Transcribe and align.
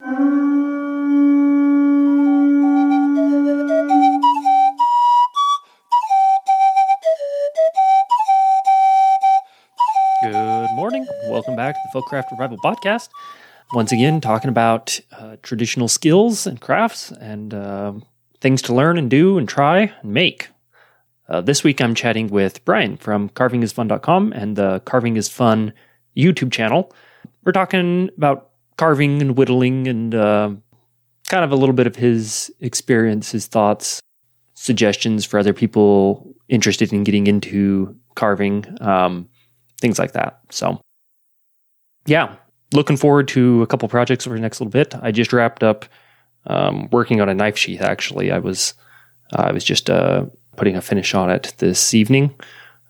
Good 0.00 0.06
morning. 10.74 11.06
Welcome 11.28 11.54
back 11.54 11.74
to 11.74 11.80
the 11.92 12.00
Folkcraft 12.00 12.30
Revival 12.30 12.56
Podcast. 12.64 13.10
Once 13.74 13.92
again, 13.92 14.22
talking 14.22 14.48
about 14.48 14.98
uh, 15.12 15.36
traditional 15.42 15.86
skills 15.86 16.46
and 16.46 16.58
crafts 16.62 17.12
and 17.12 17.52
uh, 17.52 17.92
things 18.40 18.62
to 18.62 18.74
learn 18.74 18.96
and 18.96 19.10
do 19.10 19.36
and 19.36 19.46
try 19.46 19.92
and 20.00 20.14
make. 20.14 20.48
Uh, 21.28 21.42
this 21.42 21.62
week, 21.62 21.82
I'm 21.82 21.94
chatting 21.94 22.28
with 22.28 22.64
Brian 22.64 22.96
from 22.96 23.28
carvingisfun.com 23.28 24.32
and 24.32 24.56
the 24.56 24.80
Carving 24.86 25.18
is 25.18 25.28
Fun 25.28 25.74
YouTube 26.16 26.50
channel. 26.50 26.90
We're 27.44 27.52
talking 27.52 28.08
about 28.16 28.49
carving 28.80 29.20
and 29.20 29.36
whittling 29.36 29.86
and 29.86 30.14
uh, 30.14 30.50
kind 31.28 31.44
of 31.44 31.52
a 31.52 31.54
little 31.54 31.74
bit 31.74 31.86
of 31.86 31.96
his 31.96 32.50
experience, 32.60 33.30
his 33.30 33.46
thoughts, 33.46 34.00
suggestions 34.54 35.26
for 35.26 35.38
other 35.38 35.52
people 35.52 36.34
interested 36.48 36.90
in 36.90 37.04
getting 37.04 37.26
into 37.26 37.94
carving. 38.14 38.64
Um, 38.80 39.28
things 39.82 39.98
like 39.98 40.12
that. 40.12 40.40
So, 40.48 40.80
yeah, 42.06 42.36
looking 42.72 42.96
forward 42.96 43.28
to 43.28 43.60
a 43.60 43.66
couple 43.66 43.86
projects 43.86 44.26
over 44.26 44.34
the 44.34 44.40
next 44.40 44.60
little 44.60 44.70
bit. 44.70 44.94
I 45.02 45.10
just 45.10 45.34
wrapped 45.34 45.62
up 45.62 45.84
um, 46.46 46.88
working 46.90 47.20
on 47.20 47.28
a 47.28 47.34
knife 47.34 47.58
sheath. 47.58 47.82
Actually, 47.82 48.32
I 48.32 48.38
was 48.38 48.72
uh, 49.34 49.42
I 49.42 49.52
was 49.52 49.62
just 49.62 49.90
uh, 49.90 50.24
putting 50.56 50.74
a 50.74 50.80
finish 50.80 51.14
on 51.14 51.28
it 51.28 51.52
this 51.58 51.92
evening. 51.92 52.34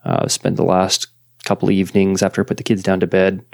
Uh, 0.05 0.29
spent 0.29 0.55
the 0.55 0.63
last 0.63 1.09
couple 1.43 1.69
evenings 1.69 2.23
after 2.23 2.41
I 2.41 2.45
put 2.45 2.59
the 2.59 2.63
kids 2.63 2.85
down 2.85 3.01
to 3.01 3.09
bed, 3.09 3.45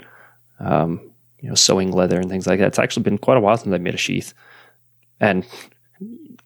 um, 0.59 1.06
you 1.39 1.49
know, 1.49 1.55
sewing 1.55 1.91
leather 1.91 2.19
and 2.19 2.29
things 2.29 2.47
like 2.47 2.59
that. 2.59 2.67
It's 2.67 2.79
actually 2.79 3.03
been 3.03 3.17
quite 3.17 3.37
a 3.37 3.41
while 3.41 3.57
since 3.57 3.73
I 3.73 3.77
made 3.77 3.95
a 3.95 3.97
sheath, 3.97 4.33
and 5.19 5.45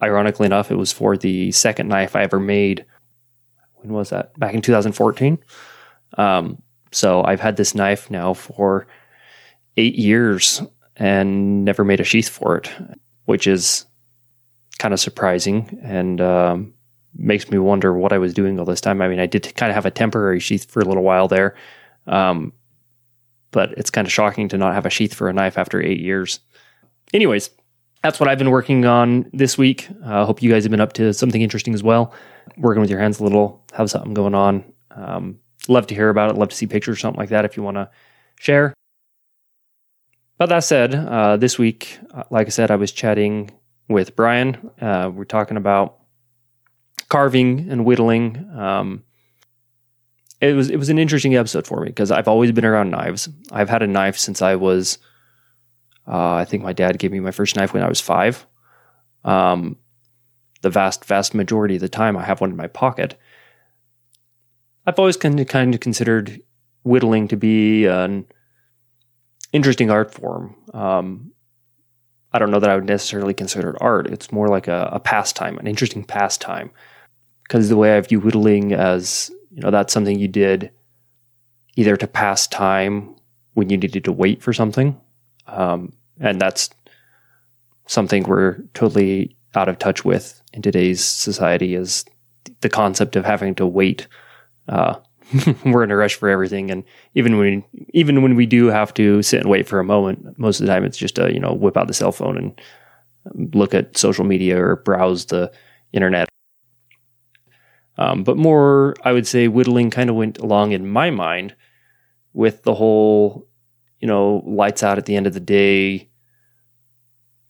ironically 0.01 0.45
enough, 0.45 0.71
it 0.71 0.75
was 0.75 0.91
for 0.91 1.17
the 1.17 1.51
second 1.51 1.87
knife 1.87 2.15
I 2.15 2.23
ever 2.23 2.39
made. 2.39 2.85
When 3.75 3.93
was 3.93 4.09
that? 4.09 4.37
Back 4.39 4.53
in 4.53 4.61
2014. 4.61 5.39
Um, 6.17 6.61
so 6.91 7.23
I've 7.23 7.39
had 7.39 7.57
this 7.57 7.73
knife 7.73 8.11
now 8.11 8.33
for 8.33 8.87
eight 9.77 9.95
years 9.95 10.61
and 10.95 11.63
never 11.63 11.83
made 11.83 11.99
a 11.99 12.03
sheath 12.03 12.29
for 12.29 12.57
it, 12.57 12.69
which 13.25 13.47
is 13.47 13.85
kind 14.77 14.93
of 14.93 14.99
surprising 14.99 15.79
and 15.83 16.19
um, 16.19 16.73
makes 17.15 17.49
me 17.49 17.57
wonder 17.57 17.93
what 17.93 18.13
I 18.13 18.17
was 18.17 18.33
doing 18.33 18.59
all 18.59 18.65
this 18.65 18.81
time. 18.81 19.01
I 19.01 19.07
mean, 19.07 19.19
I 19.19 19.25
did 19.25 19.55
kind 19.55 19.69
of 19.69 19.75
have 19.75 19.85
a 19.85 19.91
temporary 19.91 20.39
sheath 20.39 20.69
for 20.69 20.81
a 20.81 20.85
little 20.85 21.03
while 21.03 21.27
there, 21.27 21.55
um, 22.07 22.53
but 23.51 23.71
it's 23.73 23.89
kind 23.89 24.07
of 24.07 24.11
shocking 24.11 24.47
to 24.49 24.57
not 24.57 24.73
have 24.73 24.85
a 24.85 24.89
sheath 24.89 25.13
for 25.13 25.29
a 25.29 25.33
knife 25.33 25.57
after 25.57 25.81
eight 25.81 25.99
years. 25.99 26.39
Anyways, 27.13 27.49
that's 28.03 28.19
what 28.19 28.29
I've 28.29 28.37
been 28.37 28.49
working 28.49 28.85
on 28.85 29.29
this 29.33 29.57
week. 29.57 29.87
I 30.03 30.21
uh, 30.21 30.25
hope 30.25 30.41
you 30.41 30.51
guys 30.51 30.63
have 30.63 30.71
been 30.71 30.81
up 30.81 30.93
to 30.93 31.13
something 31.13 31.41
interesting 31.41 31.73
as 31.73 31.83
well. 31.83 32.13
Working 32.57 32.81
with 32.81 32.89
your 32.89 32.99
hands 32.99 33.19
a 33.19 33.23
little, 33.23 33.63
have 33.73 33.91
something 33.91 34.13
going 34.13 34.33
on. 34.33 34.63
Um, 34.89 35.39
love 35.67 35.87
to 35.87 35.95
hear 35.95 36.09
about 36.09 36.31
it. 36.31 36.37
Love 36.37 36.49
to 36.49 36.55
see 36.55 36.67
pictures, 36.67 36.99
something 36.99 37.19
like 37.19 37.29
that, 37.29 37.45
if 37.45 37.55
you 37.55 37.63
want 37.63 37.77
to 37.77 37.89
share. 38.39 38.73
But 40.37 40.49
that 40.49 40.63
said, 40.63 40.95
uh, 40.95 41.37
this 41.37 41.59
week, 41.59 41.99
uh, 42.13 42.23
like 42.31 42.47
I 42.47 42.49
said, 42.49 42.71
I 42.71 42.75
was 42.75 42.91
chatting 42.91 43.51
with 43.87 44.15
Brian. 44.15 44.71
Uh, 44.81 45.11
we're 45.13 45.25
talking 45.25 45.57
about 45.57 45.99
carving 47.09 47.69
and 47.69 47.85
whittling. 47.85 48.49
Um, 48.57 49.03
it 50.41 50.55
was 50.55 50.69
it 50.71 50.77
was 50.77 50.89
an 50.89 50.97
interesting 50.97 51.35
episode 51.35 51.67
for 51.67 51.81
me 51.81 51.87
because 51.87 52.11
I've 52.11 52.27
always 52.27 52.51
been 52.51 52.65
around 52.65 52.89
knives. 52.89 53.29
I've 53.51 53.69
had 53.69 53.83
a 53.83 53.87
knife 53.87 54.17
since 54.17 54.41
I 54.41 54.55
was, 54.55 54.97
uh, 56.07 56.33
I 56.33 56.45
think 56.45 56.63
my 56.63 56.73
dad 56.73 56.97
gave 56.97 57.11
me 57.11 57.19
my 57.19 57.31
first 57.31 57.55
knife 57.55 57.73
when 57.73 57.83
I 57.83 57.89
was 57.89 58.01
five. 58.01 58.45
Um, 59.23 59.77
the 60.61 60.71
vast 60.71 61.05
vast 61.05 61.35
majority 61.35 61.75
of 61.75 61.81
the 61.81 61.89
time, 61.89 62.17
I 62.17 62.23
have 62.23 62.41
one 62.41 62.49
in 62.49 62.57
my 62.57 62.67
pocket. 62.67 63.19
I've 64.85 64.97
always 64.97 65.15
kind 65.15 65.39
of 65.39 65.47
kind 65.47 65.75
of 65.75 65.79
considered 65.79 66.41
whittling 66.83 67.27
to 67.27 67.37
be 67.37 67.85
an 67.85 68.25
interesting 69.53 69.91
art 69.91 70.11
form. 70.11 70.55
Um, 70.73 71.33
I 72.33 72.39
don't 72.39 72.49
know 72.49 72.59
that 72.59 72.69
I 72.69 72.75
would 72.75 72.85
necessarily 72.85 73.35
consider 73.35 73.71
it 73.71 73.77
art. 73.79 74.07
It's 74.07 74.31
more 74.31 74.47
like 74.47 74.67
a, 74.67 74.89
a 74.91 74.99
pastime, 74.99 75.59
an 75.59 75.67
interesting 75.67 76.03
pastime. 76.03 76.71
Because 77.43 77.69
the 77.69 77.77
way 77.77 77.95
I 77.95 78.01
view 78.01 78.21
whittling 78.21 78.71
as, 78.71 79.29
you 79.53 79.61
know, 79.61 79.71
that's 79.71 79.93
something 79.93 80.19
you 80.19 80.27
did 80.27 80.71
either 81.75 81.97
to 81.97 82.07
pass 82.07 82.47
time 82.47 83.15
when 83.53 83.69
you 83.69 83.77
needed 83.77 84.03
to 84.05 84.11
wait 84.11 84.41
for 84.41 84.53
something. 84.53 84.99
Um, 85.47 85.93
and 86.19 86.39
that's 86.39 86.69
something 87.87 88.23
we're 88.23 88.59
totally 88.73 89.35
out 89.55 89.67
of 89.67 89.79
touch 89.79 90.05
with 90.05 90.41
in 90.53 90.61
today's 90.61 91.03
society 91.03 91.75
is 91.75 92.05
the 92.61 92.69
concept 92.69 93.15
of 93.15 93.25
having 93.25 93.55
to 93.55 93.65
wait 93.65 94.07
uh, 94.67 94.95
we're 95.65 95.83
in 95.83 95.91
a 95.91 95.95
rush 95.95 96.15
for 96.15 96.29
everything, 96.29 96.69
and 96.69 96.83
even 97.15 97.37
when 97.37 97.63
even 97.93 98.21
when 98.21 98.35
we 98.35 98.45
do 98.45 98.67
have 98.67 98.93
to 98.95 99.21
sit 99.21 99.39
and 99.39 99.49
wait 99.49 99.67
for 99.67 99.79
a 99.79 99.83
moment, 99.83 100.37
most 100.37 100.59
of 100.59 100.65
the 100.65 100.71
time 100.71 100.83
it's 100.83 100.97
just 100.97 101.17
a 101.17 101.33
you 101.33 101.39
know 101.39 101.53
whip 101.53 101.77
out 101.77 101.87
the 101.87 101.93
cell 101.93 102.11
phone 102.11 102.37
and 102.37 103.55
look 103.55 103.73
at 103.73 103.97
social 103.97 104.25
media 104.25 104.61
or 104.61 104.77
browse 104.77 105.25
the 105.25 105.51
internet. 105.93 106.27
Um, 108.01 108.23
but 108.23 108.37
more, 108.37 108.95
I 109.03 109.11
would 109.11 109.27
say, 109.27 109.47
whittling 109.47 109.89
kind 109.89 110.09
of 110.09 110.15
went 110.15 110.37
along 110.39 110.71
in 110.71 110.89
my 110.89 111.09
mind 111.09 111.55
with 112.33 112.63
the 112.63 112.73
whole, 112.73 113.47
you 113.99 114.07
know, 114.07 114.43
lights 114.45 114.83
out 114.83 114.97
at 114.97 115.05
the 115.05 115.15
end 115.15 115.27
of 115.27 115.33
the 115.33 115.39
day, 115.39 116.09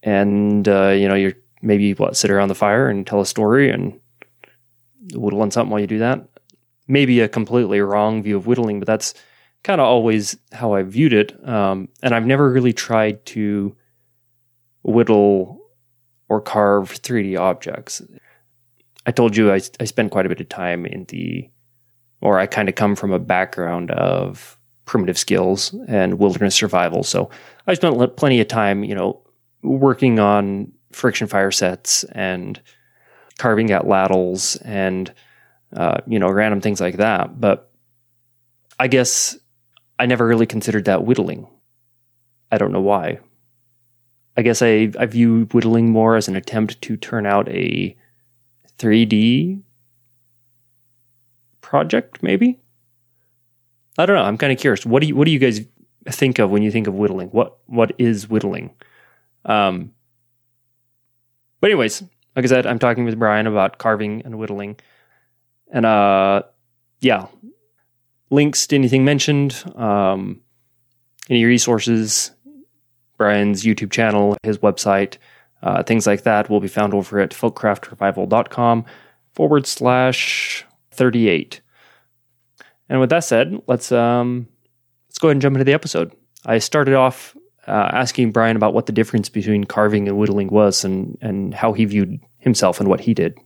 and 0.02 0.66
uh, 0.68 0.88
you 0.88 1.08
know, 1.08 1.14
you're 1.14 1.34
maybe 1.62 1.94
what 1.94 2.16
sit 2.16 2.30
around 2.30 2.48
the 2.48 2.54
fire 2.54 2.88
and 2.88 3.06
tell 3.06 3.20
a 3.20 3.26
story 3.26 3.70
and 3.70 3.98
whittle 5.14 5.42
on 5.42 5.50
something 5.50 5.70
while 5.70 5.80
you 5.80 5.86
do 5.86 5.98
that 5.98 6.26
maybe 6.88 7.20
a 7.20 7.28
completely 7.28 7.80
wrong 7.80 8.22
view 8.22 8.36
of 8.36 8.46
whittling, 8.46 8.78
but 8.78 8.86
that's 8.86 9.14
kind 9.62 9.80
of 9.80 9.86
always 9.86 10.36
how 10.52 10.74
I 10.74 10.82
viewed 10.82 11.12
it. 11.12 11.48
Um, 11.48 11.88
and 12.02 12.14
I've 12.14 12.26
never 12.26 12.50
really 12.50 12.72
tried 12.72 13.24
to 13.26 13.76
whittle 14.82 15.60
or 16.28 16.40
carve 16.40 16.90
3D 16.90 17.38
objects. 17.38 18.02
I 19.06 19.10
told 19.10 19.36
you 19.36 19.52
I, 19.52 19.60
I 19.80 19.84
spent 19.84 20.12
quite 20.12 20.26
a 20.26 20.28
bit 20.28 20.40
of 20.40 20.48
time 20.48 20.86
in 20.86 21.04
the, 21.06 21.50
or 22.20 22.38
I 22.38 22.46
kind 22.46 22.68
of 22.68 22.74
come 22.74 22.94
from 22.94 23.12
a 23.12 23.18
background 23.18 23.90
of 23.90 24.58
primitive 24.84 25.18
skills 25.18 25.74
and 25.88 26.18
wilderness 26.18 26.54
survival. 26.54 27.02
So 27.02 27.30
I 27.66 27.74
spent 27.74 28.16
plenty 28.16 28.40
of 28.40 28.48
time, 28.48 28.84
you 28.84 28.94
know, 28.94 29.22
working 29.62 30.18
on 30.18 30.72
friction 30.92 31.26
fire 31.26 31.50
sets 31.50 32.04
and 32.04 32.60
carving 33.38 33.72
out 33.72 33.86
ladles 33.86 34.56
and 34.56 35.12
uh, 35.74 35.98
you 36.06 36.18
know, 36.18 36.30
random 36.30 36.60
things 36.60 36.80
like 36.80 36.98
that. 36.98 37.40
But 37.40 37.70
I 38.78 38.88
guess 38.88 39.38
I 39.98 40.06
never 40.06 40.26
really 40.26 40.46
considered 40.46 40.84
that 40.84 41.04
whittling. 41.04 41.46
I 42.50 42.58
don't 42.58 42.72
know 42.72 42.80
why. 42.80 43.20
I 44.36 44.42
guess 44.42 44.62
I, 44.62 44.90
I 44.98 45.06
view 45.06 45.46
whittling 45.46 45.90
more 45.90 46.16
as 46.16 46.28
an 46.28 46.36
attempt 46.36 46.82
to 46.82 46.96
turn 46.96 47.26
out 47.26 47.48
a 47.48 47.96
3D 48.82 49.62
project, 51.60 52.22
maybe. 52.22 52.60
I 53.96 54.06
don't 54.06 54.16
know. 54.16 54.24
I'm 54.24 54.38
kind 54.38 54.52
of 54.52 54.58
curious. 54.58 54.84
What 54.84 55.00
do 55.00 55.08
you 55.08 55.14
what 55.14 55.26
do 55.26 55.30
you 55.30 55.38
guys 55.38 55.60
think 56.08 56.38
of 56.38 56.50
when 56.50 56.62
you 56.62 56.70
think 56.70 56.86
of 56.86 56.94
whittling? 56.94 57.28
What 57.28 57.58
what 57.66 57.92
is 57.98 58.28
whittling? 58.28 58.74
Um, 59.44 59.92
but 61.60 61.70
anyways, 61.70 62.02
like 62.34 62.44
I 62.44 62.48
said, 62.48 62.66
I'm 62.66 62.78
talking 62.78 63.04
with 63.04 63.18
Brian 63.18 63.46
about 63.46 63.78
carving 63.78 64.22
and 64.24 64.38
whittling. 64.38 64.78
And 65.70 65.86
uh, 65.86 66.42
yeah, 67.00 67.26
links 68.30 68.66
to 68.68 68.76
anything 68.76 69.04
mentioned, 69.04 69.62
um, 69.76 70.40
any 71.30 71.44
resources, 71.44 72.32
Brian's 73.16 73.62
YouTube 73.62 73.92
channel, 73.92 74.36
his 74.42 74.58
website, 74.58 75.18
uh, 75.62 75.82
things 75.82 76.06
like 76.06 76.22
that 76.22 76.50
will 76.50 76.60
be 76.60 76.68
found 76.68 76.94
over 76.94 77.20
at 77.20 77.30
folkcraftrevival.com 77.30 78.84
forward 79.32 79.66
slash 79.66 80.64
38. 80.90 81.60
And 82.88 83.00
with 83.00 83.10
that 83.10 83.24
said, 83.24 83.60
let's 83.66 83.90
um, 83.92 84.48
let's 85.08 85.18
go 85.18 85.28
ahead 85.28 85.36
and 85.36 85.42
jump 85.42 85.56
into 85.56 85.64
the 85.64 85.72
episode. 85.72 86.12
I 86.44 86.58
started 86.58 86.94
off 86.94 87.36
uh, 87.66 87.90
asking 87.92 88.32
Brian 88.32 88.56
about 88.56 88.74
what 88.74 88.86
the 88.86 88.92
difference 88.92 89.28
between 89.28 89.64
carving 89.64 90.08
and 90.08 90.18
whittling 90.18 90.48
was 90.48 90.84
and, 90.84 91.16
and 91.20 91.54
how 91.54 91.72
he 91.72 91.84
viewed 91.84 92.20
himself 92.38 92.80
and 92.80 92.88
what 92.88 93.00
he 93.00 93.14
did. 93.14 93.38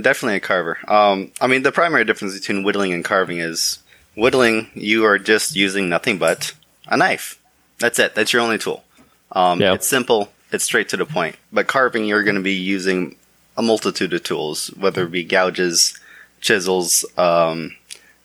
Definitely 0.00 0.36
a 0.36 0.40
carver. 0.40 0.78
Um, 0.86 1.32
I 1.40 1.48
mean, 1.48 1.62
the 1.62 1.72
primary 1.72 2.04
difference 2.04 2.38
between 2.38 2.62
whittling 2.62 2.92
and 2.92 3.04
carving 3.04 3.38
is 3.38 3.80
whittling, 4.14 4.68
you 4.74 5.04
are 5.04 5.18
just 5.18 5.56
using 5.56 5.88
nothing 5.88 6.18
but 6.18 6.54
a 6.86 6.96
knife. 6.96 7.40
That's 7.80 7.98
it. 7.98 8.14
That's 8.14 8.32
your 8.32 8.42
only 8.42 8.58
tool. 8.58 8.84
Um, 9.32 9.60
It's 9.60 9.88
simple. 9.88 10.30
It's 10.52 10.64
straight 10.64 10.88
to 10.90 10.96
the 10.96 11.06
point. 11.06 11.36
But 11.52 11.66
carving, 11.66 12.04
you're 12.04 12.24
going 12.24 12.36
to 12.36 12.42
be 12.42 12.54
using 12.54 13.16
a 13.56 13.62
multitude 13.62 14.12
of 14.12 14.22
tools, 14.22 14.68
whether 14.68 15.04
it 15.04 15.10
be 15.10 15.24
gouges, 15.24 15.98
chisels, 16.40 17.04
um, 17.16 17.76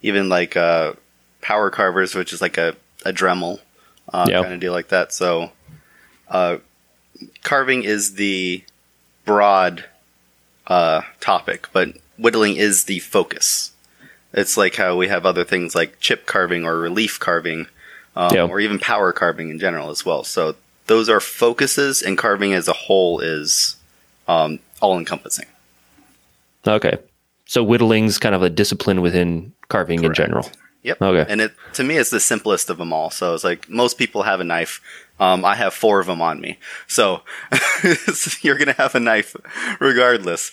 even 0.01 0.29
like 0.29 0.55
uh, 0.55 0.93
power 1.41 1.69
carvers, 1.69 2.15
which 2.15 2.33
is 2.33 2.41
like 2.41 2.57
a, 2.57 2.75
a 3.05 3.11
Dremel 3.11 3.59
uh, 4.11 4.25
kind 4.27 4.53
of 4.53 4.59
deal 4.59 4.71
like 4.71 4.89
that. 4.89 5.13
So 5.13 5.51
uh, 6.29 6.57
carving 7.43 7.83
is 7.83 8.15
the 8.15 8.63
broad 9.25 9.85
uh, 10.67 11.01
topic, 11.19 11.67
but 11.73 11.97
whittling 12.17 12.55
is 12.55 12.85
the 12.85 12.99
focus. 12.99 13.71
It's 14.33 14.57
like 14.57 14.75
how 14.75 14.97
we 14.97 15.07
have 15.07 15.25
other 15.25 15.43
things 15.43 15.75
like 15.75 15.99
chip 15.99 16.25
carving 16.25 16.65
or 16.65 16.77
relief 16.77 17.19
carving, 17.19 17.67
um, 18.15 18.35
yeah. 18.35 18.45
or 18.45 18.59
even 18.59 18.79
power 18.79 19.13
carving 19.13 19.49
in 19.49 19.59
general 19.59 19.89
as 19.89 20.05
well. 20.05 20.23
So 20.23 20.55
those 20.87 21.09
are 21.09 21.19
focuses, 21.19 22.01
and 22.01 22.17
carving 22.17 22.53
as 22.53 22.67
a 22.67 22.73
whole 22.73 23.19
is 23.19 23.77
um, 24.27 24.59
all 24.81 24.97
encompassing. 24.97 25.47
Okay, 26.67 26.97
so 27.45 27.63
whittling's 27.63 28.17
kind 28.17 28.35
of 28.35 28.43
a 28.43 28.49
discipline 28.49 29.01
within 29.01 29.53
carving 29.69 29.99
Correct. 29.99 30.19
in 30.19 30.25
general. 30.25 30.49
Yep. 30.83 31.01
Okay. 31.01 31.31
And 31.31 31.41
it 31.41 31.53
to 31.73 31.83
me 31.83 31.97
it's 31.97 32.11
the 32.11 32.19
simplest 32.19 32.69
of 32.69 32.77
them 32.77 32.93
all. 32.93 33.09
So 33.09 33.33
it's 33.33 33.43
like 33.43 33.67
most 33.67 33.97
people 33.97 34.21
have 34.21 34.39
a 34.39 34.43
knife. 34.43 34.81
Um, 35.19 35.43
I 35.43 35.55
have 35.55 35.73
four 35.73 35.99
of 35.99 36.05
them 36.05 36.21
on 36.21 36.39
me, 36.41 36.59
so 36.87 37.21
you're 38.41 38.57
gonna 38.57 38.73
have 38.73 38.93
a 38.93 38.99
knife 38.99 39.35
regardless. 39.79 40.51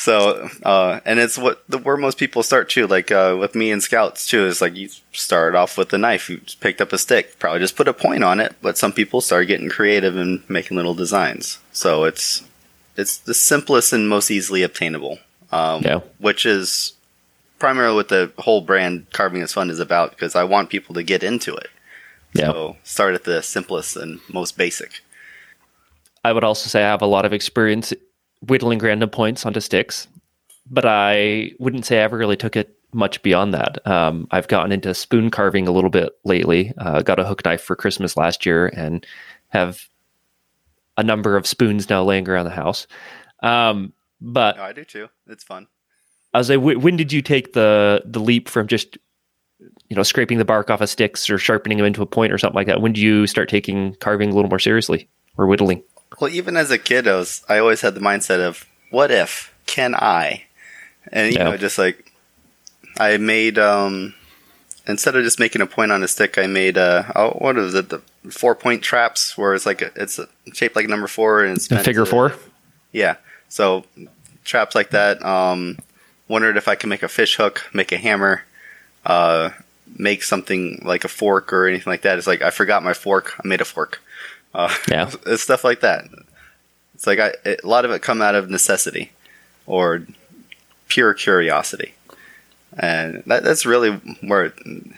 So, 0.00 0.48
uh, 0.62 1.00
and 1.04 1.18
it's 1.18 1.36
what 1.36 1.62
the 1.68 1.76
where 1.76 1.98
most 1.98 2.16
people 2.16 2.42
start 2.42 2.70
too. 2.70 2.86
Like 2.86 3.10
uh, 3.10 3.36
with 3.38 3.54
me 3.54 3.70
and 3.70 3.82
scouts 3.82 4.26
too, 4.26 4.46
is 4.46 4.62
like 4.62 4.74
you 4.74 4.88
started 5.12 5.58
off 5.58 5.76
with 5.76 5.92
a 5.92 5.98
knife, 5.98 6.30
you 6.30 6.40
picked 6.60 6.80
up 6.80 6.94
a 6.94 6.98
stick, 6.98 7.38
probably 7.38 7.60
just 7.60 7.76
put 7.76 7.86
a 7.86 7.92
point 7.92 8.24
on 8.24 8.40
it. 8.40 8.56
But 8.62 8.78
some 8.78 8.94
people 8.94 9.20
start 9.20 9.48
getting 9.48 9.68
creative 9.68 10.16
and 10.16 10.42
making 10.48 10.78
little 10.78 10.94
designs. 10.94 11.58
So 11.72 12.04
it's 12.04 12.42
it's 12.96 13.18
the 13.18 13.34
simplest 13.34 13.92
and 13.92 14.08
most 14.08 14.30
easily 14.30 14.62
obtainable. 14.62 15.18
Um, 15.52 15.82
yeah. 15.82 16.00
Which 16.16 16.46
is 16.46 16.94
primarily 17.58 17.96
what 17.96 18.08
the 18.08 18.32
whole 18.38 18.62
brand 18.62 19.04
Carving 19.12 19.42
is 19.42 19.52
Fun 19.52 19.68
is 19.68 19.80
about 19.80 20.12
because 20.12 20.34
I 20.34 20.44
want 20.44 20.70
people 20.70 20.94
to 20.94 21.02
get 21.02 21.22
into 21.22 21.54
it. 21.54 21.68
Yeah. 22.32 22.46
So 22.46 22.76
start 22.84 23.14
at 23.14 23.24
the 23.24 23.42
simplest 23.42 23.96
and 23.96 24.20
most 24.32 24.56
basic. 24.56 25.02
I 26.24 26.32
would 26.32 26.44
also 26.44 26.70
say 26.70 26.82
I 26.84 26.88
have 26.88 27.02
a 27.02 27.06
lot 27.06 27.26
of 27.26 27.34
experience 27.34 27.92
whittling 28.46 28.78
random 28.78 29.10
points 29.10 29.44
onto 29.44 29.60
sticks, 29.60 30.08
but 30.70 30.84
I 30.86 31.52
wouldn't 31.58 31.86
say 31.86 32.00
I 32.00 32.04
ever 32.04 32.16
really 32.16 32.36
took 32.36 32.56
it 32.56 32.76
much 32.92 33.22
beyond 33.22 33.54
that. 33.54 33.86
Um, 33.86 34.26
I've 34.30 34.48
gotten 34.48 34.72
into 34.72 34.94
spoon 34.94 35.30
carving 35.30 35.68
a 35.68 35.72
little 35.72 35.90
bit 35.90 36.12
lately. 36.24 36.72
Uh, 36.78 37.02
got 37.02 37.20
a 37.20 37.24
hook 37.24 37.44
knife 37.44 37.62
for 37.62 37.76
Christmas 37.76 38.16
last 38.16 38.44
year 38.44 38.66
and 38.68 39.06
have 39.48 39.88
a 40.96 41.02
number 41.02 41.36
of 41.36 41.46
spoons 41.46 41.88
now 41.88 42.02
laying 42.02 42.28
around 42.28 42.46
the 42.46 42.50
house. 42.50 42.86
Um, 43.42 43.92
but 44.20 44.58
I 44.58 44.72
do 44.72 44.84
too. 44.84 45.08
It's 45.26 45.44
fun. 45.44 45.66
I 46.34 46.38
was 46.38 46.50
like, 46.50 46.60
when 46.60 46.96
did 46.96 47.12
you 47.12 47.22
take 47.22 47.54
the 47.54 48.02
the 48.04 48.20
leap 48.20 48.48
from 48.48 48.66
just 48.66 48.98
you 49.88 49.96
know 49.96 50.02
scraping 50.02 50.38
the 50.38 50.44
bark 50.44 50.70
off 50.70 50.80
of 50.80 50.88
sticks 50.88 51.28
or 51.28 51.38
sharpening 51.38 51.78
them 51.78 51.86
into 51.86 52.02
a 52.02 52.06
point 52.06 52.32
or 52.32 52.38
something 52.38 52.56
like 52.56 52.66
that? 52.66 52.80
When 52.80 52.92
do 52.92 53.00
you 53.00 53.26
start 53.26 53.48
taking 53.48 53.94
carving 53.96 54.30
a 54.30 54.34
little 54.34 54.50
more 54.50 54.58
seriously 54.58 55.08
or 55.36 55.46
whittling? 55.46 55.82
Well, 56.20 56.30
even 56.30 56.56
as 56.56 56.70
a 56.70 56.78
kid, 56.78 57.08
I 57.08 57.16
was 57.16 57.42
I 57.48 57.58
always 57.58 57.80
had 57.80 57.94
the 57.94 58.00
mindset 58.00 58.40
of 58.40 58.66
what 58.90 59.10
if 59.10 59.54
can 59.66 59.94
I, 59.94 60.44
and 61.10 61.32
you 61.32 61.38
yeah. 61.38 61.44
know, 61.44 61.56
just 61.56 61.78
like 61.78 62.12
I 62.98 63.16
made 63.16 63.58
um 63.58 64.14
instead 64.86 65.16
of 65.16 65.24
just 65.24 65.40
making 65.40 65.62
a 65.62 65.66
point 65.66 65.92
on 65.92 66.02
a 66.02 66.08
stick, 66.08 66.36
I 66.36 66.46
made 66.46 66.76
uh 66.76 67.04
oh, 67.16 67.30
what 67.30 67.56
is 67.56 67.74
it 67.74 67.88
the 67.88 68.02
four 68.30 68.54
point 68.54 68.82
traps 68.82 69.38
where 69.38 69.54
it's 69.54 69.64
like 69.64 69.80
a, 69.80 69.90
it's 69.96 70.20
shaped 70.52 70.76
like 70.76 70.84
a 70.84 70.88
number 70.88 71.06
four 71.06 71.42
and 71.42 71.56
it's 71.56 71.70
a 71.70 71.78
figure 71.78 72.04
to, 72.04 72.10
four. 72.10 72.34
Yeah, 72.92 73.16
so 73.48 73.86
traps 74.44 74.74
like 74.74 74.90
that. 74.90 75.24
Um, 75.24 75.78
wondered 76.28 76.58
if 76.58 76.68
I 76.68 76.74
could 76.74 76.90
make 76.90 77.02
a 77.02 77.08
fish 77.08 77.36
hook, 77.36 77.66
make 77.72 77.92
a 77.92 77.96
hammer, 77.96 78.42
uh, 79.06 79.50
make 79.96 80.22
something 80.22 80.82
like 80.84 81.04
a 81.04 81.08
fork 81.08 81.50
or 81.52 81.66
anything 81.66 81.90
like 81.90 82.02
that. 82.02 82.18
It's 82.18 82.26
like 82.26 82.42
I 82.42 82.50
forgot 82.50 82.82
my 82.82 82.92
fork. 82.92 83.40
I 83.42 83.48
made 83.48 83.62
a 83.62 83.64
fork. 83.64 84.02
Uh, 84.54 84.74
yeah, 84.88 85.10
it's 85.26 85.42
stuff 85.42 85.64
like 85.64 85.80
that. 85.80 86.04
It's 86.94 87.06
like 87.06 87.18
I, 87.18 87.32
it, 87.44 87.60
a 87.62 87.66
lot 87.66 87.84
of 87.84 87.90
it 87.90 88.02
come 88.02 88.22
out 88.22 88.34
of 88.34 88.50
necessity 88.50 89.12
or 89.66 90.06
pure 90.88 91.14
curiosity, 91.14 91.94
and 92.76 93.22
that, 93.26 93.42
that's 93.44 93.66
really 93.66 93.92
where 94.20 94.46
it, 94.46 94.54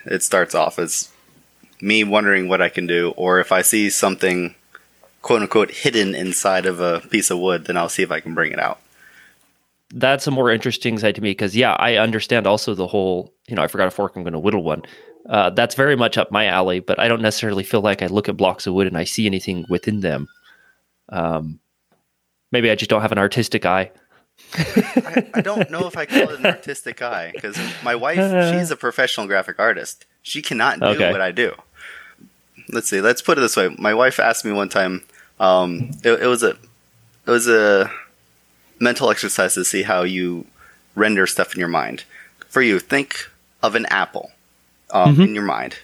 it 0.07 0.23
starts 0.23 0.55
off. 0.55 0.79
It's 0.79 1.13
me 1.81 2.05
wondering 2.05 2.49
what 2.49 2.63
I 2.63 2.69
can 2.69 2.87
do, 2.87 3.13
or 3.17 3.41
if 3.41 3.53
I 3.53 3.63
see 3.63 3.91
something 3.91 4.55
quote 5.21 5.43
unquote 5.43 5.71
hidden 5.71 6.15
inside 6.15 6.67
of 6.67 6.81
a 6.81 7.01
piece 7.01 7.31
of 7.31 7.39
wood, 7.39 7.67
then 7.67 7.77
I'll 7.77 7.89
see 7.89 8.03
if 8.03 8.11
I 8.11 8.21
can 8.21 8.35
bring 8.35 8.53
it 8.53 8.59
out 8.59 8.81
that's 9.93 10.27
a 10.27 10.31
more 10.31 10.51
interesting 10.51 10.99
side 10.99 11.15
to 11.15 11.21
me 11.21 11.31
because 11.31 11.55
yeah, 11.55 11.75
I 11.75 11.97
understand 11.97 12.47
also 12.47 12.75
the 12.75 12.87
whole 12.87 13.33
you 13.47 13.55
know 13.55 13.63
I 13.63 13.69
forgot 13.69 13.89
a 13.89 13.91
fork, 13.91 14.17
I'm 14.17 14.23
going 14.23 14.33
to 14.33 14.39
whittle 14.39 14.63
one. 14.63 14.83
Uh, 15.29 15.51
that's 15.51 15.75
very 15.75 15.97
much 15.97 16.19
up 16.19 16.31
my 16.31 16.47
alley, 16.47 16.81
but 16.81 16.99
I 16.99 17.09
don't 17.09 17.23
necessarily 17.23 17.63
feel 17.63 17.81
like 17.81 18.03
I 18.03 18.07
look 18.07 18.29
at 18.29 18.37
blocks 18.37 18.67
of 18.67 18.75
wood 18.75 18.87
and 18.87 18.99
I 18.99 19.05
see 19.05 19.27
anything 19.27 19.65
within 19.69 20.01
them. 20.01 20.29
Um, 21.09 21.61
maybe 22.51 22.71
I 22.71 22.75
just 22.75 22.91
don't 22.91 23.03
have 23.03 23.13
an 23.13 23.19
artistic 23.19 23.65
eye. 23.65 23.93
I, 24.55 25.31
I, 25.35 25.41
don't 25.41 25.71
know 25.71 25.87
if 25.87 25.97
I 25.97 26.07
call 26.07 26.31
it 26.31 26.41
an 26.41 26.47
artistic 26.57 27.03
eye 27.03 27.31
because 27.35 27.57
my 27.85 27.95
wife, 27.95 28.17
she's 28.53 28.71
a 28.71 28.77
professional 28.77 29.27
graphic 29.27 29.59
artist. 29.59 30.07
She 30.23 30.43
cannot 30.43 30.81
do 30.81 30.87
okay. 30.87 31.13
what 31.13 31.21
I 31.21 31.31
do. 31.31 31.55
Let's 32.69 32.89
see. 32.89 33.01
Let's 33.01 33.23
put 33.23 33.39
it 33.39 33.43
this 33.43 33.57
way. 33.57 33.75
My 33.79 33.95
wife 33.95 34.19
asked 34.19 34.45
me 34.45 34.53
one 34.53 34.69
time. 34.69 35.03
Um, 35.39 35.91
it, 36.03 36.23
it 36.23 36.27
was 36.27 36.43
a, 36.43 36.51
it 36.51 37.31
was 37.31 37.49
a 37.49 37.91
mental 38.81 39.11
exercise 39.11 39.55
to 39.55 39.65
see 39.65 39.83
how 39.83 40.03
you 40.03 40.47
render 40.95 41.27
stuff 41.27 41.55
in 41.55 41.59
your 41.59 41.69
mind. 41.69 42.05
For 42.49 42.63
you, 42.63 42.79
think 42.81 43.31
of 43.63 43.75
an 43.75 43.87
apple 43.87 44.33
um, 44.93 45.15
mm-hmm. 45.15 45.23
in 45.23 45.35
your 45.35 45.45
mind, 45.45 45.77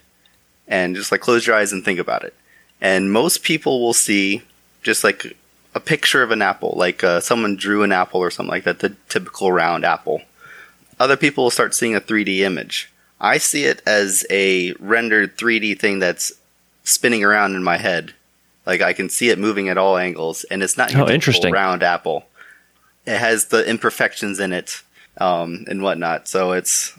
and 0.66 0.94
just 0.94 1.10
like 1.10 1.20
close 1.20 1.46
your 1.46 1.56
eyes 1.56 1.72
and 1.72 1.84
think 1.84 1.98
about 1.98 2.24
it. 2.24 2.34
And 2.80 3.12
most 3.12 3.42
people 3.42 3.80
will 3.80 3.94
see 3.94 4.42
just 4.82 5.02
like 5.02 5.36
a 5.74 5.80
picture 5.80 6.22
of 6.22 6.30
an 6.30 6.42
apple, 6.42 6.74
like 6.76 7.02
uh, 7.02 7.20
someone 7.20 7.56
drew 7.56 7.82
an 7.82 7.92
apple 7.92 8.20
or 8.20 8.30
something 8.30 8.50
like 8.50 8.64
that, 8.64 8.78
the 8.78 8.90
typical 9.08 9.50
round 9.50 9.84
apple. 9.84 10.22
Other 11.00 11.16
people 11.16 11.44
will 11.44 11.50
start 11.50 11.74
seeing 11.74 11.94
a 11.94 12.00
3D 12.00 12.38
image. 12.40 12.90
I 13.20 13.38
see 13.38 13.64
it 13.64 13.82
as 13.86 14.24
a 14.30 14.72
rendered 14.74 15.36
3D 15.36 15.78
thing 15.78 15.98
that's 15.98 16.32
spinning 16.84 17.24
around 17.24 17.56
in 17.56 17.64
my 17.64 17.76
head. 17.76 18.14
Like 18.64 18.80
I 18.80 18.92
can 18.92 19.08
see 19.08 19.30
it 19.30 19.38
moving 19.38 19.68
at 19.68 19.78
all 19.78 19.96
angles, 19.96 20.44
and 20.44 20.62
it's 20.62 20.76
not 20.76 20.94
oh, 20.94 21.08
interesting. 21.08 21.52
round 21.52 21.82
apple 21.82 22.24
it 23.08 23.18
has 23.18 23.46
the 23.46 23.68
imperfections 23.68 24.38
in 24.38 24.52
it 24.52 24.82
um, 25.16 25.64
and 25.68 25.82
whatnot. 25.82 26.28
So 26.28 26.52
it's 26.52 26.97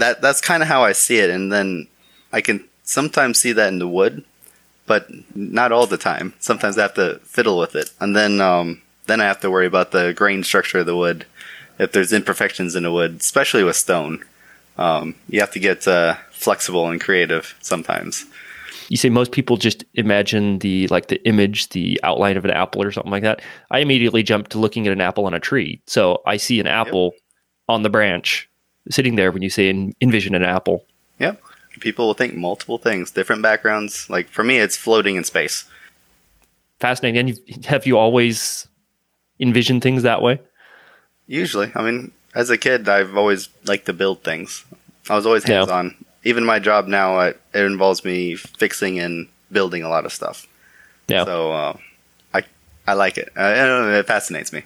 that 0.00 0.20
that's 0.20 0.40
kind 0.40 0.62
of 0.62 0.68
how 0.68 0.84
I 0.84 0.92
see 0.92 1.18
it, 1.18 1.30
and 1.30 1.52
then 1.52 1.88
I 2.32 2.40
can 2.40 2.64
sometimes 2.82 3.38
see 3.38 3.52
that 3.52 3.68
in 3.68 3.78
the 3.78 3.88
wood, 3.88 4.24
but 4.86 5.08
not 5.34 5.72
all 5.72 5.86
the 5.86 5.96
time. 5.96 6.34
Sometimes 6.40 6.78
I 6.78 6.82
have 6.82 6.94
to 6.94 7.20
fiddle 7.24 7.58
with 7.58 7.74
it, 7.76 7.90
and 8.00 8.16
then 8.16 8.40
um, 8.40 8.82
then 9.06 9.20
I 9.20 9.24
have 9.24 9.40
to 9.40 9.50
worry 9.50 9.66
about 9.66 9.92
the 9.92 10.12
grain 10.12 10.42
structure 10.42 10.78
of 10.78 10.86
the 10.86 10.96
wood. 10.96 11.26
If 11.78 11.92
there's 11.92 12.12
imperfections 12.12 12.76
in 12.76 12.82
the 12.82 12.92
wood, 12.92 13.16
especially 13.20 13.64
with 13.64 13.76
stone, 13.76 14.22
um, 14.76 15.14
you 15.28 15.40
have 15.40 15.52
to 15.52 15.60
get 15.60 15.88
uh, 15.88 16.16
flexible 16.30 16.88
and 16.88 17.00
creative 17.00 17.54
sometimes 17.60 18.26
you 18.90 18.96
say 18.96 19.08
most 19.08 19.30
people 19.30 19.56
just 19.56 19.84
imagine 19.94 20.58
the 20.58 20.88
like 20.88 21.06
the 21.06 21.24
image, 21.26 21.68
the 21.70 21.98
outline 22.02 22.36
of 22.36 22.44
an 22.44 22.50
apple 22.50 22.82
or 22.82 22.90
something 22.90 23.12
like 23.12 23.22
that. 23.22 23.40
I 23.70 23.78
immediately 23.78 24.24
jump 24.24 24.48
to 24.48 24.58
looking 24.58 24.86
at 24.86 24.92
an 24.92 25.00
apple 25.00 25.26
on 25.26 25.32
a 25.32 25.40
tree. 25.40 25.80
So 25.86 26.20
I 26.26 26.36
see 26.36 26.58
an 26.58 26.66
apple 26.66 27.12
yep. 27.14 27.22
on 27.68 27.82
the 27.82 27.88
branch 27.88 28.49
sitting 28.90 29.16
there 29.16 29.32
when 29.32 29.42
you 29.42 29.50
say 29.50 29.70
envision 30.00 30.34
an 30.34 30.42
apple. 30.42 30.84
Yep. 31.18 31.42
People 31.80 32.06
will 32.08 32.14
think 32.14 32.34
multiple 32.34 32.78
things, 32.78 33.10
different 33.10 33.42
backgrounds. 33.42 34.10
Like 34.10 34.28
for 34.28 34.44
me, 34.44 34.58
it's 34.58 34.76
floating 34.76 35.16
in 35.16 35.24
space. 35.24 35.64
Fascinating. 36.78 37.38
And 37.48 37.64
have 37.66 37.86
you 37.86 37.96
always 37.96 38.66
envisioned 39.38 39.82
things 39.82 40.02
that 40.02 40.22
way? 40.22 40.40
Usually. 41.26 41.70
I 41.74 41.82
mean, 41.82 42.12
as 42.34 42.50
a 42.50 42.58
kid, 42.58 42.88
I've 42.88 43.16
always 43.16 43.48
liked 43.64 43.86
to 43.86 43.92
build 43.92 44.22
things. 44.22 44.64
I 45.08 45.14
was 45.16 45.26
always 45.26 45.44
hands 45.44 45.68
on. 45.68 45.96
Yeah 45.98 46.06
even 46.24 46.44
my 46.44 46.58
job 46.58 46.86
now, 46.86 47.20
it, 47.20 47.40
it, 47.54 47.64
involves 47.64 48.04
me 48.04 48.34
fixing 48.34 48.98
and 48.98 49.28
building 49.50 49.82
a 49.82 49.88
lot 49.88 50.04
of 50.04 50.12
stuff. 50.12 50.46
Yeah. 51.08 51.24
So 51.24 51.52
uh, 51.52 51.76
I 52.34 52.42
I 52.86 52.94
like 52.94 53.18
it. 53.18 53.30
Uh, 53.36 53.98
it 53.98 54.06
fascinates 54.06 54.52
me. 54.52 54.64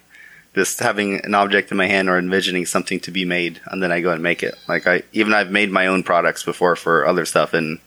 Just 0.55 0.79
having 0.79 1.25
an 1.25 1.35
object 1.35 1.71
in 1.71 1.77
my 1.77 1.87
hand 1.87 2.09
or 2.09 2.19
envisioning 2.19 2.65
something 2.65 3.01
to 3.01 3.11
be 3.11 3.25
made, 3.25 3.61
and 3.67 3.83
then 3.83 3.91
I 3.91 4.01
go 4.01 4.13
and 4.13 4.23
make 4.23 4.43
it. 4.43 4.55
Like 4.69 4.87
I 4.87 5.03
even 5.13 5.35
I've 5.35 5.51
made 5.51 5.71
my 5.71 5.87
own 5.89 6.03
products 6.03 6.45
before 6.45 6.77
for 6.77 7.07
other 7.07 7.25
stuff 7.25 7.55
and 7.55 7.81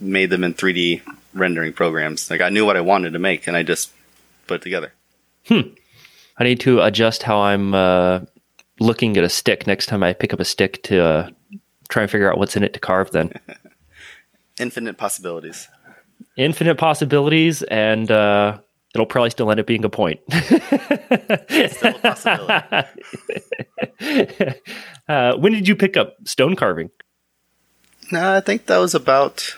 made 0.00 0.30
them 0.30 0.44
in 0.44 0.54
3D 0.54 1.02
rendering 1.34 1.72
programs. 1.72 2.30
Like 2.30 2.40
I 2.40 2.50
knew 2.50 2.64
what 2.64 2.76
I 2.76 2.80
wanted 2.80 3.14
to 3.14 3.18
make, 3.18 3.46
and 3.46 3.56
I 3.56 3.62
just 3.62 3.92
put 4.46 4.56
it 4.56 4.62
together. 4.62 4.92
Hmm. 5.46 5.60
I 6.36 6.44
need 6.44 6.60
to 6.60 6.80
adjust 6.80 7.24
how 7.24 7.40
I'm 7.40 7.74
uh, 7.74 8.20
looking 8.78 9.16
at 9.16 9.24
a 9.24 9.28
stick 9.28 9.66
next 9.66 9.86
time 9.86 10.02
I 10.02 10.12
pick 10.12 10.32
up 10.32 10.40
a 10.40 10.44
stick 10.44 10.82
to 10.84 11.02
uh, 11.02 11.30
try 11.88 12.02
and 12.02 12.10
figure 12.10 12.30
out 12.30 12.38
what's 12.38 12.56
in 12.56 12.62
it 12.62 12.74
to 12.74 12.80
carve 12.80 13.10
then. 13.10 13.32
Infinite 14.60 14.98
possibilities. 14.98 15.68
Infinite 16.36 16.76
possibilities, 16.76 17.62
and 17.64 18.10
uh, 18.10 18.58
it'll 18.94 19.06
probably 19.06 19.30
still 19.30 19.50
end 19.50 19.60
up 19.60 19.66
being 19.66 19.84
a 19.84 19.88
point. 19.88 20.20
still 20.32 21.94
a 21.94 21.98
possibility. 22.00 23.00
uh, 25.08 25.36
when 25.36 25.52
did 25.52 25.68
you 25.68 25.76
pick 25.76 25.96
up 25.96 26.16
stone 26.24 26.56
carving? 26.56 26.90
No, 28.10 28.36
I 28.36 28.40
think 28.40 28.66
that 28.66 28.78
was 28.78 28.94
about 28.94 29.56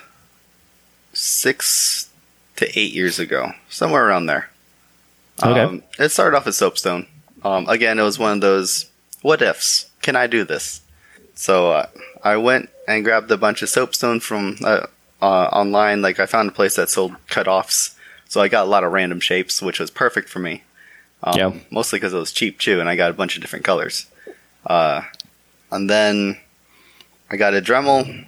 six 1.13 2.09
to 2.57 2.79
eight 2.79 2.93
years 2.93 3.19
ago, 3.19 3.53
somewhere 3.69 4.05
around 4.05 4.25
there. 4.25 4.49
Okay. 5.41 5.59
Um, 5.59 5.83
it 5.97 6.09
started 6.09 6.37
off 6.37 6.47
as 6.47 6.57
soapstone. 6.57 7.07
Um, 7.43 7.67
again, 7.67 7.97
it 7.97 8.03
was 8.03 8.19
one 8.19 8.33
of 8.33 8.41
those 8.41 8.91
what 9.21 9.41
ifs. 9.41 9.89
Can 10.01 10.15
I 10.15 10.27
do 10.27 10.43
this? 10.43 10.81
So 11.35 11.71
uh, 11.71 11.87
I 12.23 12.37
went 12.37 12.69
and 12.87 13.03
grabbed 13.03 13.31
a 13.31 13.37
bunch 13.37 13.61
of 13.61 13.69
soapstone 13.69 14.19
from 14.19 14.57
uh, 14.63 14.87
uh, 15.21 15.25
online. 15.25 16.01
Like 16.01 16.19
I 16.19 16.25
found 16.25 16.49
a 16.49 16.53
place 16.53 16.75
that 16.75 16.89
sold 16.89 17.15
cut-offs, 17.27 17.95
so 18.31 18.39
I 18.39 18.47
got 18.47 18.63
a 18.63 18.69
lot 18.69 18.85
of 18.85 18.93
random 18.93 19.19
shapes, 19.19 19.61
which 19.61 19.77
was 19.77 19.91
perfect 19.91 20.29
for 20.29 20.39
me. 20.39 20.63
Um, 21.21 21.37
Yeah. 21.37 21.53
Mostly 21.69 21.99
because 21.99 22.13
it 22.13 22.17
was 22.17 22.31
cheap 22.31 22.59
too, 22.59 22.79
and 22.79 22.87
I 22.87 22.95
got 22.95 23.11
a 23.11 23.13
bunch 23.13 23.35
of 23.35 23.41
different 23.41 23.65
colors. 23.65 24.05
Uh, 24.65 25.01
and 25.69 25.89
then 25.89 26.39
I 27.29 27.35
got 27.35 27.53
a 27.53 27.61
Dremel 27.61 28.27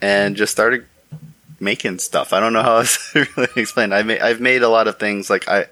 and 0.00 0.34
just 0.34 0.50
started 0.50 0.86
making 1.60 1.98
stuff. 1.98 2.32
I 2.32 2.40
don't 2.40 2.54
know 2.54 2.62
how 2.62 2.78
else 2.78 3.10
to 3.12 3.26
really 3.36 3.48
explain. 3.56 3.92
I 3.92 4.02
ma- 4.02 4.22
I've 4.22 4.40
made 4.40 4.62
a 4.62 4.70
lot 4.70 4.88
of 4.88 4.98
things. 4.98 5.28
Like 5.28 5.46
I, 5.46 5.66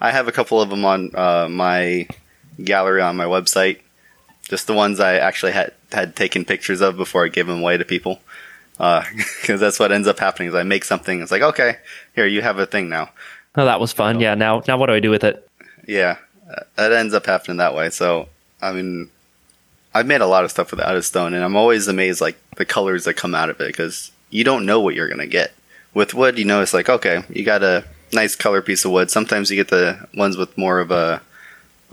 I 0.00 0.10
have 0.10 0.26
a 0.26 0.32
couple 0.32 0.58
of 0.62 0.70
them 0.70 0.86
on 0.86 1.14
uh, 1.14 1.48
my 1.50 2.08
gallery 2.64 3.02
on 3.02 3.14
my 3.16 3.26
website. 3.26 3.80
Just 4.48 4.66
the 4.66 4.72
ones 4.74 5.00
I 5.00 5.16
actually 5.18 5.52
had 5.52 5.74
had 5.92 6.16
taken 6.16 6.46
pictures 6.46 6.80
of 6.80 6.96
before 6.96 7.26
I 7.26 7.28
gave 7.28 7.46
them 7.46 7.60
away 7.60 7.76
to 7.76 7.84
people. 7.84 8.20
Because 9.40 9.60
that's 9.60 9.78
what 9.78 9.92
ends 9.92 10.08
up 10.08 10.18
happening. 10.18 10.48
Is 10.48 10.54
I 10.54 10.62
make 10.64 10.84
something. 10.84 11.20
It's 11.20 11.30
like 11.30 11.42
okay, 11.42 11.76
here 12.14 12.26
you 12.26 12.42
have 12.42 12.58
a 12.58 12.66
thing 12.66 12.88
now. 12.88 13.10
Oh, 13.56 13.64
that 13.64 13.80
was 13.80 13.92
fun. 13.92 14.20
Yeah. 14.20 14.34
Now, 14.34 14.62
now 14.66 14.78
what 14.78 14.86
do 14.86 14.94
I 14.94 15.00
do 15.00 15.10
with 15.10 15.24
it? 15.24 15.48
Yeah, 15.86 16.16
uh, 16.50 16.62
that 16.76 16.92
ends 16.92 17.14
up 17.14 17.26
happening 17.26 17.58
that 17.58 17.74
way. 17.74 17.90
So, 17.90 18.28
I 18.60 18.72
mean, 18.72 19.10
I've 19.94 20.06
made 20.06 20.20
a 20.20 20.26
lot 20.26 20.44
of 20.44 20.50
stuff 20.50 20.70
with 20.70 20.80
out 20.80 20.96
of 20.96 21.04
stone, 21.04 21.34
and 21.34 21.44
I'm 21.44 21.56
always 21.56 21.86
amazed 21.88 22.20
like 22.20 22.38
the 22.56 22.64
colors 22.64 23.04
that 23.04 23.14
come 23.14 23.34
out 23.34 23.50
of 23.50 23.60
it 23.60 23.66
because 23.68 24.10
you 24.30 24.44
don't 24.44 24.66
know 24.66 24.80
what 24.80 24.94
you're 24.94 25.08
gonna 25.08 25.26
get. 25.26 25.52
With 25.94 26.14
wood, 26.14 26.38
you 26.38 26.44
know, 26.44 26.62
it's 26.62 26.74
like 26.74 26.88
okay, 26.88 27.22
you 27.28 27.44
got 27.44 27.62
a 27.62 27.84
nice 28.12 28.34
color 28.34 28.62
piece 28.62 28.84
of 28.84 28.90
wood. 28.90 29.10
Sometimes 29.10 29.50
you 29.50 29.56
get 29.56 29.68
the 29.68 30.08
ones 30.14 30.36
with 30.36 30.56
more 30.56 30.80
of 30.80 30.90
a 30.90 31.20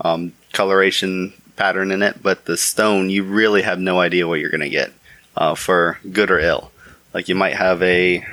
um, 0.00 0.32
coloration 0.52 1.34
pattern 1.56 1.90
in 1.90 2.02
it, 2.02 2.22
but 2.22 2.46
the 2.46 2.56
stone, 2.56 3.10
you 3.10 3.22
really 3.22 3.62
have 3.62 3.78
no 3.78 4.00
idea 4.00 4.26
what 4.26 4.40
you're 4.40 4.50
gonna 4.50 4.68
get 4.70 4.92
uh, 5.36 5.54
for 5.54 5.98
good 6.10 6.30
or 6.30 6.38
ill. 6.38 6.69
Like 7.12 7.28
you 7.28 7.34
might 7.34 7.56
have 7.56 7.82
a 7.82 8.24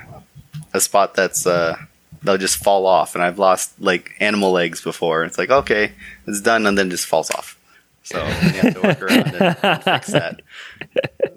a 0.73 0.79
spot 0.79 1.15
that's 1.15 1.45
uh, 1.47 1.77
they'll 2.23 2.37
just 2.37 2.57
fall 2.57 2.85
off, 2.85 3.15
and 3.15 3.23
I've 3.23 3.39
lost 3.39 3.79
like 3.81 4.13
animal 4.19 4.51
legs 4.51 4.81
before. 4.81 5.23
It's 5.23 5.37
like 5.37 5.49
okay, 5.49 5.91
it's 6.27 6.41
done, 6.41 6.65
and 6.65 6.77
then 6.77 6.89
just 6.89 7.05
falls 7.05 7.31
off. 7.31 7.59
So 8.03 8.19
you 8.19 8.61
have 8.61 8.73
to 8.75 8.81
work 8.81 9.01
around 9.01 9.35
it 9.35 9.57
and 9.63 9.83
fix 9.83 10.07
that. 10.07 10.41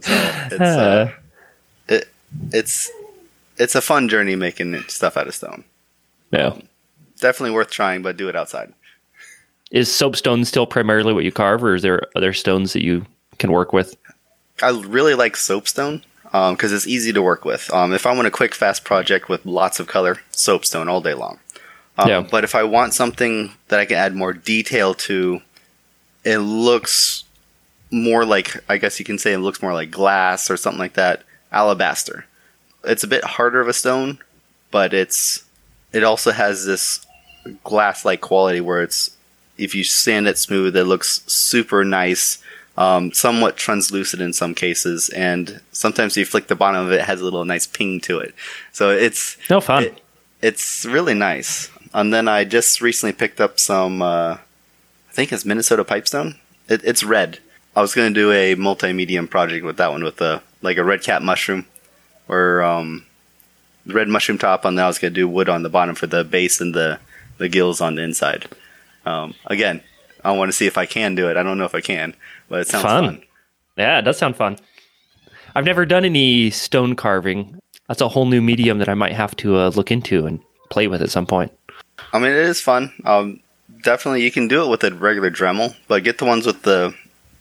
So 0.01 0.13
it's 0.51 0.61
uh, 0.61 1.13
it 1.89 2.09
it's 2.53 2.91
it's 3.57 3.75
a 3.75 3.81
fun 3.81 4.09
journey 4.09 4.37
making 4.37 4.81
stuff 4.89 5.17
out 5.17 5.27
of 5.27 5.35
stone. 5.35 5.65
No. 6.33 6.61
Definitely 7.21 7.55
worth 7.55 7.71
trying, 7.71 8.03
but 8.03 8.17
do 8.17 8.29
it 8.29 8.37
outside. 8.37 8.73
Is 9.71 9.93
soapstone 9.93 10.45
still 10.45 10.67
primarily 10.67 11.13
what 11.13 11.25
you 11.25 11.33
carve, 11.33 11.63
or 11.63 11.75
is 11.75 11.83
there 11.83 12.07
other 12.17 12.33
stones 12.33 12.73
that 12.73 12.83
you 12.83 13.05
can 13.39 13.53
work 13.53 13.73
with? 13.73 13.97
I 14.63 14.71
really 14.71 15.15
like 15.15 15.37
soapstone 15.37 16.03
because 16.31 16.73
it's 16.73 16.87
easy 16.87 17.13
to 17.13 17.23
work 17.23 17.45
with. 17.45 17.73
Um, 17.73 17.93
if 17.93 18.07
I 18.07 18.15
want 18.15 18.29
a 18.29 18.31
quick, 18.31 18.55
fast 18.55 18.85
project 18.85 19.29
with 19.29 19.45
lots 19.45 19.81
of 19.81 19.87
color, 19.87 20.21
soapstone 20.31 20.89
all 20.89 21.01
day 21.01 21.15
long. 21.15 21.39
Um, 21.99 22.09
Yeah. 22.09 22.21
But 22.21 22.45
if 22.45 22.55
I 22.55 22.63
want 22.63 22.95
something 22.95 23.53
that 23.69 23.81
I 23.81 23.85
can 23.85 23.97
add 23.97 24.15
more 24.15 24.33
detail 24.33 24.95
to, 24.95 25.43
it 26.25 26.39
looks 26.39 27.25
more 27.91 28.25
like 28.25 28.57
I 28.69 28.77
guess 28.77 28.99
you 28.99 29.05
can 29.05 29.19
say 29.19 29.33
it 29.33 29.39
looks 29.39 29.63
more 29.63 29.73
like 29.73 29.91
glass 29.91 30.51
or 30.51 30.57
something 30.57 30.79
like 30.79 30.95
that. 30.95 31.25
Alabaster. 31.51 32.27
It's 32.85 33.03
a 33.03 33.09
bit 33.09 33.25
harder 33.25 33.61
of 33.61 33.69
a 33.69 33.73
stone, 33.73 34.19
but 34.71 34.95
it's 34.95 35.45
it 35.93 36.05
also 36.05 36.31
has 36.31 36.65
this 36.65 37.05
glass-like 37.65 38.21
quality 38.21 38.61
where 38.61 38.83
it's 38.83 39.17
if 39.59 39.75
you 39.75 39.83
sand 39.83 40.29
it 40.29 40.39
smooth, 40.39 40.77
it 40.77 40.85
looks 40.85 41.23
super 41.27 41.85
nice 41.85 42.39
um, 42.81 43.13
somewhat 43.13 43.57
translucent 43.57 44.23
in 44.23 44.33
some 44.33 44.55
cases, 44.55 45.09
and 45.11 45.61
sometimes 45.73 46.17
you 46.17 46.25
flick 46.25 46.47
the 46.49 46.57
bottom 46.57 46.87
of 46.87 46.91
it, 46.93 47.01
it 47.01 47.07
has 47.13 47.21
a 47.21 47.25
little 47.25 47.45
nice 47.45 47.67
ping 47.67 48.01
to 48.09 48.19
it. 48.19 48.35
So 48.73 48.91
it's 48.91 49.37
No 49.51 49.61
fun. 49.61 49.85
it- 49.85 50.01
it's 50.43 50.87
really 50.87 51.13
nice. 51.13 51.69
And 51.93 52.15
then 52.15 52.27
I 52.27 52.45
just 52.45 52.81
recently 52.81 53.13
picked 53.13 53.41
up 53.43 53.61
some, 53.61 54.01
uh, 54.01 54.33
I 55.11 55.13
think 55.13 55.33
it's 55.33 55.45
Minnesota 55.45 55.85
pipestone. 55.85 56.37
It, 56.67 56.81
it's 56.83 57.05
red. 57.05 57.41
I 57.77 57.83
was 57.83 57.95
going 57.95 58.15
to 58.15 58.21
do 58.21 58.33
a 58.33 58.55
multi-medium 58.55 59.29
project 59.29 59.65
with 59.67 59.77
that 59.77 59.91
one 59.91 60.03
with 60.03 60.19
a 60.23 60.41
like 60.63 60.79
a 60.79 60.85
red 60.85 61.03
cap 61.03 61.21
mushroom, 61.23 61.67
or 62.29 62.63
um, 62.63 63.05
red 63.87 64.09
mushroom 64.09 64.39
top, 64.39 64.65
and 64.65 64.79
then 64.79 64.85
I 64.85 64.89
was 64.89 64.99
going 64.99 65.13
to 65.13 65.21
do 65.21 65.29
wood 65.29 65.49
on 65.51 65.63
the 65.63 65.69
bottom 65.69 65.95
for 65.95 66.07
the 66.07 66.25
base 66.25 66.61
and 66.61 66.75
the 66.75 66.99
the 67.39 67.49
gills 67.49 67.81
on 67.83 67.95
the 67.97 68.03
inside. 68.03 68.49
Um, 69.05 69.35
again, 69.47 69.83
I 70.25 70.33
want 70.33 70.49
to 70.51 70.57
see 70.57 70.67
if 70.67 70.77
I 70.79 70.87
can 70.87 71.15
do 71.15 71.29
it. 71.29 71.37
I 71.37 71.43
don't 71.43 71.59
know 71.59 71.65
if 71.65 71.75
I 71.75 71.81
can, 71.81 72.15
but 72.51 72.61
it 72.61 72.69
sounds 72.69 72.83
Fun. 72.83 73.05
fun. 73.07 73.23
Yeah, 73.79 73.99
it 73.99 74.03
does 74.03 74.19
sound 74.19 74.37
fun. 74.37 74.59
I've 75.55 75.65
never 75.65 75.87
done 75.87 76.05
any 76.05 76.51
stone 76.51 76.95
carving. 76.95 77.59
That's 77.89 78.03
a 78.03 78.09
whole 78.09 78.27
new 78.27 78.43
medium 78.43 78.79
that 78.79 78.89
I 78.91 78.95
might 78.95 79.15
have 79.15 79.35
to 79.37 79.57
uh, 79.57 79.69
look 79.75 79.91
into 79.91 80.27
and 80.27 80.41
play 80.69 80.87
with 80.87 81.01
at 81.03 81.11
some 81.11 81.27
point. 81.27 81.53
I 82.13 82.19
mean, 82.19 82.31
it 82.33 82.37
is 82.37 82.61
fun. 82.61 82.93
Um, 83.05 83.41
definitely, 83.83 84.23
you 84.23 84.31
can 84.31 84.49
do 84.49 84.63
it 84.65 84.69
with 84.69 84.85
a 84.85 84.95
regular 84.95 85.31
Dremel, 85.31 85.75
but 85.89 86.05
get 86.05 86.19
the 86.19 86.25
ones 86.27 86.45
with 86.45 86.63
the 86.63 86.95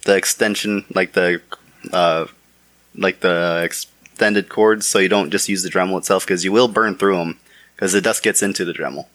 the 0.05 0.15
extension, 0.15 0.85
like 0.95 1.11
the 1.11 1.41
uh, 1.91 2.25
like 2.95 3.19
the 3.19 3.61
extended 3.63 4.49
cords, 4.49 4.87
so 4.87 4.97
you 4.99 5.09
don't 5.09 5.29
just 5.31 5.49
use 5.49 5.63
the 5.63 5.69
Dremel 5.69 5.97
itself 5.97 6.25
because 6.25 6.43
you 6.45 6.51
will 6.51 6.67
burn 6.67 6.95
through 6.95 7.17
them 7.17 7.37
because 7.75 7.93
the 7.93 8.01
dust 8.01 8.23
gets 8.23 8.41
into 8.41 8.65
the 8.65 8.73
Dremel. 8.73 9.05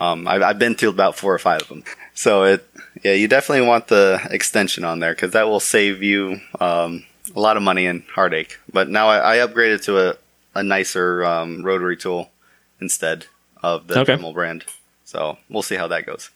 Um, 0.00 0.28
I've, 0.28 0.42
I've 0.42 0.58
been 0.58 0.74
through 0.76 0.90
about 0.90 1.16
four 1.16 1.34
or 1.34 1.38
five 1.38 1.62
of 1.62 1.68
them, 1.68 1.82
so 2.18 2.42
it 2.42 2.68
yeah, 3.04 3.12
you 3.12 3.28
definitely 3.28 3.64
want 3.64 3.86
the 3.86 4.20
extension 4.32 4.82
on 4.82 4.98
there 4.98 5.14
because 5.14 5.30
that 5.32 5.46
will 5.46 5.60
save 5.60 6.02
you 6.02 6.40
um, 6.58 7.04
a 7.36 7.38
lot 7.38 7.56
of 7.56 7.62
money 7.62 7.86
and 7.86 8.02
heartache. 8.12 8.58
But 8.72 8.88
now 8.88 9.06
I, 9.08 9.36
I 9.36 9.46
upgraded 9.46 9.84
to 9.84 10.10
a 10.10 10.16
a 10.56 10.64
nicer 10.64 11.24
um, 11.24 11.62
rotary 11.62 11.96
tool 11.96 12.30
instead 12.80 13.26
of 13.62 13.86
the 13.86 14.00
Okay. 14.00 14.16
Dremel 14.16 14.34
brand. 14.34 14.64
So 15.04 15.38
we'll 15.48 15.62
see 15.62 15.76
how 15.76 15.86
that 15.86 16.06
goes. 16.06 16.30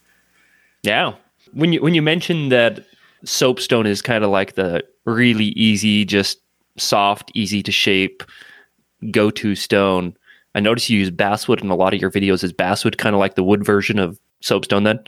Yeah. 0.85 1.15
When 1.53 1.73
you 1.73 1.83
when 1.83 1.95
you 1.95 2.03
mentioned 2.03 2.53
that 2.53 2.87
soapstone 3.25 3.87
is 3.87 4.01
kind 4.03 4.23
of 4.23 4.31
like 4.31 4.55
the 4.55 4.85
really 5.05 5.47
easy, 5.47 6.05
just 6.05 6.39
soft, 6.79 7.33
easy 7.35 7.61
to 7.61 7.73
shape 7.73 8.23
go 9.11 9.31
to 9.33 9.57
stone, 9.57 10.17
I 10.55 10.61
noticed 10.61 10.89
you 10.91 11.01
use 11.01 11.11
basswood 11.11 11.61
in 11.61 11.71
a 11.71 11.75
lot 11.75 11.93
of 11.93 12.01
your 12.01 12.11
videos. 12.13 12.45
Is 12.45 12.53
basswood 12.53 12.99
kind 12.99 13.17
of 13.17 13.19
like 13.19 13.35
the 13.35 13.43
wood 13.43 13.65
version 13.65 13.99
of 13.99 14.21
soapstone 14.43 14.85
then? 14.85 15.01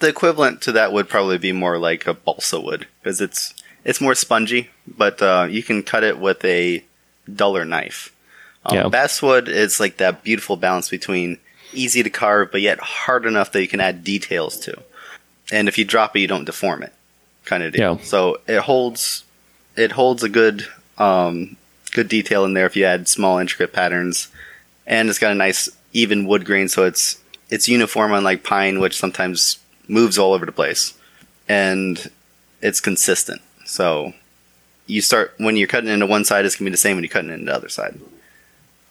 The 0.00 0.08
equivalent 0.08 0.62
to 0.62 0.72
that 0.72 0.92
would 0.92 1.08
probably 1.08 1.38
be 1.38 1.52
more 1.52 1.78
like 1.78 2.06
a 2.06 2.14
balsa 2.14 2.60
wood 2.60 2.86
because 3.02 3.20
it's 3.20 3.54
it's 3.84 4.00
more 4.00 4.14
spongy, 4.14 4.70
but 4.86 5.20
uh, 5.22 5.46
you 5.50 5.62
can 5.62 5.82
cut 5.82 6.04
it 6.04 6.18
with 6.18 6.44
a 6.44 6.84
duller 7.32 7.64
knife. 7.64 8.12
Um, 8.64 8.76
Yeah. 8.76 8.88
Basswood 8.88 9.48
is 9.48 9.80
like 9.80 9.96
that 9.96 10.22
beautiful 10.22 10.56
balance 10.56 10.88
between 10.88 11.38
easy 11.72 12.02
to 12.02 12.10
carve 12.10 12.50
but 12.50 12.60
yet 12.60 12.78
hard 12.80 13.26
enough 13.26 13.52
that 13.52 13.60
you 13.60 13.68
can 13.68 13.80
add 13.80 14.04
details 14.04 14.58
to. 14.60 14.74
And 15.50 15.68
if 15.68 15.78
you 15.78 15.84
drop 15.84 16.14
it, 16.16 16.20
you 16.20 16.26
don't 16.26 16.44
deform 16.44 16.82
it, 16.82 16.92
kind 17.44 17.62
of 17.62 17.72
deal. 17.72 17.96
Yeah. 17.96 18.04
So 18.04 18.38
it 18.46 18.60
holds 18.60 19.24
it 19.76 19.92
holds 19.92 20.22
a 20.22 20.28
good 20.28 20.66
um, 20.98 21.56
good 21.92 22.08
detail 22.08 22.44
in 22.44 22.54
there 22.54 22.66
if 22.66 22.76
you 22.76 22.84
add 22.84 23.08
small 23.08 23.38
intricate 23.38 23.72
patterns, 23.72 24.28
and 24.86 25.08
it's 25.08 25.18
got 25.18 25.32
a 25.32 25.34
nice 25.34 25.68
even 25.92 26.26
wood 26.26 26.44
grain, 26.44 26.68
so 26.68 26.84
it's 26.84 27.18
it's 27.50 27.68
uniform 27.68 28.12
unlike 28.12 28.44
pine, 28.44 28.78
which 28.80 28.96
sometimes 28.98 29.58
moves 29.88 30.18
all 30.18 30.32
over 30.34 30.46
the 30.46 30.52
place, 30.52 30.94
and 31.48 32.10
it's 32.60 32.80
consistent. 32.80 33.40
So 33.64 34.12
you 34.86 35.00
start 35.00 35.34
when 35.38 35.56
you're 35.56 35.68
cutting 35.68 35.90
into 35.90 36.06
one 36.06 36.24
side, 36.24 36.44
it's 36.44 36.56
gonna 36.56 36.70
be 36.70 36.72
the 36.72 36.76
same 36.76 36.96
when 36.96 37.04
you're 37.04 37.10
cutting 37.10 37.30
into 37.30 37.46
the 37.46 37.54
other 37.54 37.68
side. 37.68 37.98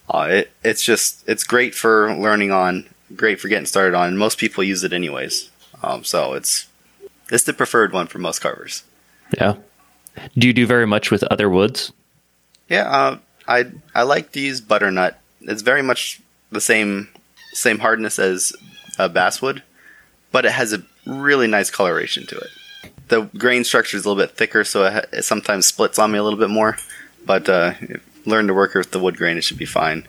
Uh, 0.10 0.28
it 0.30 0.52
it's 0.64 0.84
just 0.84 1.28
it's 1.28 1.44
great 1.44 1.76
for 1.76 2.14
learning 2.16 2.52
on, 2.52 2.86
great 3.16 3.40
for 3.40 3.48
getting 3.48 3.66
started 3.66 3.96
on. 3.96 4.10
and 4.10 4.20
Most 4.20 4.38
people 4.38 4.64
use 4.64 4.84
it 4.84 4.94
anyways, 4.94 5.50
um, 5.84 6.04
so 6.04 6.34
it's 6.34 6.68
it's 7.32 7.44
the 7.44 7.54
preferred 7.54 7.94
one 7.94 8.08
for 8.08 8.20
most 8.20 8.40
carvers. 8.42 8.84
Yeah. 9.38 9.56
Do 10.38 10.48
you 10.48 10.54
do 10.54 10.66
very 10.66 10.88
much 10.88 11.12
with 11.12 11.24
other 11.24 11.50
woods? 11.50 11.92
Yeah, 12.70 12.90
uh, 12.90 13.18
I 13.48 13.66
I 13.94 14.04
like 14.04 14.32
to 14.32 14.40
use 14.40 14.62
butternut. 14.62 15.20
It's 15.42 15.62
very 15.62 15.82
much 15.82 16.22
the 16.52 16.62
same 16.62 17.10
same 17.54 17.80
hardness 17.80 18.20
as 18.20 18.54
uh, 18.98 19.08
basswood, 19.08 19.64
but 20.32 20.46
it 20.46 20.52
has 20.52 20.74
a 20.74 20.84
really 21.06 21.48
nice 21.48 21.70
coloration 21.70 22.26
to 22.28 22.38
it. 22.38 22.50
The 23.08 23.22
grain 23.38 23.64
structure 23.64 23.98
is 23.98 24.06
a 24.06 24.10
little 24.10 24.22
bit 24.22 24.36
thicker, 24.36 24.64
so 24.64 24.86
it, 24.86 25.10
it 25.14 25.24
sometimes 25.24 25.66
splits 25.66 25.98
on 25.98 26.12
me 26.12 26.20
a 26.20 26.24
little 26.24 26.40
bit 26.40 26.50
more. 26.50 26.78
But 27.26 27.48
uh, 27.50 27.74
learn 28.26 28.48
to 28.48 28.54
work 28.54 28.74
with 28.74 28.92
the 28.92 29.00
wood 29.00 29.18
grain; 29.18 29.38
it 29.38 29.44
should 29.44 29.58
be 29.58 29.66
fine. 29.66 30.08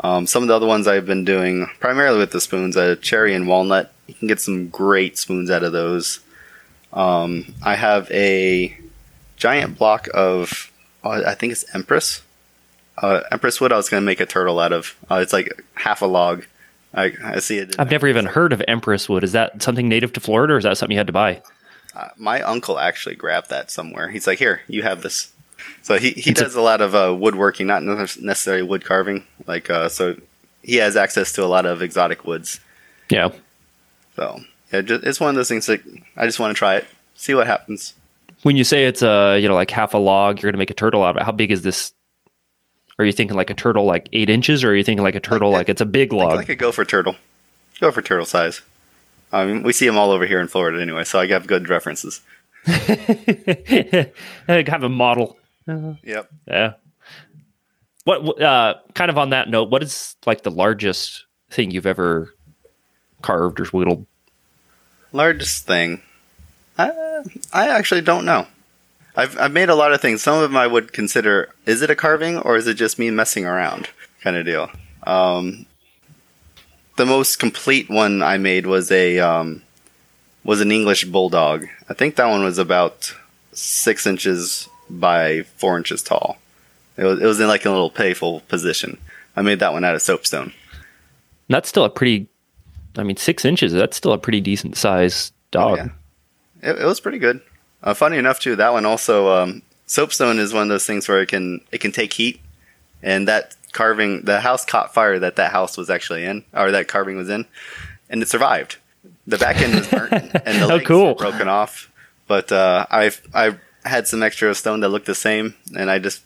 Um, 0.00 0.26
some 0.26 0.42
of 0.42 0.48
the 0.48 0.56
other 0.56 0.66
ones 0.66 0.86
I've 0.86 1.06
been 1.06 1.24
doing 1.24 1.68
primarily 1.80 2.18
with 2.18 2.32
the 2.32 2.40
spoons, 2.40 2.76
uh, 2.76 2.96
cherry 3.00 3.34
and 3.34 3.46
walnut. 3.46 3.92
You 4.06 4.14
can 4.14 4.28
get 4.28 4.40
some 4.40 4.68
great 4.68 5.16
spoons 5.16 5.50
out 5.50 5.62
of 5.62 5.72
those. 5.72 6.20
Um, 6.92 7.54
I 7.62 7.76
have 7.76 8.10
a 8.10 8.76
giant 9.36 9.78
block 9.78 10.08
of, 10.14 10.70
uh, 11.02 11.22
I 11.26 11.34
think 11.34 11.52
it's 11.52 11.74
Empress 11.74 12.22
uh, 12.98 13.20
Empress 13.30 13.60
wood. 13.60 13.72
I 13.72 13.76
was 13.76 13.88
going 13.88 14.00
to 14.00 14.06
make 14.06 14.20
a 14.20 14.26
turtle 14.26 14.60
out 14.60 14.72
of. 14.72 14.96
Uh, 15.10 15.16
it's 15.16 15.32
like 15.32 15.62
half 15.74 16.02
a 16.02 16.06
log. 16.06 16.46
I, 16.94 17.12
I 17.22 17.38
see 17.40 17.58
it. 17.58 17.74
I've 17.78 17.90
never 17.90 18.06
even 18.06 18.26
heard 18.26 18.52
of 18.52 18.62
Empress 18.68 19.08
wood. 19.08 19.24
Is 19.24 19.32
that 19.32 19.62
something 19.62 19.88
native 19.88 20.12
to 20.14 20.20
Florida, 20.20 20.54
or 20.54 20.58
is 20.58 20.64
that 20.64 20.78
something 20.78 20.92
you 20.94 20.98
had 20.98 21.08
to 21.08 21.12
buy? 21.12 21.42
Uh, 21.94 22.08
my 22.16 22.40
uncle 22.42 22.78
actually 22.78 23.14
grabbed 23.14 23.50
that 23.50 23.70
somewhere. 23.70 24.08
He's 24.08 24.26
like, 24.26 24.38
"Here, 24.38 24.62
you 24.68 24.82
have 24.82 25.02
this." 25.02 25.32
So 25.82 25.98
he, 25.98 26.10
he 26.10 26.32
does 26.32 26.54
a, 26.54 26.60
a 26.60 26.62
lot 26.62 26.80
of 26.80 26.94
uh, 26.94 27.14
woodworking, 27.18 27.66
not 27.66 27.82
necessarily 27.82 28.62
wood 28.62 28.84
carving. 28.84 29.24
Like 29.46 29.70
uh, 29.70 29.88
so, 29.88 30.16
he 30.62 30.76
has 30.76 30.96
access 30.96 31.32
to 31.32 31.44
a 31.44 31.46
lot 31.46 31.66
of 31.66 31.82
exotic 31.82 32.24
woods. 32.24 32.60
Yeah. 33.10 33.30
So 34.16 34.40
yeah, 34.72 34.82
it's 34.86 35.20
one 35.20 35.30
of 35.30 35.36
those 35.36 35.48
things 35.48 35.66
that 35.66 35.82
I 36.16 36.26
just 36.26 36.40
want 36.40 36.54
to 36.54 36.58
try 36.58 36.76
it, 36.76 36.86
see 37.14 37.34
what 37.34 37.46
happens. 37.46 37.94
When 38.42 38.56
you 38.56 38.64
say 38.64 38.86
it's 38.86 39.02
a 39.02 39.38
you 39.38 39.48
know 39.48 39.54
like 39.54 39.70
half 39.70 39.94
a 39.94 39.98
log, 39.98 40.42
you're 40.42 40.50
gonna 40.50 40.58
make 40.58 40.70
a 40.70 40.74
turtle 40.74 41.02
out 41.02 41.10
of 41.10 41.22
it. 41.22 41.22
How 41.24 41.32
big 41.32 41.50
is 41.50 41.62
this? 41.62 41.92
Are 42.98 43.04
you 43.04 43.12
thinking 43.12 43.36
like 43.36 43.50
a 43.50 43.54
turtle 43.54 43.84
like 43.84 44.08
eight 44.12 44.30
inches, 44.30 44.62
or 44.62 44.70
are 44.70 44.74
you 44.74 44.84
thinking 44.84 45.02
like 45.02 45.14
a 45.14 45.20
turtle 45.20 45.50
like, 45.50 45.60
like 45.60 45.68
it's 45.68 45.80
a 45.80 45.86
big 45.86 46.12
log? 46.12 46.36
Like 46.36 46.48
a 46.48 46.54
gopher 46.54 46.84
turtle. 46.84 47.16
Gopher 47.80 48.02
turtle 48.02 48.26
size. 48.26 48.60
I 49.32 49.46
mean, 49.46 49.62
we 49.64 49.72
see 49.72 49.86
them 49.86 49.98
all 49.98 50.12
over 50.12 50.26
here 50.26 50.40
in 50.40 50.46
Florida 50.46 50.80
anyway, 50.80 51.02
so 51.04 51.18
I 51.18 51.26
have 51.26 51.46
good 51.46 51.68
references. 51.68 52.20
I 52.66 54.12
have 54.46 54.84
a 54.84 54.88
model. 54.88 55.36
Uh, 55.66 55.94
yep. 56.04 56.30
Yeah. 56.46 56.74
What 58.04 58.40
uh, 58.40 58.74
kind 58.94 59.10
of 59.10 59.18
on 59.18 59.30
that 59.30 59.48
note? 59.48 59.70
What 59.70 59.82
is 59.82 60.14
like 60.24 60.42
the 60.42 60.50
largest 60.50 61.24
thing 61.50 61.70
you've 61.70 61.86
ever 61.86 62.32
carved 63.22 63.58
or 63.60 63.64
whittled? 63.66 64.06
Largest 65.12 65.66
thing. 65.66 66.02
I, 66.78 67.22
I 67.52 67.68
actually 67.68 68.02
don't 68.02 68.24
know. 68.24 68.46
I've 69.16 69.38
I've 69.38 69.52
made 69.52 69.68
a 69.68 69.74
lot 69.74 69.92
of 69.92 70.00
things. 70.00 70.22
Some 70.22 70.36
of 70.36 70.42
them 70.42 70.56
I 70.56 70.66
would 70.66 70.92
consider 70.92 71.52
is 71.66 71.82
it 71.82 71.90
a 71.90 71.96
carving 71.96 72.38
or 72.38 72.56
is 72.56 72.66
it 72.66 72.74
just 72.74 72.98
me 72.98 73.10
messing 73.10 73.44
around 73.44 73.88
kind 74.20 74.36
of 74.36 74.44
deal. 74.44 74.70
Um, 75.06 75.66
the 76.96 77.06
most 77.06 77.38
complete 77.38 77.90
one 77.90 78.22
I 78.22 78.38
made 78.38 78.66
was 78.66 78.90
a 78.90 79.18
um, 79.18 79.62
was 80.44 80.60
an 80.60 80.72
English 80.72 81.04
bulldog. 81.04 81.66
I 81.88 81.94
think 81.94 82.16
that 82.16 82.28
one 82.28 82.42
was 82.42 82.58
about 82.58 83.14
six 83.52 84.06
inches 84.06 84.68
by 84.90 85.42
four 85.56 85.76
inches 85.76 86.02
tall. 86.02 86.38
It 86.96 87.04
was 87.04 87.20
it 87.20 87.26
was 87.26 87.40
in 87.40 87.48
like 87.48 87.64
a 87.64 87.70
little 87.70 87.90
playful 87.90 88.40
position. 88.40 88.98
I 89.36 89.42
made 89.42 89.58
that 89.60 89.72
one 89.72 89.84
out 89.84 89.94
of 89.94 90.02
soapstone. 90.02 90.52
That's 91.48 91.68
still 91.68 91.84
a 91.84 91.90
pretty 91.90 92.28
I 92.96 93.02
mean, 93.02 93.16
six 93.16 93.44
inches. 93.44 93.72
That's 93.72 93.96
still 93.96 94.12
a 94.12 94.18
pretty 94.18 94.40
decent 94.40 94.76
size 94.76 95.32
dog. 95.50 95.78
Oh, 95.78 95.90
yeah. 96.62 96.70
it, 96.70 96.78
it, 96.80 96.84
was 96.84 97.00
pretty 97.00 97.18
good. 97.18 97.40
Uh, 97.84 97.92
funny 97.92 98.16
enough, 98.16 98.40
too, 98.40 98.56
that 98.56 98.72
one 98.72 98.86
also 98.86 99.28
um, 99.28 99.62
soapstone 99.86 100.38
is 100.38 100.54
one 100.54 100.62
of 100.62 100.68
those 100.70 100.86
things 100.86 101.06
where 101.06 101.20
it 101.20 101.28
can 101.28 101.60
it 101.70 101.78
can 101.78 101.92
take 101.92 102.14
heat, 102.14 102.40
and 103.02 103.28
that 103.28 103.54
carving 103.72 104.22
the 104.22 104.40
house 104.40 104.64
caught 104.64 104.94
fire 104.94 105.18
that 105.18 105.36
that 105.36 105.52
house 105.52 105.76
was 105.76 105.90
actually 105.90 106.24
in, 106.24 106.44
or 106.54 106.70
that 106.70 106.88
carving 106.88 107.16
was 107.16 107.28
in, 107.28 107.44
and 108.08 108.22
it 108.22 108.28
survived. 108.28 108.78
The 109.26 109.36
back 109.36 109.56
end 109.56 109.74
was 109.74 109.86
burnt 109.88 110.12
and 110.12 110.32
the 110.32 110.64
oh, 110.64 110.68
legs 110.68 110.86
cool. 110.86 111.08
were 111.08 111.14
broken 111.14 111.46
off, 111.46 111.92
but 112.26 112.50
uh, 112.50 112.86
I 112.90 113.12
I 113.34 113.56
had 113.84 114.08
some 114.08 114.22
extra 114.22 114.54
stone 114.54 114.80
that 114.80 114.88
looked 114.88 115.06
the 115.06 115.14
same, 115.14 115.54
and 115.76 115.90
I 115.90 115.98
just 115.98 116.22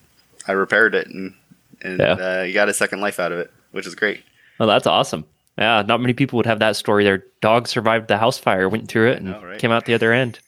I 0.46 0.52
repaired 0.52 0.94
it 0.94 1.08
and 1.08 1.34
and 1.82 1.98
yeah. 1.98 2.12
uh, 2.12 2.42
you 2.42 2.54
got 2.54 2.68
a 2.68 2.74
second 2.74 3.00
life 3.00 3.18
out 3.18 3.32
of 3.32 3.40
it, 3.40 3.50
which 3.72 3.86
is 3.86 3.96
great. 3.96 4.22
Well, 4.60 4.68
that's 4.68 4.86
awesome. 4.86 5.24
Yeah, 5.56 5.82
not 5.82 6.00
many 6.00 6.12
people 6.12 6.36
would 6.36 6.46
have 6.46 6.60
that 6.60 6.76
story. 6.76 7.02
Their 7.02 7.24
dog 7.40 7.66
survived 7.66 8.06
the 8.06 8.18
house 8.18 8.38
fire, 8.38 8.68
went 8.68 8.88
through 8.88 9.10
it, 9.10 9.18
and 9.18 9.34
oh, 9.34 9.42
right. 9.42 9.58
came 9.58 9.72
out 9.72 9.86
the 9.86 9.94
other 9.94 10.12
end. 10.12 10.38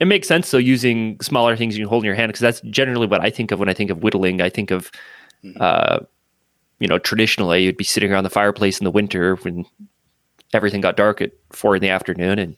It 0.00 0.06
makes 0.06 0.26
sense 0.26 0.50
though 0.50 0.58
using 0.58 1.18
smaller 1.20 1.56
things 1.56 1.76
you 1.76 1.84
can 1.84 1.88
hold 1.88 2.02
in 2.02 2.06
your 2.06 2.16
hand 2.16 2.30
because 2.30 2.40
that's 2.40 2.60
generally 2.62 3.06
what 3.06 3.20
I 3.20 3.30
think 3.30 3.52
of 3.52 3.58
when 3.58 3.68
I 3.68 3.74
think 3.74 3.90
of 3.90 4.02
whittling. 4.02 4.40
I 4.40 4.48
think 4.48 4.70
of, 4.70 4.90
mm-hmm. 5.44 5.60
uh, 5.60 5.98
you 6.80 6.88
know, 6.88 6.98
traditionally 6.98 7.64
you'd 7.64 7.76
be 7.76 7.84
sitting 7.84 8.12
around 8.12 8.24
the 8.24 8.30
fireplace 8.30 8.78
in 8.78 8.84
the 8.84 8.90
winter 8.90 9.36
when 9.36 9.64
everything 10.52 10.80
got 10.80 10.96
dark 10.96 11.20
at 11.20 11.32
four 11.50 11.76
in 11.76 11.82
the 11.82 11.90
afternoon 11.90 12.38
and 12.38 12.56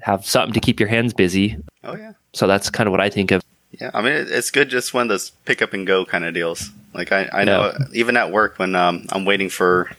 have 0.00 0.26
something 0.26 0.52
to 0.52 0.60
keep 0.60 0.80
your 0.80 0.88
hands 0.88 1.14
busy. 1.14 1.56
Oh 1.84 1.96
yeah. 1.96 2.12
So 2.32 2.46
that's 2.48 2.68
kind 2.68 2.88
of 2.88 2.90
what 2.90 3.00
I 3.00 3.10
think 3.10 3.30
of. 3.30 3.42
Yeah, 3.70 3.90
I 3.94 4.02
mean 4.02 4.12
it's 4.12 4.50
good 4.50 4.68
just 4.70 4.92
one 4.92 5.02
of 5.02 5.08
those 5.08 5.30
pick 5.44 5.62
up 5.62 5.72
and 5.72 5.86
go 5.86 6.04
kind 6.04 6.24
of 6.24 6.34
deals. 6.34 6.70
Like 6.94 7.12
I, 7.12 7.28
I 7.32 7.44
know 7.44 7.72
no. 7.78 7.86
even 7.92 8.16
at 8.16 8.32
work 8.32 8.58
when 8.58 8.74
um, 8.74 9.06
I'm 9.10 9.24
waiting 9.24 9.48
for 9.48 9.90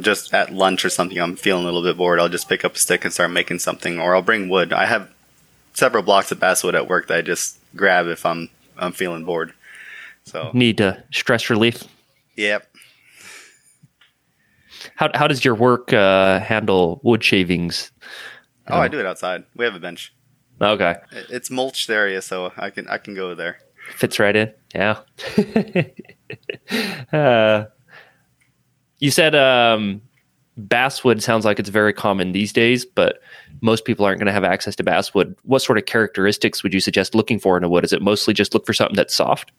just 0.00 0.32
at 0.32 0.52
lunch 0.52 0.84
or 0.84 0.90
something, 0.90 1.18
I'm 1.18 1.36
feeling 1.36 1.62
a 1.62 1.66
little 1.66 1.82
bit 1.82 1.96
bored. 1.96 2.20
I'll 2.20 2.28
just 2.28 2.48
pick 2.48 2.64
up 2.64 2.74
a 2.74 2.78
stick 2.78 3.04
and 3.04 3.12
start 3.12 3.30
making 3.30 3.58
something, 3.58 3.98
or 3.98 4.14
I'll 4.14 4.22
bring 4.22 4.48
wood. 4.48 4.72
I 4.72 4.86
have 4.86 5.11
several 5.74 6.02
blocks 6.02 6.30
of 6.32 6.40
basswood 6.40 6.74
at 6.74 6.88
work 6.88 7.08
that 7.08 7.18
I 7.18 7.22
just 7.22 7.58
grab 7.76 8.06
if 8.06 8.24
I'm 8.26 8.48
I'm 8.78 8.92
feeling 8.92 9.24
bored. 9.24 9.52
So 10.24 10.50
need 10.52 10.80
uh, 10.80 10.96
stress 11.12 11.50
relief. 11.50 11.84
Yep. 12.36 12.68
How 14.96 15.10
how 15.14 15.26
does 15.26 15.44
your 15.44 15.54
work 15.54 15.92
uh, 15.92 16.40
handle 16.40 17.00
wood 17.02 17.22
shavings? 17.22 17.92
Oh, 18.68 18.78
I 18.78 18.88
do 18.88 19.00
it 19.00 19.06
outside. 19.06 19.44
We 19.56 19.64
have 19.64 19.74
a 19.74 19.80
bench. 19.80 20.14
Okay. 20.60 20.96
It's 21.28 21.50
mulched 21.50 21.90
area, 21.90 22.22
so 22.22 22.52
I 22.56 22.70
can 22.70 22.86
I 22.88 22.98
can 22.98 23.14
go 23.14 23.34
there. 23.34 23.58
Fits 23.96 24.18
right 24.18 24.36
in. 24.36 24.52
Yeah. 24.74 25.00
uh, 27.12 27.64
you 28.98 29.10
said 29.10 29.34
um, 29.34 30.02
basswood 30.56 31.22
sounds 31.22 31.44
like 31.44 31.58
it's 31.58 31.68
very 31.68 31.92
common 31.92 32.32
these 32.32 32.52
days, 32.52 32.84
but 32.84 33.22
most 33.60 33.84
people 33.84 34.04
aren't 34.04 34.18
going 34.18 34.26
to 34.26 34.32
have 34.32 34.44
access 34.44 34.76
to 34.76 34.82
basswood. 34.82 35.36
What 35.44 35.62
sort 35.62 35.78
of 35.78 35.86
characteristics 35.86 36.62
would 36.62 36.74
you 36.74 36.80
suggest 36.80 37.14
looking 37.14 37.38
for 37.38 37.56
in 37.56 37.64
a 37.64 37.68
wood? 37.68 37.84
Is 37.84 37.92
it 37.92 38.02
mostly 38.02 38.34
just 38.34 38.54
look 38.54 38.66
for 38.66 38.72
something 38.72 38.96
that's 38.96 39.14
soft? 39.14 39.52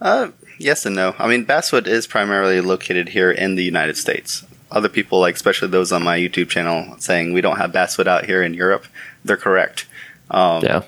Uh, 0.00 0.30
yes 0.58 0.84
and 0.86 0.96
no. 0.96 1.14
I 1.18 1.28
mean, 1.28 1.44
basswood 1.44 1.86
is 1.86 2.06
primarily 2.06 2.60
located 2.60 3.08
here 3.08 3.30
in 3.30 3.54
the 3.54 3.64
United 3.64 3.96
States. 3.96 4.44
Other 4.70 4.88
people, 4.88 5.20
like 5.20 5.36
especially 5.36 5.68
those 5.68 5.92
on 5.92 6.02
my 6.02 6.18
YouTube 6.18 6.48
channel, 6.48 6.96
saying 6.98 7.32
we 7.32 7.40
don't 7.40 7.58
have 7.58 7.72
basswood 7.72 8.08
out 8.08 8.24
here 8.24 8.42
in 8.42 8.54
Europe, 8.54 8.86
they're 9.24 9.36
correct. 9.36 9.86
Um, 10.30 10.64
yeah. 10.64 10.82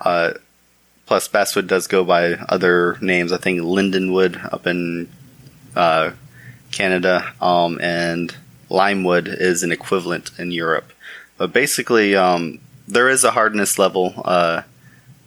Uh, 0.00 0.32
Plus, 1.10 1.26
basswood 1.26 1.66
does 1.66 1.88
go 1.88 2.04
by 2.04 2.34
other 2.34 2.96
names. 3.00 3.32
I 3.32 3.36
think 3.38 3.62
lindenwood 3.62 4.54
up 4.54 4.68
in 4.68 5.10
uh, 5.74 6.12
Canada, 6.70 7.34
um, 7.40 7.80
and 7.80 8.32
limewood 8.70 9.28
is 9.28 9.62
an 9.62 9.72
equivalent 9.72 10.30
in 10.38 10.50
Europe. 10.50 10.92
But 11.36 11.52
basically, 11.52 12.14
um, 12.14 12.60
there 12.88 13.08
is 13.08 13.24
a 13.24 13.32
hardness 13.32 13.78
level, 13.78 14.14
uh, 14.24 14.62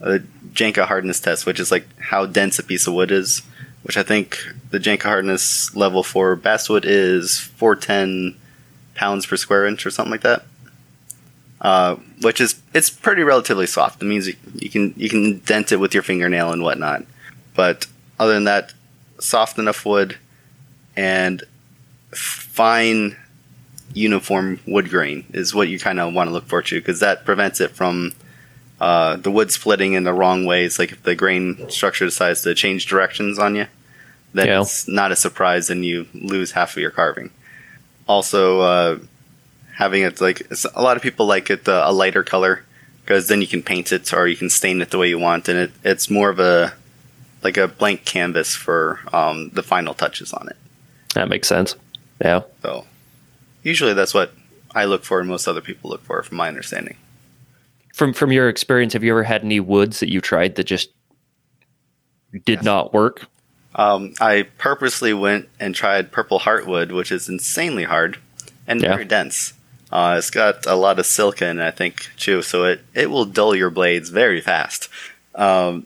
a 0.02 0.20
Janka 0.54 0.86
hardness 0.86 1.20
test, 1.20 1.46
which 1.46 1.60
is 1.60 1.72
like 1.72 1.88
how 2.00 2.26
dense 2.26 2.60
a 2.60 2.64
piece 2.64 2.88
of 2.88 2.94
wood 2.94 3.12
is. 3.12 3.42
Which 3.84 3.98
I 3.98 4.04
think 4.04 4.40
the 4.70 4.80
Janka 4.80 5.10
hardness 5.10 5.76
level 5.76 6.04
for 6.04 6.38
basswood 6.38 6.86
is 6.86 7.38
410 7.38 8.40
pounds 8.96 9.26
per 9.26 9.36
square 9.36 9.66
inch 9.66 9.86
or 9.86 9.92
something 9.92 10.12
like 10.12 10.22
that. 10.22 10.46
Uh, 11.60 11.96
which 12.22 12.40
is 12.40 12.62
it's 12.74 12.90
pretty 12.90 13.24
relatively 13.24 13.68
soft. 13.68 14.02
It 14.02 14.06
means 14.06 14.28
you, 14.28 14.36
you 14.56 14.70
can 14.70 14.94
you 14.96 15.10
can 15.10 15.40
dent 15.40 15.72
it 15.72 15.78
with 15.78 15.94
your 15.94 16.04
fingernail 16.04 16.52
and 16.52 16.62
whatnot. 16.62 17.06
But 17.56 17.88
other 18.20 18.34
than 18.34 18.46
that, 18.46 18.74
soft 19.20 19.58
enough 19.58 19.86
wood 19.86 20.18
and 20.96 21.44
fine 22.12 23.18
uniform 23.94 24.60
wood 24.66 24.90
grain 24.90 25.26
is 25.34 25.54
what 25.54 25.68
you 25.68 25.80
kind 25.80 26.00
of 26.00 26.14
want 26.14 26.28
to 26.28 26.34
look 26.34 26.46
for 26.46 26.62
too, 26.62 26.80
because 26.80 27.00
that 27.00 27.26
prevents 27.26 27.62
it 27.62 27.72
from 27.72 28.14
uh, 28.82 29.16
the 29.18 29.32
wood 29.32 29.52
splitting 29.52 29.94
in 29.94 30.04
the 30.04 30.14
wrong 30.14 30.46
ways. 30.46 30.80
Like 30.80 30.92
if 30.92 31.04
the 31.04 31.16
grain 31.16 31.70
structure 31.70 32.06
decides 32.06 32.42
to 32.42 32.56
change 32.56 32.88
directions 32.88 33.40
on 33.40 33.56
you, 33.56 33.68
then 34.34 34.48
yeah. 34.48 34.62
it's 34.62 34.88
not 34.88 35.12
a 35.12 35.16
surprise, 35.16 35.70
and 35.70 35.86
you 35.86 36.08
lose 36.14 36.52
half 36.52 36.72
of 36.76 36.82
your 36.82 36.92
carving. 36.92 37.30
Also, 38.08 38.62
uh, 38.62 39.00
having 39.76 40.04
it 40.04 40.20
like 40.20 40.48
a 40.76 40.82
lot 40.82 40.98
of 40.98 41.04
people 41.04 41.26
like 41.26 41.50
it 41.50 41.68
uh, 41.68 41.84
a 41.86 41.94
lighter 41.94 42.24
color 42.24 42.64
because 43.04 43.28
then 43.28 43.42
you 43.42 43.48
can 43.48 43.62
paint 43.62 43.92
it 43.92 44.14
or 44.14 44.28
you 44.28 44.38
can 44.38 44.50
stain 44.50 44.82
it 44.82 44.92
the 44.92 44.98
way 44.98 45.10
you 45.10 45.20
want, 45.20 45.48
and 45.48 45.60
it, 45.60 45.72
it's 45.84 46.10
more 46.10 46.30
of 46.30 46.40
a 46.40 46.74
like 47.44 47.58
a 47.58 47.68
blank 47.68 48.06
canvas 48.06 48.56
for 48.56 49.00
um, 49.12 49.50
the 49.50 49.64
final 49.64 49.94
touches 49.94 50.34
on 50.34 50.48
it. 50.48 50.58
That 51.14 51.30
makes 51.30 51.48
sense. 51.48 51.76
Yeah. 52.22 52.42
So 52.62 52.86
usually 53.64 53.94
that's 53.94 54.14
what 54.14 54.34
I 54.76 54.86
look 54.86 55.04
for, 55.04 55.20
and 55.20 55.30
most 55.30 55.48
other 55.48 55.62
people 55.62 55.90
look 55.90 56.04
for, 56.04 56.22
from 56.24 56.38
my 56.38 56.48
understanding. 56.48 56.98
From 57.94 58.14
from 58.14 58.32
your 58.32 58.50
experience, 58.50 58.94
have 58.94 59.04
you 59.04 59.12
ever 59.12 59.24
had 59.24 59.44
any 59.44 59.60
woods 59.60 60.00
that 60.00 60.12
you 60.12 60.22
tried 60.22 60.56
that 60.56 60.66
just 60.66 60.90
did 62.32 62.58
yes. 62.58 62.64
not 62.64 62.94
work? 62.94 63.28
Um, 63.76 64.14
I 64.20 64.48
purposely 64.58 65.14
went 65.14 65.50
and 65.60 65.74
tried 65.74 66.12
purple 66.12 66.40
heartwood, 66.40 66.92
which 66.92 67.12
is 67.12 67.28
insanely 67.28 67.84
hard 67.84 68.18
and 68.68 68.82
yeah. 68.82 68.90
very 68.90 69.06
dense. 69.06 69.54
Uh, 69.92 70.16
it's 70.18 70.32
got 70.32 70.66
a 70.66 70.76
lot 70.76 71.00
of 71.00 71.06
silicon, 71.06 71.60
I 71.60 71.72
think, 71.72 72.10
too, 72.18 72.42
so 72.42 72.66
it, 72.66 72.82
it 72.96 73.12
will 73.12 73.26
dull 73.26 73.56
your 73.56 73.70
blades 73.70 74.10
very 74.10 74.42
fast. 74.42 74.90
Um, 75.36 75.86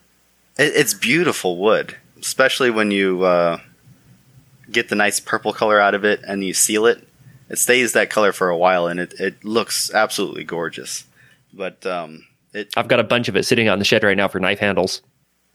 it, 0.58 0.74
it's 0.76 0.94
beautiful 0.94 1.58
wood, 1.58 1.96
especially 2.20 2.70
when 2.70 2.92
you 2.92 3.24
uh, 3.24 3.60
get 4.72 4.90
the 4.90 4.96
nice 4.96 5.20
purple 5.20 5.54
color 5.54 5.80
out 5.80 5.94
of 5.94 6.06
it 6.06 6.22
and 6.26 6.44
you 6.44 6.54
seal 6.54 6.86
it. 6.86 7.07
It 7.50 7.58
stays 7.58 7.94
that 7.94 8.10
color 8.10 8.32
for 8.34 8.50
a 8.50 8.58
while, 8.58 8.88
and 8.88 9.00
it, 9.00 9.14
it 9.20 9.44
looks 9.44 9.94
absolutely 9.94 10.44
gorgeous. 10.44 11.06
But 11.54 11.86
um, 11.86 12.26
it, 12.54 12.74
I've 12.76 12.88
got 12.88 13.00
a 13.00 13.04
bunch 13.04 13.30
of 13.30 13.36
it 13.36 13.44
sitting 13.44 13.70
on 13.70 13.80
the 13.80 13.86
shed 13.86 14.04
right 14.04 14.18
now 14.18 14.28
for 14.28 14.40
knife 14.40 14.60
handles. 14.60 15.02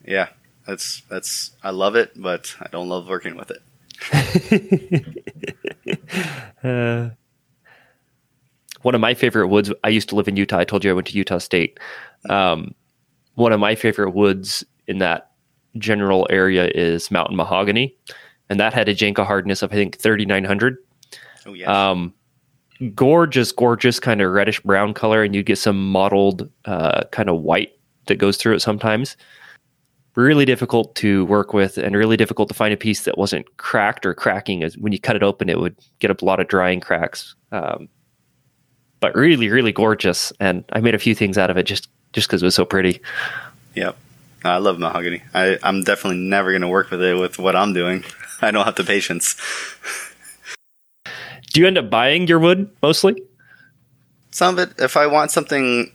Yeah, 0.04 0.28
That's 0.66 1.02
that's 1.08 1.52
I 1.62 1.70
love 1.70 1.94
it, 1.96 2.12
but 2.16 2.54
I 2.60 2.68
don't 2.72 2.88
love 2.88 3.08
working 3.08 3.36
with 3.36 3.50
it. 3.50 3.62
uh, 6.64 7.10
one 8.82 8.94
of 8.94 9.00
my 9.00 9.14
favorite 9.14 9.48
woods. 9.48 9.72
I 9.84 9.88
used 9.88 10.08
to 10.08 10.16
live 10.16 10.28
in 10.28 10.36
Utah. 10.36 10.58
I 10.58 10.64
told 10.64 10.84
you 10.84 10.90
I 10.90 10.94
went 10.94 11.06
to 11.08 11.16
Utah 11.16 11.38
State. 11.38 11.78
Um, 12.28 12.74
one 13.34 13.52
of 13.52 13.60
my 13.60 13.74
favorite 13.74 14.10
woods 14.10 14.64
in 14.86 14.98
that 14.98 15.30
general 15.78 16.26
area 16.30 16.70
is 16.74 17.10
mountain 17.10 17.36
mahogany, 17.36 17.96
and 18.48 18.58
that 18.60 18.74
had 18.74 18.88
a 18.88 18.94
Janka 18.94 19.24
hardness 19.24 19.62
of 19.62 19.72
I 19.72 19.76
think 19.76 19.98
thirty 19.98 20.26
nine 20.26 20.44
hundred. 20.44 20.78
Oh 21.46 21.54
yeah. 21.54 21.90
Um, 21.90 22.14
gorgeous, 22.94 23.52
gorgeous 23.52 24.00
kind 24.00 24.20
of 24.20 24.32
reddish 24.32 24.60
brown 24.60 24.94
color, 24.94 25.22
and 25.22 25.34
you 25.34 25.42
get 25.42 25.58
some 25.58 25.90
mottled 25.90 26.50
uh, 26.64 27.04
kind 27.10 27.28
of 27.28 27.40
white 27.40 27.72
that 28.06 28.16
goes 28.16 28.36
through 28.36 28.54
it 28.54 28.60
sometimes. 28.60 29.16
Really 30.14 30.44
difficult 30.44 30.94
to 30.96 31.24
work 31.26 31.54
with, 31.54 31.78
and 31.78 31.96
really 31.96 32.16
difficult 32.16 32.48
to 32.48 32.54
find 32.54 32.74
a 32.74 32.76
piece 32.76 33.04
that 33.04 33.16
wasn't 33.16 33.56
cracked 33.56 34.04
or 34.04 34.12
cracking. 34.12 34.62
As 34.62 34.76
when 34.76 34.92
you 34.92 35.00
cut 35.00 35.16
it 35.16 35.22
open, 35.22 35.48
it 35.48 35.58
would 35.58 35.76
get 36.00 36.10
a 36.10 36.24
lot 36.24 36.40
of 36.40 36.48
drying 36.48 36.80
cracks. 36.80 37.34
Um, 37.50 37.88
but 39.00 39.14
really, 39.14 39.48
really 39.48 39.72
gorgeous, 39.72 40.32
and 40.38 40.64
I 40.72 40.80
made 40.80 40.94
a 40.94 40.98
few 40.98 41.14
things 41.14 41.38
out 41.38 41.50
of 41.50 41.56
it 41.56 41.64
just 41.64 41.88
just 42.12 42.28
because 42.28 42.42
it 42.42 42.44
was 42.44 42.54
so 42.54 42.66
pretty. 42.66 43.00
Yep, 43.74 43.96
I 44.44 44.58
love 44.58 44.78
mahogany. 44.78 45.22
I, 45.32 45.58
I'm 45.62 45.82
definitely 45.82 46.18
never 46.18 46.50
going 46.50 46.62
to 46.62 46.68
work 46.68 46.90
with 46.90 47.02
it 47.02 47.14
with 47.14 47.38
what 47.38 47.56
I'm 47.56 47.72
doing. 47.72 48.04
I 48.42 48.50
don't 48.50 48.64
have 48.64 48.74
the 48.74 48.84
patience. 48.84 49.36
Do 51.52 51.60
you 51.60 51.66
end 51.66 51.78
up 51.78 51.90
buying 51.90 52.26
your 52.26 52.38
wood 52.38 52.70
mostly? 52.82 53.22
Some 54.30 54.58
of 54.58 54.70
it. 54.70 54.80
If 54.80 54.96
I 54.96 55.06
want 55.06 55.30
something 55.30 55.92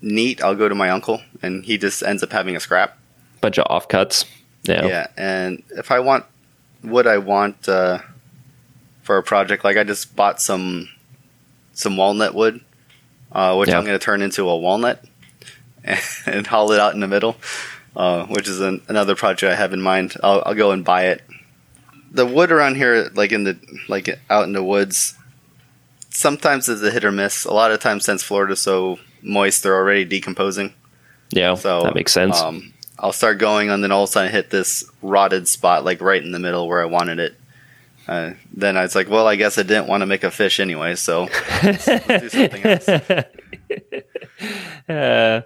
neat, 0.00 0.42
I'll 0.42 0.54
go 0.54 0.68
to 0.68 0.74
my 0.74 0.90
uncle, 0.90 1.20
and 1.42 1.64
he 1.64 1.78
just 1.78 2.02
ends 2.02 2.22
up 2.22 2.32
having 2.32 2.54
a 2.54 2.60
scrap. 2.60 2.96
Bunch 3.40 3.58
of 3.58 3.66
offcuts. 3.66 4.24
Yeah. 4.62 4.86
Yeah, 4.86 5.06
and 5.16 5.62
if 5.70 5.90
I 5.90 6.00
want 6.00 6.26
wood, 6.84 7.06
I 7.06 7.18
want 7.18 7.68
uh, 7.68 7.98
for 9.02 9.16
a 9.16 9.22
project, 9.22 9.64
like 9.64 9.76
I 9.76 9.84
just 9.84 10.14
bought 10.14 10.40
some 10.40 10.88
some 11.72 11.96
walnut 11.96 12.34
wood, 12.34 12.60
uh, 13.32 13.56
which 13.56 13.70
yeah. 13.70 13.78
I'm 13.78 13.84
going 13.84 13.98
to 13.98 14.04
turn 14.04 14.22
into 14.22 14.48
a 14.48 14.56
walnut 14.56 15.04
and, 15.82 16.00
and 16.26 16.46
haul 16.46 16.70
it 16.72 16.78
out 16.78 16.94
in 16.94 17.00
the 17.00 17.08
middle, 17.08 17.36
uh, 17.96 18.26
which 18.26 18.46
is 18.46 18.60
an, 18.60 18.82
another 18.86 19.16
project 19.16 19.52
I 19.52 19.56
have 19.56 19.72
in 19.72 19.80
mind. 19.80 20.14
I'll, 20.22 20.42
I'll 20.46 20.54
go 20.54 20.70
and 20.70 20.84
buy 20.84 21.06
it 21.06 21.22
the 22.10 22.26
wood 22.26 22.50
around 22.50 22.76
here, 22.76 23.10
like 23.14 23.32
in 23.32 23.44
the 23.44 23.58
like 23.88 24.08
out 24.28 24.44
in 24.44 24.52
the 24.52 24.64
woods, 24.64 25.16
sometimes 26.10 26.68
is 26.68 26.82
a 26.82 26.90
hit 26.90 27.04
or 27.04 27.12
miss. 27.12 27.44
A 27.44 27.52
lot 27.52 27.72
of 27.72 27.80
times, 27.80 28.04
since 28.04 28.22
Florida's 28.22 28.60
so 28.60 28.98
moist, 29.22 29.62
they're 29.62 29.76
already 29.76 30.04
decomposing. 30.04 30.74
Yeah, 31.30 31.54
so 31.54 31.82
that 31.84 31.94
makes 31.94 32.12
sense. 32.12 32.40
Um, 32.40 32.74
I'll 32.98 33.12
start 33.12 33.38
going, 33.38 33.70
and 33.70 33.82
then 33.82 33.92
all 33.92 34.04
of 34.04 34.10
a 34.10 34.12
sudden 34.12 34.28
I 34.28 34.32
hit 34.32 34.50
this 34.50 34.84
rotted 35.00 35.48
spot, 35.48 35.84
like 35.84 36.00
right 36.00 36.22
in 36.22 36.32
the 36.32 36.38
middle 36.38 36.68
where 36.68 36.82
I 36.82 36.86
wanted 36.86 37.18
it. 37.18 37.34
Uh, 38.08 38.32
then 38.52 38.76
I 38.76 38.82
was 38.82 38.94
like, 38.94 39.08
well, 39.08 39.28
I 39.28 39.36
guess 39.36 39.56
I 39.56 39.62
didn't 39.62 39.86
want 39.86 40.00
to 40.00 40.06
make 40.06 40.24
a 40.24 40.30
fish 40.30 40.58
anyway, 40.58 40.96
so 40.96 41.28
let's, 41.62 41.86
let's 41.86 42.06
do 42.06 42.28
something 42.28 42.64
else. 42.64 42.88
Uh, 44.88 45.42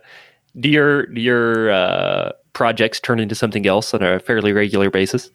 do 0.58 0.68
your 0.68 1.06
do 1.06 1.20
your 1.20 1.70
uh, 1.70 2.32
projects 2.52 3.00
turn 3.00 3.18
into 3.18 3.34
something 3.34 3.66
else 3.66 3.92
on 3.92 4.02
a 4.02 4.20
fairly 4.20 4.52
regular 4.52 4.88
basis? 4.88 5.30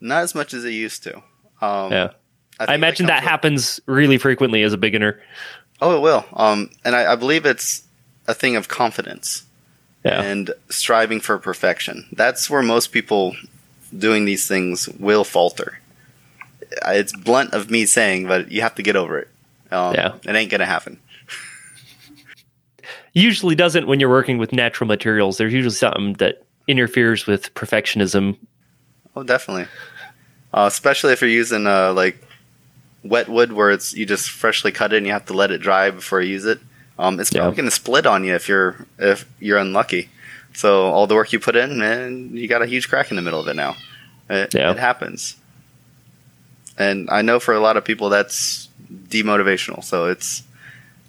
Not 0.00 0.22
as 0.22 0.34
much 0.34 0.54
as 0.54 0.64
it 0.64 0.70
used 0.70 1.02
to. 1.04 1.16
Um, 1.60 1.92
yeah. 1.92 2.10
I, 2.58 2.72
I 2.72 2.74
imagine 2.74 3.06
that, 3.06 3.20
that 3.20 3.28
happens 3.28 3.80
really 3.86 4.18
frequently 4.18 4.62
as 4.62 4.72
a 4.72 4.78
beginner. 4.78 5.20
Oh, 5.80 5.96
it 5.96 6.00
will. 6.00 6.24
Um, 6.32 6.70
and 6.84 6.94
I, 6.94 7.12
I, 7.12 7.16
believe 7.16 7.46
it's 7.46 7.84
a 8.26 8.34
thing 8.34 8.56
of 8.56 8.68
confidence 8.68 9.44
yeah. 10.04 10.22
and 10.22 10.50
striving 10.68 11.20
for 11.20 11.38
perfection. 11.38 12.06
That's 12.12 12.50
where 12.50 12.62
most 12.62 12.92
people 12.92 13.34
doing 13.96 14.24
these 14.24 14.46
things 14.46 14.88
will 14.88 15.24
falter. 15.24 15.78
It's 16.86 17.16
blunt 17.16 17.54
of 17.54 17.70
me 17.70 17.86
saying, 17.86 18.26
but 18.26 18.52
you 18.52 18.60
have 18.60 18.74
to 18.76 18.82
get 18.82 18.94
over 18.94 19.18
it. 19.18 19.28
Um, 19.70 19.94
yeah. 19.94 20.14
It 20.24 20.34
ain't 20.34 20.50
going 20.50 20.60
to 20.60 20.66
happen. 20.66 21.00
usually 23.12 23.54
doesn't 23.54 23.86
when 23.86 24.00
you're 24.00 24.10
working 24.10 24.38
with 24.38 24.52
natural 24.52 24.86
materials. 24.86 25.38
There's 25.38 25.52
usually 25.52 25.74
something 25.74 26.12
that 26.14 26.44
interferes 26.68 27.26
with 27.26 27.54
perfectionism. 27.54 28.36
Oh, 29.16 29.22
definitely 29.22 29.66
uh, 30.52 30.64
especially 30.66 31.12
if 31.12 31.20
you're 31.20 31.30
using 31.30 31.66
uh, 31.66 31.92
like 31.92 32.22
wet 33.02 33.28
wood 33.28 33.52
where 33.52 33.70
it's 33.70 33.94
you 33.94 34.04
just 34.04 34.30
freshly 34.30 34.72
cut 34.72 34.92
it 34.92 34.98
and 34.98 35.06
you 35.06 35.12
have 35.12 35.26
to 35.26 35.32
let 35.32 35.50
it 35.50 35.58
dry 35.58 35.90
before 35.90 36.20
you 36.20 36.32
use 36.32 36.44
it. 36.44 36.60
Um, 36.98 37.18
it's 37.18 37.30
probably 37.30 37.50
yeah. 37.50 37.56
going 37.56 37.68
to 37.68 37.74
split 37.74 38.06
on 38.06 38.24
you 38.24 38.34
if 38.34 38.48
you're 38.48 38.86
if 38.98 39.26
you're 39.38 39.58
unlucky. 39.58 40.10
So 40.52 40.86
all 40.88 41.06
the 41.06 41.14
work 41.14 41.32
you 41.32 41.38
put 41.38 41.56
in, 41.56 41.80
and 41.80 42.36
you 42.36 42.48
got 42.48 42.62
a 42.62 42.66
huge 42.66 42.88
crack 42.88 43.10
in 43.10 43.16
the 43.16 43.22
middle 43.22 43.40
of 43.40 43.48
it 43.48 43.54
now. 43.54 43.76
It, 44.28 44.54
yeah. 44.54 44.70
it 44.70 44.78
happens, 44.78 45.36
and 46.76 47.08
I 47.10 47.22
know 47.22 47.40
for 47.40 47.54
a 47.54 47.60
lot 47.60 47.76
of 47.76 47.84
people 47.84 48.10
that's 48.10 48.68
demotivational. 48.92 49.82
So 49.82 50.06
it's 50.06 50.42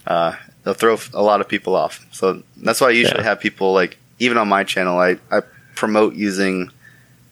uh, 0.08 0.36
they'll 0.64 0.76
throw 0.76 0.98
a 1.14 1.22
lot 1.22 1.42
of 1.42 1.48
people 1.48 1.76
off. 1.76 2.06
So 2.12 2.44
that's 2.58 2.80
why 2.80 2.88
I 2.88 2.92
usually 2.92 3.20
yeah. 3.20 3.30
have 3.30 3.40
people 3.40 3.74
like 3.74 3.98
even 4.20 4.38
on 4.38 4.48
my 4.48 4.64
channel, 4.64 5.00
I, 5.00 5.18
I 5.32 5.42
promote 5.76 6.14
using 6.14 6.70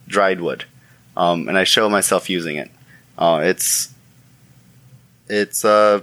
dried 0.07 0.41
wood 0.41 0.65
um, 1.19 1.49
and 1.49 1.57
I 1.57 1.65
show 1.65 1.89
myself 1.89 2.29
using 2.29 2.55
it. 2.55 2.71
Uh, 3.17 3.41
it's 3.43 3.93
it's 5.27 5.65
uh, 5.65 5.99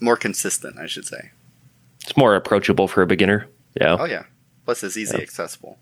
more 0.00 0.16
consistent, 0.16 0.78
I 0.78 0.86
should 0.86 1.06
say. 1.06 1.30
It's 2.02 2.16
more 2.16 2.34
approachable 2.34 2.88
for 2.88 3.02
a 3.02 3.06
beginner. 3.06 3.46
Yeah. 3.80 3.96
Oh 4.00 4.04
yeah. 4.04 4.24
Plus, 4.64 4.82
it's 4.82 4.96
easy 4.96 5.16
yeah. 5.16 5.22
accessible. 5.22 5.78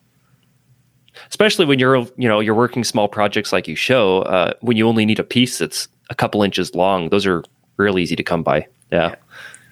Especially 1.31 1.65
when 1.65 1.79
you're 1.79 1.97
you 2.19 2.29
know 2.29 2.41
you're 2.41 2.55
working 2.55 2.85
small 2.85 3.09
projects 3.09 3.51
like 3.51 3.67
you 3.67 3.77
show. 3.77 4.23
Uh, 4.23 4.53
when 4.61 4.77
you 4.77 4.87
only 4.87 5.07
need 5.07 5.19
a 5.19 5.25
piece 5.25 5.57
that's 5.59 5.89
a 6.11 6.15
couple 6.15 6.43
inches 6.43 6.75
long, 6.75 7.09
those 7.09 7.27
are 7.27 7.43
real 7.79 7.99
easy 7.99 8.15
to 8.15 8.23
come 8.23 8.43
by. 8.43 8.67
Yeah. 8.93 9.09
yeah. 9.09 9.15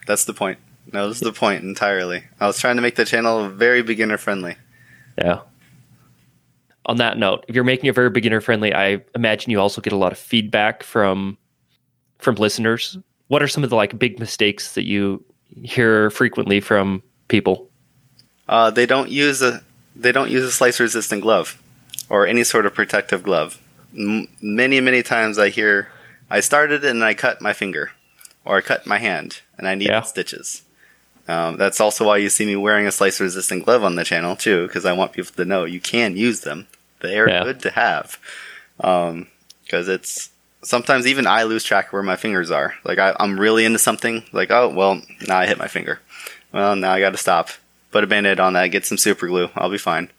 That's 0.06 0.24
the 0.24 0.32
point. 0.32 0.58
No, 0.94 1.08
this 1.08 1.18
is 1.18 1.22
the 1.22 1.32
point 1.34 1.62
entirely. 1.62 2.24
I 2.40 2.46
was 2.46 2.58
trying 2.58 2.76
to 2.76 2.82
make 2.82 2.96
the 2.96 3.04
channel 3.04 3.50
very 3.50 3.82
beginner 3.82 4.16
friendly. 4.16 4.56
Yeah 5.18 5.40
on 6.88 6.96
that 6.96 7.18
note, 7.18 7.44
if 7.46 7.54
you're 7.54 7.64
making 7.64 7.88
it 7.88 7.94
very 7.94 8.08
beginner 8.08 8.40
friendly, 8.40 8.74
I 8.74 9.02
imagine 9.14 9.50
you 9.50 9.60
also 9.60 9.82
get 9.82 9.92
a 9.92 9.96
lot 9.96 10.10
of 10.10 10.18
feedback 10.18 10.82
from 10.82 11.36
from 12.18 12.34
listeners. 12.36 12.98
What 13.28 13.42
are 13.42 13.48
some 13.48 13.62
of 13.62 13.70
the 13.70 13.76
like 13.76 13.98
big 13.98 14.18
mistakes 14.18 14.72
that 14.72 14.86
you 14.86 15.22
hear 15.62 16.10
frequently 16.10 16.60
from 16.60 17.02
people? 17.28 17.68
Uh, 18.48 18.70
they 18.70 18.86
don't 18.86 19.10
use 19.10 19.42
a 19.42 19.62
they 19.94 20.12
don't 20.12 20.30
use 20.30 20.44
a 20.44 20.50
slice 20.50 20.80
resistant 20.80 21.22
glove 21.22 21.62
or 22.08 22.26
any 22.26 22.42
sort 22.42 22.64
of 22.64 22.74
protective 22.74 23.22
glove. 23.22 23.60
M- 23.94 24.26
many 24.40 24.80
many 24.80 25.02
times 25.02 25.38
I 25.38 25.50
hear 25.50 25.92
I 26.30 26.40
started 26.40 26.84
and 26.84 27.04
I 27.04 27.12
cut 27.12 27.42
my 27.42 27.52
finger 27.52 27.92
or 28.46 28.56
I 28.56 28.60
cut 28.62 28.86
my 28.86 28.98
hand 28.98 29.42
and 29.58 29.68
I 29.68 29.74
need 29.74 29.88
yeah. 29.88 30.00
stitches. 30.00 30.62
Um, 31.28 31.58
that's 31.58 31.78
also 31.78 32.06
why 32.06 32.16
you 32.16 32.30
see 32.30 32.46
me 32.46 32.56
wearing 32.56 32.86
a 32.86 32.92
slice 32.92 33.20
resistant 33.20 33.66
glove 33.66 33.84
on 33.84 33.96
the 33.96 34.04
channel 34.04 34.34
too, 34.34 34.66
because 34.66 34.86
I 34.86 34.94
want 34.94 35.12
people 35.12 35.32
to 35.36 35.44
know 35.44 35.66
you 35.66 35.80
can 35.80 36.16
use 36.16 36.40
them. 36.40 36.66
They 37.00 37.18
are 37.18 37.28
yeah. 37.28 37.44
good 37.44 37.60
to 37.60 37.70
have. 37.70 38.18
Um, 38.80 39.26
cause 39.68 39.88
it's, 39.88 40.30
sometimes 40.62 41.06
even 41.06 41.26
I 41.26 41.44
lose 41.44 41.64
track 41.64 41.86
of 41.86 41.92
where 41.92 42.02
my 42.02 42.16
fingers 42.16 42.50
are. 42.50 42.74
Like 42.84 42.98
I, 42.98 43.14
am 43.18 43.38
really 43.38 43.64
into 43.64 43.78
something, 43.78 44.24
like, 44.32 44.50
oh, 44.50 44.68
well, 44.68 45.00
now 45.26 45.38
I 45.38 45.46
hit 45.46 45.58
my 45.58 45.68
finger. 45.68 46.00
Well, 46.52 46.76
now 46.76 46.92
I 46.92 47.00
gotta 47.00 47.16
stop. 47.16 47.50
Put 47.90 48.04
a 48.04 48.06
band-aid 48.06 48.38
on 48.38 48.52
that, 48.52 48.66
get 48.68 48.84
some 48.84 48.98
super 48.98 49.26
glue. 49.28 49.48
I'll 49.54 49.70
be 49.70 49.78
fine. 49.78 50.10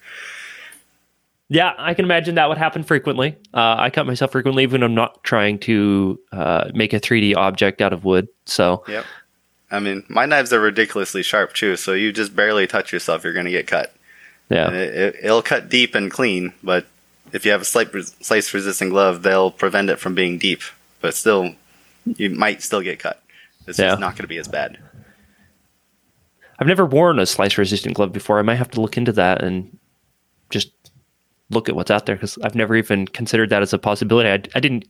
Yeah, 1.49 1.73
I 1.77 1.95
can 1.95 2.05
imagine 2.05 2.35
that 2.35 2.47
would 2.47 2.59
happen 2.59 2.83
frequently. 2.83 3.35
Uh, 3.53 3.75
I 3.77 3.89
cut 3.89 4.05
myself 4.05 4.31
frequently, 4.31 4.63
even 4.63 4.83
I'm 4.83 4.93
not 4.93 5.23
trying 5.23 5.57
to 5.59 6.19
uh, 6.31 6.69
make 6.73 6.93
a 6.93 6.99
3D 6.99 7.35
object 7.35 7.81
out 7.81 7.91
of 7.91 8.05
wood. 8.05 8.27
So, 8.45 8.83
yep. 8.87 9.05
I 9.71 9.79
mean, 9.79 10.03
my 10.09 10.25
knives 10.25 10.53
are 10.53 10.59
ridiculously 10.59 11.23
sharp 11.23 11.53
too. 11.53 11.75
So 11.75 11.93
you 11.93 12.11
just 12.11 12.35
barely 12.35 12.67
touch 12.67 12.93
yourself, 12.93 13.23
you're 13.23 13.33
going 13.33 13.45
to 13.45 13.51
get 13.51 13.67
cut. 13.67 13.93
Yeah, 14.49 14.71
it, 14.71 15.23
will 15.23 15.41
cut 15.43 15.69
deep 15.69 15.93
and 15.93 16.09
clean, 16.09 16.53
but 16.63 16.87
if 17.31 17.45
you 17.45 17.51
have 17.51 17.61
a 17.61 17.65
slice 17.65 18.53
resistant 18.53 18.91
glove, 18.91 19.21
they'll 19.21 19.51
prevent 19.51 19.89
it 19.89 19.99
from 19.99 20.15
being 20.15 20.37
deep. 20.37 20.61
But 21.01 21.15
still, 21.15 21.53
you 22.05 22.29
might 22.31 22.61
still 22.61 22.81
get 22.81 22.99
cut. 22.99 23.21
It's 23.67 23.77
yeah. 23.77 23.89
just 23.89 23.99
not 23.99 24.13
going 24.13 24.23
to 24.23 24.27
be 24.27 24.37
as 24.37 24.47
bad. 24.47 24.77
I've 26.57 26.67
never 26.67 26.85
worn 26.85 27.19
a 27.19 27.25
slice 27.25 27.57
resistant 27.57 27.95
glove 27.95 28.11
before. 28.11 28.39
I 28.39 28.41
might 28.41 28.55
have 28.55 28.71
to 28.71 28.81
look 28.81 28.97
into 28.97 29.13
that 29.13 29.43
and 29.43 29.77
just 30.49 30.71
look 31.49 31.69
at 31.69 31.75
what's 31.75 31.91
out 31.91 32.05
there 32.05 32.15
because 32.15 32.37
I've 32.43 32.55
never 32.55 32.75
even 32.75 33.07
considered 33.07 33.49
that 33.51 33.61
as 33.61 33.73
a 33.73 33.77
possibility. 33.77 34.29
I, 34.29 34.57
I 34.57 34.59
didn't 34.59 34.85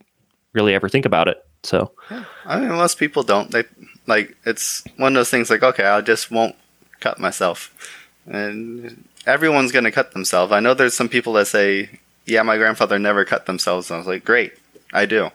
really 0.53 0.73
ever 0.73 0.89
think 0.89 1.05
about 1.05 1.27
it. 1.27 1.45
So, 1.63 1.91
yeah. 2.09 2.23
I 2.45 2.59
mean, 2.59 2.69
most 2.69 2.97
people 2.97 3.21
don't. 3.23 3.51
They 3.51 3.65
like 4.07 4.35
it's 4.45 4.83
one 4.97 5.13
of 5.13 5.19
those 5.19 5.29
things. 5.29 5.49
Like, 5.49 5.61
okay, 5.61 5.83
I 5.83 6.01
just 6.01 6.31
won't 6.31 6.55
cut 7.01 7.19
myself, 7.19 7.99
and 8.25 9.03
everyone's 9.25 9.71
going 9.71 9.86
to 9.86 9.91
cut 9.91 10.12
themselves. 10.12 10.51
I 10.51 10.60
know 10.60 10.73
there's 10.73 10.93
some 10.93 11.10
people 11.10 11.34
that 11.34 11.47
say, 11.47 11.89
"Yeah, 12.25 12.43
my 12.43 12.58
grandfather 12.58 12.99
never 12.99 13.25
cut 13.25 13.45
themselves." 13.45 13.89
And 13.89 13.95
I 13.95 13.97
was 13.99 14.08
like, 14.08 14.25
"Great, 14.25 14.53
I 14.93 15.05
do. 15.05 15.32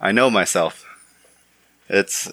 I 0.00 0.12
know 0.12 0.30
myself." 0.30 0.84
It's 1.88 2.30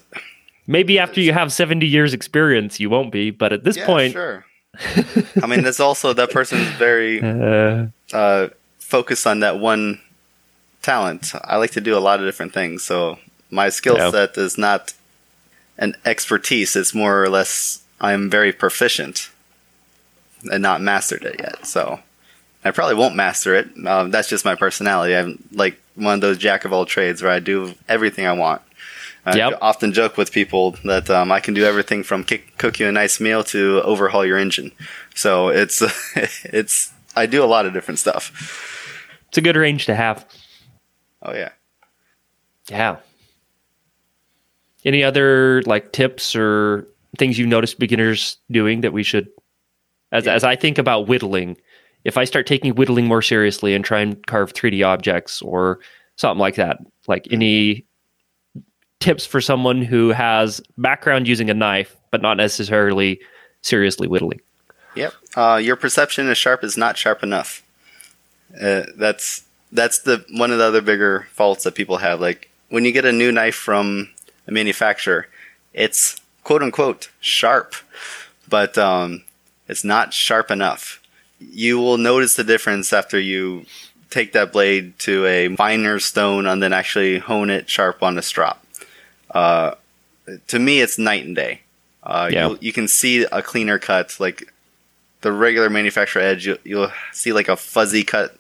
maybe 0.68 1.00
after 1.00 1.20
it's, 1.20 1.26
you 1.26 1.34
have 1.34 1.52
70 1.52 1.86
years 1.86 2.14
experience, 2.14 2.80
you 2.80 2.90
won't 2.90 3.12
be, 3.12 3.32
but 3.32 3.54
at 3.54 3.64
this 3.64 3.78
yeah, 3.78 3.86
point, 3.86 4.14
sure. 4.14 4.46
I 5.42 5.48
mean, 5.48 5.66
it's 5.66 5.80
also 5.80 6.12
that 6.14 6.32
person's 6.32 6.68
very 6.76 7.22
uh, 7.22 7.88
uh, 8.12 8.50
focused 8.80 9.26
on 9.26 9.40
that 9.40 9.60
one 9.60 10.02
talent. 10.82 11.32
I 11.46 11.56
like 11.58 11.72
to 11.72 11.82
do 11.82 11.98
a 11.98 12.00
lot 12.00 12.20
of 12.20 12.26
different 12.26 12.54
things, 12.54 12.84
so 12.84 13.18
my 13.50 13.70
skill 13.70 14.12
set 14.12 14.38
is 14.38 14.58
not 14.58 14.94
an 15.78 15.96
expertise. 16.06 16.76
It's 16.76 16.94
more 16.94 17.24
or 17.24 17.30
less 17.30 17.84
I'm 18.02 18.30
very 18.30 18.52
proficient 18.52 19.30
and 20.52 20.62
not 20.62 20.82
mastered 20.82 21.24
it 21.24 21.36
yet. 21.40 21.66
So 21.66 22.00
I 22.64 22.72
probably 22.72 22.96
won't 22.96 23.16
master 23.16 23.56
it. 23.56 23.70
Um, 23.86 24.12
that's 24.12 24.28
just 24.28 24.46
my 24.46 24.56
personality. 24.56 25.16
I'm 25.16 25.44
like 25.52 25.80
one 25.96 26.16
of 26.16 26.22
those 26.22 26.38
jack 26.38 26.66
of 26.66 26.74
all 26.74 26.86
trades 26.86 27.22
where 27.22 27.32
I 27.32 27.40
do 27.40 27.74
everything 27.88 28.26
I 28.26 28.34
want. 28.34 28.62
I 29.26 29.38
yep. 29.38 29.58
often 29.62 29.92
joke 29.92 30.18
with 30.18 30.32
people 30.32 30.76
that 30.84 31.10
um, 31.10 31.32
I 31.32 31.40
can 31.40 31.56
do 31.56 31.64
everything 31.64 32.04
from 32.04 32.24
kick, 32.24 32.58
cook 32.58 32.80
you 32.80 32.88
a 32.88 32.92
nice 32.92 33.20
meal 33.20 33.44
to 33.46 33.82
overhaul 33.84 34.26
your 34.26 34.38
engine. 34.38 34.72
So 35.16 35.50
it's 35.50 35.82
it's 36.46 36.94
I 37.16 37.26
do 37.26 37.44
a 37.44 37.46
lot 37.46 37.66
of 37.66 37.74
different 37.74 38.00
stuff. 38.00 39.02
It's 39.30 39.38
a 39.38 39.42
good 39.42 39.56
range 39.56 39.86
to 39.88 39.96
have. 39.96 40.26
Oh 41.24 41.34
yeah. 41.34 41.50
Yeah. 42.70 42.98
Any 44.84 45.04
other 45.04 45.64
like 45.64 45.92
tips 45.92 46.36
or 46.36 46.88
things 47.18 47.40
you've 47.40 47.48
noticed 47.48 47.80
beginners 47.80 48.38
doing 48.52 48.82
that 48.82 48.94
we 48.94 49.02
should 49.02 49.30
as 50.12 50.26
yeah. 50.26 50.34
as 50.34 50.44
I 50.44 50.56
think 50.56 50.78
about 50.78 51.08
whittling, 51.08 51.58
if 52.04 52.18
I 52.18 52.24
start 52.24 52.48
taking 52.48 52.74
whittling 52.76 53.06
more 53.06 53.22
seriously 53.22 53.74
and 53.74 53.84
try 53.84 54.00
and 54.00 54.26
carve 54.28 54.54
3D 54.54 54.86
objects 54.86 55.42
or 55.42 55.80
something 56.16 56.40
like 56.40 56.56
that, 56.56 56.78
like 57.08 57.28
any 57.32 57.86
tips 59.00 59.26
for 59.26 59.42
someone 59.42 59.82
who 59.82 60.10
has 60.10 60.62
background 60.78 61.28
using 61.28 61.50
a 61.50 61.54
knife 61.54 61.96
but 62.12 62.22
not 62.22 62.38
necessarily 62.38 63.20
seriously 63.62 64.08
whittling? 64.08 64.40
Yep. 64.96 65.14
Uh, 65.36 65.60
your 65.62 65.76
perception 65.76 66.30
is 66.30 66.38
sharp 66.38 66.64
is 66.64 66.78
not 66.78 66.98
sharp 66.98 67.24
enough. 67.24 67.62
Uh, 68.60 68.84
that's 68.96 69.44
that's 69.72 70.00
the 70.00 70.24
one 70.32 70.52
of 70.52 70.58
the 70.58 70.64
other 70.64 70.82
bigger 70.82 71.28
faults 71.32 71.64
that 71.66 71.76
people 71.76 71.98
have. 71.98 72.22
Like 72.22 72.50
when 72.70 72.86
you 72.86 72.92
get 72.92 73.06
a 73.06 73.12
new 73.12 73.32
knife 73.32 73.56
from 73.56 74.10
a 74.48 74.52
manufacturer, 74.52 75.28
it's 75.74 76.20
quote 76.44 76.64
unquote 76.64 77.10
sharp, 77.20 77.76
but 78.48 78.78
um, 78.78 79.24
it's 79.68 79.84
not 79.84 80.14
sharp 80.14 80.52
enough. 80.52 81.02
You 81.40 81.78
will 81.80 81.98
notice 81.98 82.36
the 82.36 82.44
difference 82.44 82.94
after 82.94 83.20
you 83.20 83.66
take 84.10 84.34
that 84.34 84.52
blade 84.54 84.98
to 85.00 85.26
a 85.26 85.54
finer 85.56 86.00
stone 86.00 86.46
and 86.46 86.62
then 86.62 86.74
actually 86.74 87.20
hone 87.20 87.50
it 87.50 87.70
sharp 87.70 88.02
on 88.02 88.16
the 88.16 88.22
strop. 88.22 88.66
Uh, 89.32 89.76
to 90.48 90.60
me, 90.60 90.82
it's 90.82 90.98
night 90.98 91.26
and 91.26 91.36
day. 91.36 91.62
Uh, 92.04 92.30
yeah. 92.32 92.56
you 92.62 92.72
can 92.72 92.88
see 92.88 93.24
a 93.24 93.42
cleaner 93.42 93.80
cut, 93.80 94.20
like 94.20 94.54
the 95.22 95.32
regular 95.32 95.70
manufacturer 95.70 96.22
edge. 96.22 96.46
You'll, 96.46 96.58
you'll 96.64 96.92
see 97.12 97.34
like 97.34 97.50
a 97.50 97.58
fuzzy 97.58 98.04
cut 98.04 98.38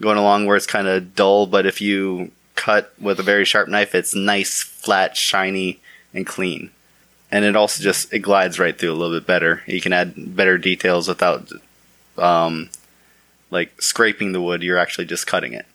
going 0.00 0.18
along 0.18 0.46
where 0.46 0.56
it's 0.56 0.66
kind 0.66 0.86
of 0.86 1.14
dull, 1.14 1.46
but 1.46 1.66
if 1.66 1.80
you 1.80 2.32
cut 2.56 2.92
with 3.00 3.20
a 3.20 3.22
very 3.22 3.44
sharp 3.44 3.68
knife, 3.68 3.94
it's 3.94 4.14
nice, 4.14 4.62
flat, 4.62 5.16
shiny, 5.16 5.80
and 6.12 6.26
clean. 6.26 6.70
And 7.30 7.44
it 7.44 7.56
also 7.56 7.82
just 7.82 8.12
it 8.12 8.20
glides 8.20 8.58
right 8.58 8.78
through 8.78 8.92
a 8.92 8.94
little 8.94 9.18
bit 9.18 9.26
better. 9.26 9.62
You 9.66 9.80
can 9.80 9.92
add 9.92 10.36
better 10.36 10.58
details 10.58 11.08
without 11.08 11.50
um, 12.18 12.70
like 13.50 13.80
scraping 13.82 14.32
the 14.32 14.40
wood. 14.40 14.62
You're 14.62 14.78
actually 14.78 15.06
just 15.06 15.26
cutting 15.26 15.52
it. 15.52 15.66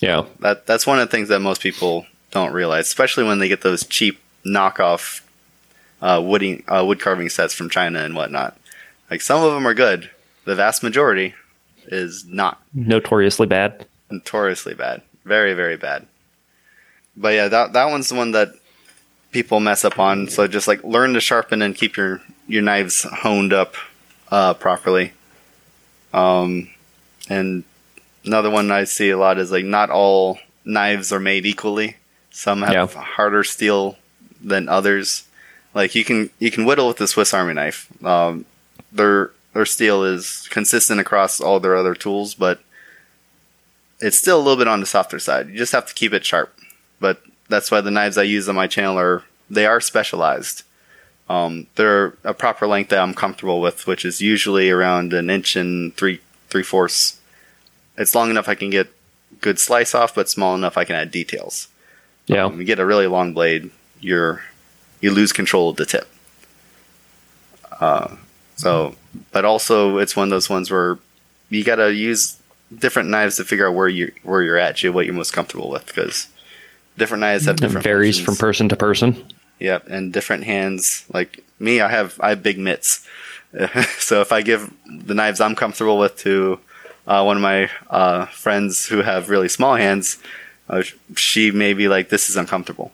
Yeah, 0.00 0.24
that 0.40 0.66
that's 0.66 0.86
one 0.86 0.98
of 0.98 1.08
the 1.08 1.10
things 1.10 1.28
that 1.28 1.40
most 1.40 1.60
people 1.60 2.06
don't 2.30 2.52
realize, 2.52 2.86
especially 2.86 3.24
when 3.24 3.38
they 3.38 3.48
get 3.48 3.62
those 3.62 3.84
cheap 3.86 4.20
knockoff 4.44 5.22
uh, 6.00 6.22
wooding 6.24 6.62
uh, 6.68 6.84
wood 6.86 7.00
carving 7.00 7.28
sets 7.28 7.54
from 7.54 7.70
China 7.70 8.00
and 8.00 8.14
whatnot. 8.14 8.58
Like 9.10 9.20
some 9.20 9.42
of 9.42 9.52
them 9.52 9.66
are 9.66 9.74
good, 9.74 10.10
the 10.44 10.54
vast 10.54 10.82
majority 10.82 11.34
is 11.86 12.24
not. 12.26 12.60
Notoriously 12.74 13.46
bad. 13.46 13.86
Notoriously 14.10 14.74
bad. 14.74 15.02
Very, 15.24 15.54
very 15.54 15.76
bad. 15.76 16.06
But 17.16 17.34
yeah, 17.34 17.48
that 17.48 17.72
that 17.72 17.90
one's 17.90 18.08
the 18.08 18.14
one 18.14 18.32
that 18.32 18.50
people 19.36 19.60
mess 19.60 19.84
up 19.84 19.98
on. 19.98 20.28
So 20.28 20.48
just 20.48 20.66
like 20.66 20.82
learn 20.82 21.12
to 21.12 21.20
sharpen 21.20 21.60
and 21.60 21.74
keep 21.74 21.98
your 21.98 22.22
your 22.48 22.62
knives 22.62 23.02
honed 23.02 23.52
up 23.52 23.74
uh, 24.30 24.54
properly. 24.54 25.12
Um, 26.14 26.70
and 27.28 27.62
another 28.24 28.48
one 28.48 28.70
I 28.70 28.84
see 28.84 29.10
a 29.10 29.18
lot 29.18 29.36
is 29.36 29.52
like 29.52 29.66
not 29.66 29.90
all 29.90 30.38
knives 30.64 31.12
are 31.12 31.20
made 31.20 31.44
equally. 31.44 31.96
Some 32.30 32.62
have 32.62 32.94
yeah. 32.94 33.02
harder 33.02 33.44
steel 33.44 33.98
than 34.40 34.70
others. 34.70 35.28
Like 35.74 35.94
you 35.94 36.02
can 36.02 36.30
you 36.38 36.50
can 36.50 36.64
whittle 36.64 36.88
with 36.88 36.96
the 36.96 37.06
Swiss 37.06 37.34
Army 37.34 37.52
knife. 37.52 37.92
Um, 38.02 38.46
their 38.90 39.32
their 39.52 39.66
steel 39.66 40.02
is 40.02 40.48
consistent 40.48 40.98
across 40.98 41.42
all 41.42 41.60
their 41.60 41.76
other 41.76 41.94
tools, 41.94 42.32
but 42.34 42.60
it's 44.00 44.16
still 44.16 44.38
a 44.38 44.44
little 44.44 44.56
bit 44.56 44.68
on 44.68 44.80
the 44.80 44.86
softer 44.86 45.18
side. 45.18 45.50
You 45.50 45.58
just 45.58 45.72
have 45.72 45.84
to 45.84 45.94
keep 45.94 46.14
it 46.14 46.24
sharp. 46.24 46.58
But 46.98 47.20
that's 47.48 47.70
why 47.70 47.80
the 47.80 47.90
knives 47.90 48.18
I 48.18 48.22
use 48.22 48.48
on 48.48 48.54
my 48.54 48.66
channel 48.66 48.98
are 48.98 49.24
they 49.48 49.66
are 49.66 49.80
specialized. 49.80 50.62
Um, 51.28 51.66
they're 51.74 52.14
a 52.22 52.34
proper 52.34 52.66
length 52.66 52.90
that 52.90 53.00
I'm 53.00 53.14
comfortable 53.14 53.60
with, 53.60 53.86
which 53.86 54.04
is 54.04 54.20
usually 54.20 54.70
around 54.70 55.12
an 55.12 55.30
inch 55.30 55.56
and 55.56 55.94
three 55.96 56.20
three 56.48 56.62
fourths. 56.62 57.20
It's 57.96 58.14
long 58.14 58.30
enough 58.30 58.48
I 58.48 58.54
can 58.54 58.70
get 58.70 58.92
good 59.40 59.58
slice 59.58 59.94
off, 59.94 60.14
but 60.14 60.28
small 60.28 60.54
enough 60.54 60.76
I 60.76 60.84
can 60.84 60.96
add 60.96 61.10
details. 61.10 61.68
Yeah, 62.26 62.44
um, 62.44 62.58
you 62.58 62.64
get 62.64 62.78
a 62.78 62.86
really 62.86 63.06
long 63.06 63.32
blade, 63.32 63.70
you're 64.00 64.42
you 65.00 65.10
lose 65.10 65.32
control 65.32 65.70
of 65.70 65.76
the 65.76 65.86
tip. 65.86 66.08
Uh, 67.80 68.16
so, 68.56 68.94
but 69.32 69.44
also 69.44 69.98
it's 69.98 70.16
one 70.16 70.24
of 70.24 70.30
those 70.30 70.48
ones 70.48 70.70
where 70.70 70.98
you 71.50 71.62
got 71.62 71.76
to 71.76 71.92
use 71.92 72.40
different 72.76 73.10
knives 73.10 73.36
to 73.36 73.44
figure 73.44 73.68
out 73.68 73.74
where 73.74 73.88
you 73.88 74.12
where 74.22 74.42
you're 74.42 74.56
at, 74.56 74.80
what 74.84 75.04
you're 75.06 75.14
most 75.14 75.32
comfortable 75.32 75.70
with, 75.70 75.86
because 75.86 76.28
different 76.96 77.20
knives 77.20 77.46
have 77.46 77.56
different. 77.56 77.84
It 77.84 77.88
varies 77.88 78.18
functions. 78.18 78.38
from 78.38 78.46
person 78.46 78.68
to 78.68 78.76
person. 78.76 79.24
Yep, 79.58 79.86
and 79.88 80.12
different 80.12 80.44
hands. 80.44 81.04
Like 81.12 81.44
me, 81.58 81.80
I 81.80 81.88
have 81.88 82.18
I 82.20 82.30
have 82.30 82.42
big 82.42 82.58
mitts, 82.58 83.06
so 83.98 84.20
if 84.20 84.32
I 84.32 84.42
give 84.42 84.72
the 84.86 85.14
knives 85.14 85.40
I'm 85.40 85.54
comfortable 85.54 85.98
with 85.98 86.16
to 86.18 86.58
uh, 87.06 87.22
one 87.22 87.36
of 87.36 87.42
my 87.42 87.70
uh, 87.88 88.26
friends 88.26 88.86
who 88.86 89.02
have 89.02 89.30
really 89.30 89.48
small 89.48 89.76
hands, 89.76 90.18
uh, 90.68 90.82
she 91.16 91.50
may 91.50 91.72
be 91.72 91.88
like, 91.88 92.08
"This 92.08 92.28
is 92.28 92.36
uncomfortable." 92.36 92.92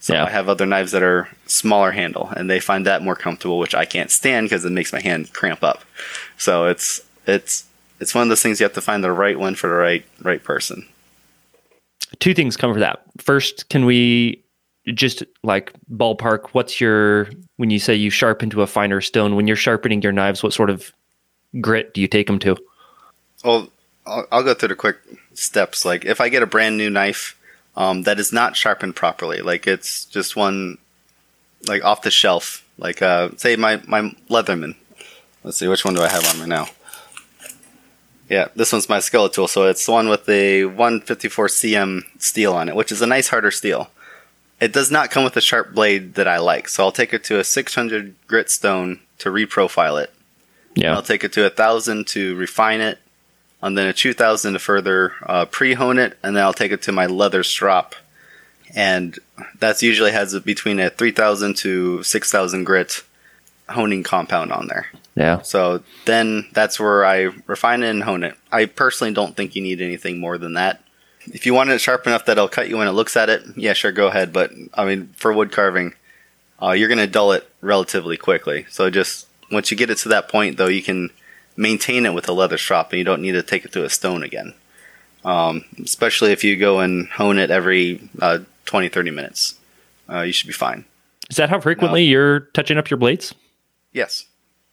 So 0.00 0.14
yeah. 0.14 0.24
I 0.24 0.30
have 0.30 0.48
other 0.48 0.66
knives 0.66 0.90
that 0.92 1.02
are 1.02 1.28
smaller 1.46 1.92
handle, 1.92 2.32
and 2.36 2.50
they 2.50 2.58
find 2.58 2.84
that 2.86 3.02
more 3.02 3.14
comfortable, 3.14 3.58
which 3.58 3.74
I 3.74 3.84
can't 3.84 4.10
stand 4.10 4.46
because 4.46 4.64
it 4.64 4.72
makes 4.72 4.92
my 4.92 5.00
hand 5.00 5.32
cramp 5.32 5.62
up. 5.62 5.82
So 6.36 6.66
it's 6.66 7.02
it's 7.26 7.64
it's 8.00 8.14
one 8.14 8.22
of 8.22 8.28
those 8.28 8.42
things 8.42 8.58
you 8.60 8.64
have 8.64 8.74
to 8.74 8.80
find 8.80 9.04
the 9.04 9.12
right 9.12 9.38
one 9.38 9.54
for 9.54 9.68
the 9.68 9.74
right 9.74 10.04
right 10.20 10.42
person. 10.42 10.88
Two 12.18 12.34
things 12.34 12.56
come 12.56 12.72
for 12.72 12.80
that. 12.80 13.02
First, 13.18 13.68
can 13.68 13.84
we 13.84 14.42
just 14.94 15.22
like 15.42 15.72
ballpark? 15.92 16.48
What's 16.52 16.80
your 16.80 17.28
when 17.56 17.70
you 17.70 17.78
say 17.78 17.94
you 17.94 18.10
sharpen 18.10 18.50
to 18.50 18.62
a 18.62 18.66
finer 18.66 19.00
stone? 19.00 19.36
When 19.36 19.46
you're 19.46 19.56
sharpening 19.56 20.02
your 20.02 20.12
knives, 20.12 20.42
what 20.42 20.52
sort 20.52 20.70
of 20.70 20.92
grit 21.60 21.94
do 21.94 22.00
you 22.00 22.08
take 22.08 22.26
them 22.26 22.38
to? 22.40 22.56
Well, 23.44 23.68
I'll, 24.06 24.26
I'll 24.32 24.42
go 24.42 24.54
through 24.54 24.68
the 24.68 24.76
quick 24.76 24.98
steps. 25.34 25.84
Like 25.84 26.04
if 26.04 26.20
I 26.20 26.28
get 26.28 26.42
a 26.42 26.46
brand 26.46 26.76
new 26.76 26.90
knife 26.90 27.36
um, 27.76 28.02
that 28.02 28.18
is 28.18 28.32
not 28.32 28.56
sharpened 28.56 28.96
properly. 28.96 29.40
Like 29.40 29.66
it's 29.66 30.04
just 30.06 30.36
one, 30.36 30.78
like 31.66 31.84
off 31.84 32.02
the 32.02 32.10
shelf. 32.10 32.66
Like 32.78 33.02
uh, 33.02 33.30
say 33.36 33.56
my 33.56 33.80
my 33.86 34.14
Leatherman. 34.28 34.76
Let's 35.44 35.56
see, 35.56 35.68
which 35.68 35.84
one 35.84 35.94
do 35.94 36.02
I 36.02 36.08
have 36.08 36.24
on 36.26 36.40
right 36.40 36.48
now? 36.48 36.68
Yeah, 38.28 38.48
this 38.56 38.72
one's 38.72 38.88
my 38.88 38.98
Skeletool. 38.98 39.48
So 39.48 39.68
it's 39.68 39.84
the 39.84 39.92
one 39.92 40.08
with 40.08 40.26
the 40.26 40.62
154CM 40.62 42.04
steel 42.18 42.54
on 42.54 42.68
it, 42.68 42.76
which 42.76 42.92
is 42.92 43.02
a 43.02 43.06
nice 43.06 43.28
harder 43.28 43.50
steel. 43.50 43.90
It 44.60 44.72
does 44.72 44.90
not 44.90 45.10
come 45.10 45.24
with 45.24 45.36
a 45.36 45.40
sharp 45.40 45.74
blade 45.74 46.14
that 46.14 46.28
I 46.28 46.38
like, 46.38 46.68
so 46.68 46.84
I'll 46.84 46.92
take 46.92 47.12
it 47.12 47.24
to 47.24 47.40
a 47.40 47.44
600 47.44 48.14
grit 48.28 48.48
stone 48.48 49.00
to 49.18 49.28
reprofile 49.28 50.02
it. 50.02 50.14
Yeah, 50.74 50.94
I'll 50.94 51.02
take 51.02 51.24
it 51.24 51.32
to 51.34 51.44
a 51.44 51.50
thousand 51.50 52.06
to 52.08 52.36
refine 52.36 52.80
it, 52.80 52.98
and 53.60 53.76
then 53.76 53.88
a 53.88 53.92
2000 53.92 54.52
to 54.52 54.58
further 54.60 55.12
uh, 55.26 55.46
pre-hone 55.46 55.98
it, 55.98 56.16
and 56.22 56.36
then 56.36 56.44
I'll 56.44 56.52
take 56.52 56.72
it 56.72 56.82
to 56.82 56.92
my 56.92 57.06
leather 57.06 57.42
strop. 57.42 57.96
And 58.74 59.18
that's 59.58 59.82
usually 59.82 60.12
has 60.12 60.38
between 60.40 60.78
a 60.78 60.90
3000 60.90 61.56
to 61.58 62.02
6000 62.02 62.64
grit 62.64 63.02
honing 63.68 64.02
compound 64.02 64.52
on 64.52 64.68
there. 64.68 64.86
Yeah. 65.14 65.42
So 65.42 65.82
then 66.06 66.48
that's 66.52 66.80
where 66.80 67.04
I 67.04 67.30
refine 67.46 67.82
it 67.82 67.90
and 67.90 68.02
hone 68.02 68.24
it. 68.24 68.34
I 68.50 68.66
personally 68.66 69.12
don't 69.12 69.36
think 69.36 69.54
you 69.54 69.62
need 69.62 69.80
anything 69.80 70.18
more 70.18 70.38
than 70.38 70.54
that. 70.54 70.82
If 71.26 71.46
you 71.46 71.54
want 71.54 71.70
it 71.70 71.80
sharp 71.80 72.06
enough 72.06 72.24
that 72.24 72.32
it'll 72.32 72.48
cut 72.48 72.68
you 72.68 72.78
when 72.78 72.88
it 72.88 72.92
looks 72.92 73.16
at 73.16 73.28
it, 73.28 73.42
yeah, 73.56 73.74
sure, 73.74 73.92
go 73.92 74.08
ahead. 74.08 74.32
But 74.32 74.52
I 74.74 74.84
mean, 74.84 75.12
for 75.16 75.32
wood 75.32 75.52
carving, 75.52 75.94
uh, 76.60 76.72
you're 76.72 76.88
going 76.88 76.98
to 76.98 77.06
dull 77.06 77.32
it 77.32 77.48
relatively 77.60 78.16
quickly. 78.16 78.66
So 78.70 78.90
just 78.90 79.26
once 79.50 79.70
you 79.70 79.76
get 79.76 79.90
it 79.90 79.98
to 79.98 80.08
that 80.08 80.28
point, 80.28 80.56
though, 80.56 80.68
you 80.68 80.82
can 80.82 81.10
maintain 81.56 82.06
it 82.06 82.14
with 82.14 82.28
a 82.28 82.32
leather 82.32 82.58
strop 82.58 82.90
and 82.90 82.98
you 82.98 83.04
don't 83.04 83.22
need 83.22 83.32
to 83.32 83.42
take 83.42 83.64
it 83.64 83.72
to 83.72 83.84
a 83.84 83.90
stone 83.90 84.22
again. 84.22 84.54
Um, 85.24 85.64
especially 85.82 86.32
if 86.32 86.42
you 86.42 86.56
go 86.56 86.80
and 86.80 87.06
hone 87.08 87.38
it 87.38 87.50
every 87.50 88.08
uh, 88.20 88.40
20, 88.64 88.88
30 88.88 89.10
minutes. 89.10 89.54
Uh, 90.08 90.22
you 90.22 90.32
should 90.32 90.48
be 90.48 90.52
fine. 90.52 90.84
Is 91.30 91.36
that 91.36 91.50
how 91.50 91.60
frequently 91.60 92.02
you're 92.04 92.40
touching 92.40 92.78
up 92.78 92.90
your 92.90 92.98
blades? 92.98 93.34
Yes. 93.92 94.26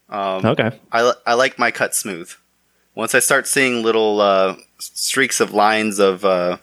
Um, 0.09 0.45
okay. 0.45 0.71
I, 0.91 1.13
I 1.25 1.33
like 1.35 1.59
my 1.59 1.71
cut 1.71 1.95
smooth. 1.95 2.31
Once 2.95 3.13
I 3.15 3.19
start 3.19 3.47
seeing 3.47 3.83
little 3.83 4.21
uh, 4.21 4.55
streaks 4.79 5.39
of 5.39 5.53
lines 5.53 5.99
of 5.99 6.25
uh, 6.25 6.57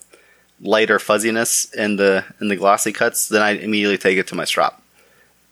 lighter 0.61 0.99
fuzziness 0.99 1.73
in 1.75 1.97
the 1.97 2.25
in 2.41 2.49
the 2.49 2.57
glossy 2.57 2.93
cuts, 2.93 3.29
then 3.29 3.43
I 3.43 3.51
immediately 3.51 3.99
take 3.99 4.19
it 4.19 4.27
to 4.29 4.35
my 4.35 4.45
strop. 4.45 4.83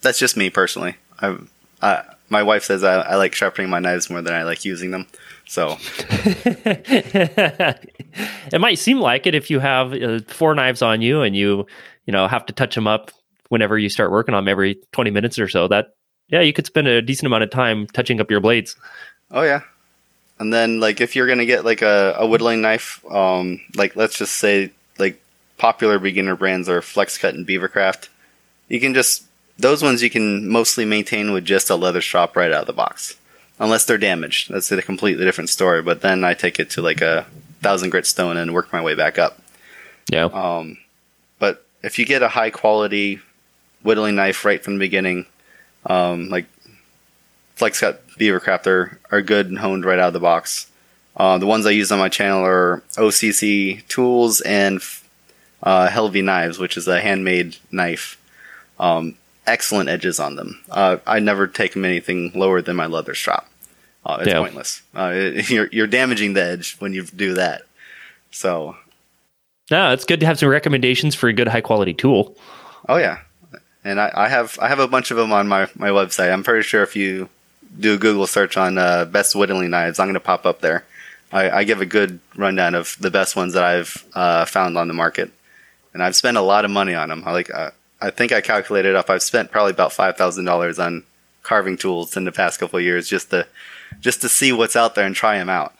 That's 0.02 0.18
just 0.18 0.36
me 0.36 0.50
personally. 0.50 0.96
I, 1.20 1.38
I 1.80 2.02
my 2.28 2.42
wife 2.42 2.64
says 2.64 2.82
I, 2.82 3.00
I 3.00 3.14
like 3.16 3.34
sharpening 3.34 3.70
my 3.70 3.78
knives 3.78 4.10
more 4.10 4.20
than 4.22 4.34
I 4.34 4.42
like 4.42 4.64
using 4.64 4.90
them. 4.90 5.06
So 5.46 5.76
it 8.50 8.60
might 8.60 8.78
seem 8.78 8.98
like 8.98 9.26
it 9.26 9.34
if 9.34 9.50
you 9.50 9.60
have 9.60 9.92
uh, 9.92 10.20
four 10.26 10.54
knives 10.54 10.82
on 10.82 11.02
you 11.02 11.22
and 11.22 11.36
you 11.36 11.66
you 12.06 12.12
know 12.12 12.26
have 12.26 12.46
to 12.46 12.52
touch 12.52 12.74
them 12.74 12.86
up 12.86 13.10
whenever 13.48 13.78
you 13.78 13.88
start 13.88 14.10
working 14.10 14.34
on 14.34 14.44
them 14.44 14.50
every 14.50 14.78
20 14.92 15.10
minutes 15.10 15.38
or 15.38 15.48
so 15.48 15.68
that 15.68 15.94
yeah 16.28 16.40
you 16.40 16.52
could 16.52 16.66
spend 16.66 16.86
a 16.86 17.02
decent 17.02 17.26
amount 17.26 17.42
of 17.42 17.50
time 17.50 17.86
touching 17.88 18.20
up 18.20 18.30
your 18.30 18.40
blades. 18.40 18.76
Oh 19.30 19.42
yeah. 19.42 19.62
And 20.38 20.52
then 20.52 20.80
like 20.80 21.00
if 21.00 21.14
you're 21.14 21.26
gonna 21.26 21.46
get 21.46 21.64
like 21.64 21.82
a, 21.82 22.16
a 22.18 22.26
whittling 22.26 22.60
knife 22.60 23.04
um 23.10 23.60
like 23.76 23.96
let's 23.96 24.18
just 24.18 24.36
say 24.36 24.70
like 24.98 25.20
popular 25.56 25.98
beginner 25.98 26.36
brands 26.36 26.68
are 26.68 26.80
flexcut 26.80 27.30
and 27.30 27.46
beavercraft 27.46 28.08
you 28.68 28.80
can 28.80 28.94
just 28.94 29.24
those 29.58 29.82
ones 29.82 30.02
you 30.02 30.10
can 30.10 30.48
mostly 30.48 30.84
maintain 30.84 31.32
with 31.32 31.44
just 31.44 31.70
a 31.70 31.76
leather 31.76 32.00
strop 32.00 32.36
right 32.36 32.52
out 32.52 32.62
of 32.62 32.66
the 32.66 32.72
box. 32.72 33.16
Unless 33.60 33.84
they're 33.84 33.98
damaged. 33.98 34.50
That's 34.50 34.72
a 34.72 34.82
completely 34.82 35.24
different 35.24 35.50
story 35.50 35.82
but 35.82 36.00
then 36.00 36.24
i 36.24 36.34
take 36.34 36.58
it 36.58 36.70
to 36.70 36.82
like 36.82 37.00
a 37.00 37.26
thousand 37.62 37.90
grit 37.90 38.06
stone 38.06 38.36
and 38.36 38.52
work 38.52 38.72
my 38.72 38.82
way 38.82 38.94
back 38.94 39.18
up. 39.18 39.40
Yeah. 40.10 40.24
Um 40.24 40.78
but 41.38 41.64
if 41.82 41.98
you 41.98 42.06
get 42.06 42.22
a 42.22 42.28
high 42.28 42.50
quality 42.50 43.20
whittling 43.82 44.16
knife 44.16 44.44
right 44.44 44.62
from 44.62 44.74
the 44.74 44.80
beginning 44.80 45.26
um, 45.86 46.28
like 46.28 46.46
FlexCut 47.56 47.98
Beavercraft 48.18 48.66
are, 48.66 48.98
are 49.10 49.22
good 49.22 49.48
and 49.48 49.58
honed 49.58 49.84
right 49.84 49.98
out 49.98 50.08
of 50.08 50.12
the 50.12 50.20
box. 50.20 50.70
Uh, 51.16 51.38
the 51.38 51.46
ones 51.46 51.66
I 51.66 51.70
use 51.70 51.92
on 51.92 51.98
my 51.98 52.08
channel 52.08 52.44
are 52.44 52.82
OCC 52.96 53.86
tools 53.86 54.40
and 54.40 54.80
uh, 55.62 55.88
Helvie 55.88 56.24
knives, 56.24 56.58
which 56.58 56.76
is 56.76 56.88
a 56.88 57.00
handmade 57.00 57.56
knife. 57.70 58.20
Um, 58.80 59.14
excellent 59.46 59.88
edges 59.88 60.18
on 60.18 60.36
them. 60.36 60.60
Uh, 60.70 60.96
I 61.06 61.20
never 61.20 61.46
take 61.46 61.72
them 61.72 61.84
anything 61.84 62.32
lower 62.34 62.62
than 62.62 62.76
my 62.76 62.86
leather 62.86 63.14
strop. 63.14 63.48
Uh, 64.04 64.18
it's 64.20 64.28
yeah. 64.28 64.40
pointless. 64.40 64.82
Uh, 64.94 65.12
it, 65.14 65.50
you're, 65.50 65.68
you're 65.70 65.86
damaging 65.86 66.34
the 66.34 66.42
edge 66.42 66.76
when 66.78 66.92
you 66.92 67.04
do 67.04 67.34
that. 67.34 67.62
So, 68.30 68.76
no, 69.70 69.92
it's 69.92 70.04
good 70.04 70.20
to 70.20 70.26
have 70.26 70.38
some 70.38 70.48
recommendations 70.48 71.14
for 71.14 71.28
a 71.28 71.32
good 71.32 71.48
high 71.48 71.60
quality 71.60 71.94
tool. 71.94 72.36
Oh 72.88 72.96
yeah, 72.96 73.20
and 73.84 74.00
I, 74.00 74.10
I, 74.14 74.28
have 74.28 74.58
I 74.60 74.68
have 74.68 74.78
a 74.78 74.88
bunch 74.88 75.10
of 75.10 75.16
them 75.16 75.32
on 75.32 75.46
my, 75.46 75.68
my 75.76 75.90
website. 75.90 76.32
I'm 76.32 76.42
pretty 76.42 76.62
sure 76.62 76.82
if 76.82 76.96
you 76.96 77.28
do 77.78 77.94
a 77.94 77.98
Google 77.98 78.26
search 78.26 78.56
on 78.56 78.78
uh, 78.78 79.04
best 79.04 79.34
whittling 79.34 79.70
knives, 79.70 79.98
I'm 79.98 80.06
going 80.06 80.14
to 80.14 80.20
pop 80.20 80.46
up 80.46 80.60
there. 80.60 80.84
I, 81.32 81.50
I, 81.50 81.64
give 81.64 81.80
a 81.80 81.86
good 81.86 82.20
rundown 82.36 82.74
of 82.74 82.96
the 83.00 83.10
best 83.10 83.34
ones 83.34 83.54
that 83.54 83.64
I've 83.64 84.04
uh, 84.14 84.44
found 84.44 84.78
on 84.78 84.86
the 84.88 84.94
market, 84.94 85.32
and 85.92 86.02
I've 86.02 86.14
spent 86.14 86.36
a 86.36 86.42
lot 86.42 86.64
of 86.64 86.70
money 86.70 86.94
on 86.94 87.08
them. 87.08 87.24
I 87.26 87.32
like 87.32 87.52
uh, 87.52 87.72
I 88.00 88.10
think 88.10 88.30
I 88.30 88.40
calculated 88.40 88.94
up. 88.94 89.10
I've 89.10 89.22
spent 89.22 89.50
probably 89.50 89.72
about 89.72 89.92
five 89.92 90.16
thousand 90.16 90.44
dollars 90.44 90.78
on 90.78 91.02
carving 91.42 91.76
tools 91.76 92.16
in 92.16 92.24
the 92.24 92.32
past 92.32 92.60
couple 92.60 92.78
of 92.78 92.84
years 92.84 93.08
just 93.08 93.30
to 93.30 93.46
just 94.00 94.20
to 94.20 94.28
see 94.28 94.52
what's 94.52 94.76
out 94.76 94.94
there 94.94 95.06
and 95.06 95.14
try 95.14 95.38
them 95.38 95.50
out. 95.50 95.74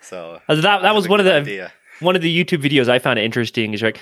So 0.00 0.40
that 0.48 0.60
that 0.60 0.94
was 0.94 1.08
one 1.08 1.20
of 1.20 1.26
the 1.26 1.34
idea. 1.34 1.72
one 2.00 2.14
of 2.14 2.20
the 2.20 2.44
YouTube 2.44 2.62
videos 2.62 2.88
I 2.88 2.98
found 2.98 3.18
interesting. 3.18 3.72
Is 3.72 3.82
like 3.82 4.00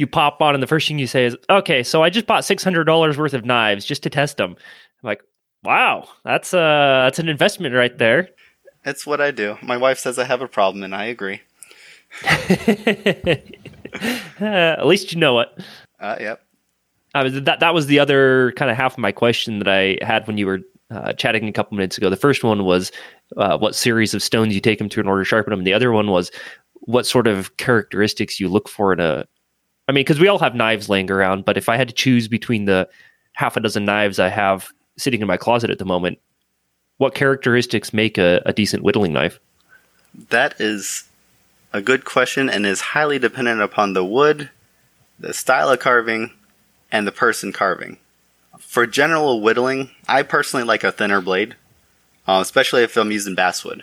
you 0.00 0.06
pop 0.06 0.40
on 0.40 0.54
and 0.54 0.62
the 0.62 0.66
first 0.66 0.88
thing 0.88 0.98
you 0.98 1.06
say 1.06 1.26
is, 1.26 1.36
"Okay, 1.50 1.82
so 1.82 2.02
I 2.02 2.08
just 2.08 2.26
bought 2.26 2.44
six 2.44 2.64
hundred 2.64 2.84
dollars 2.84 3.18
worth 3.18 3.34
of 3.34 3.44
knives 3.44 3.84
just 3.84 4.02
to 4.04 4.10
test 4.10 4.38
them." 4.38 4.52
I'm 4.52 5.06
like, 5.06 5.22
"Wow, 5.62 6.08
that's 6.24 6.54
uh 6.54 7.02
that's 7.04 7.18
an 7.18 7.28
investment 7.28 7.74
right 7.74 7.96
there." 7.98 8.30
It's 8.86 9.06
what 9.06 9.20
I 9.20 9.30
do. 9.30 9.58
My 9.62 9.76
wife 9.76 9.98
says 9.98 10.18
I 10.18 10.24
have 10.24 10.40
a 10.40 10.48
problem, 10.48 10.82
and 10.82 10.94
I 10.94 11.04
agree. 11.04 11.42
uh, 12.24 12.30
at 14.40 14.86
least 14.86 15.12
you 15.12 15.18
know 15.20 15.40
it. 15.40 15.48
Uh, 16.00 16.16
yep. 16.18 16.40
Uh, 17.14 17.28
that 17.28 17.60
that 17.60 17.74
was 17.74 17.86
the 17.86 17.98
other 17.98 18.52
kind 18.52 18.70
of 18.70 18.78
half 18.78 18.94
of 18.94 18.98
my 18.98 19.12
question 19.12 19.58
that 19.58 19.68
I 19.68 19.98
had 20.00 20.26
when 20.26 20.38
you 20.38 20.46
were 20.46 20.60
uh, 20.90 21.12
chatting 21.12 21.46
a 21.46 21.52
couple 21.52 21.76
minutes 21.76 21.98
ago. 21.98 22.08
The 22.08 22.16
first 22.16 22.42
one 22.42 22.64
was 22.64 22.90
uh, 23.36 23.58
what 23.58 23.74
series 23.74 24.14
of 24.14 24.22
stones 24.22 24.54
you 24.54 24.62
take 24.62 24.78
them 24.78 24.88
to 24.88 25.00
in 25.00 25.06
order 25.06 25.22
to 25.22 25.28
sharpen 25.28 25.50
them. 25.50 25.60
And 25.60 25.66
the 25.66 25.74
other 25.74 25.92
one 25.92 26.06
was 26.06 26.30
what 26.72 27.06
sort 27.06 27.26
of 27.26 27.58
characteristics 27.58 28.40
you 28.40 28.48
look 28.48 28.66
for 28.66 28.94
in 28.94 29.00
a 29.00 29.26
I 29.90 29.92
mean, 29.92 30.02
because 30.02 30.20
we 30.20 30.28
all 30.28 30.38
have 30.38 30.54
knives 30.54 30.88
laying 30.88 31.10
around, 31.10 31.44
but 31.44 31.56
if 31.56 31.68
I 31.68 31.76
had 31.76 31.88
to 31.88 31.94
choose 31.94 32.28
between 32.28 32.64
the 32.64 32.88
half 33.32 33.56
a 33.56 33.60
dozen 33.60 33.84
knives 33.84 34.20
I 34.20 34.28
have 34.28 34.70
sitting 34.96 35.20
in 35.20 35.26
my 35.26 35.36
closet 35.36 35.68
at 35.68 35.80
the 35.80 35.84
moment, 35.84 36.20
what 36.98 37.12
characteristics 37.12 37.92
make 37.92 38.16
a, 38.16 38.40
a 38.46 38.52
decent 38.52 38.84
whittling 38.84 39.12
knife? 39.12 39.40
That 40.28 40.54
is 40.60 41.08
a 41.72 41.80
good 41.80 42.04
question 42.04 42.48
and 42.48 42.64
is 42.64 42.80
highly 42.80 43.18
dependent 43.18 43.62
upon 43.62 43.94
the 43.94 44.04
wood, 44.04 44.50
the 45.18 45.34
style 45.34 45.70
of 45.70 45.80
carving, 45.80 46.34
and 46.92 47.04
the 47.04 47.10
person 47.10 47.52
carving. 47.52 47.96
For 48.60 48.86
general 48.86 49.40
whittling, 49.40 49.90
I 50.06 50.22
personally 50.22 50.64
like 50.64 50.84
a 50.84 50.92
thinner 50.92 51.20
blade, 51.20 51.56
uh, 52.28 52.38
especially 52.40 52.84
if 52.84 52.96
I'm 52.96 53.10
using 53.10 53.34
basswood. 53.34 53.82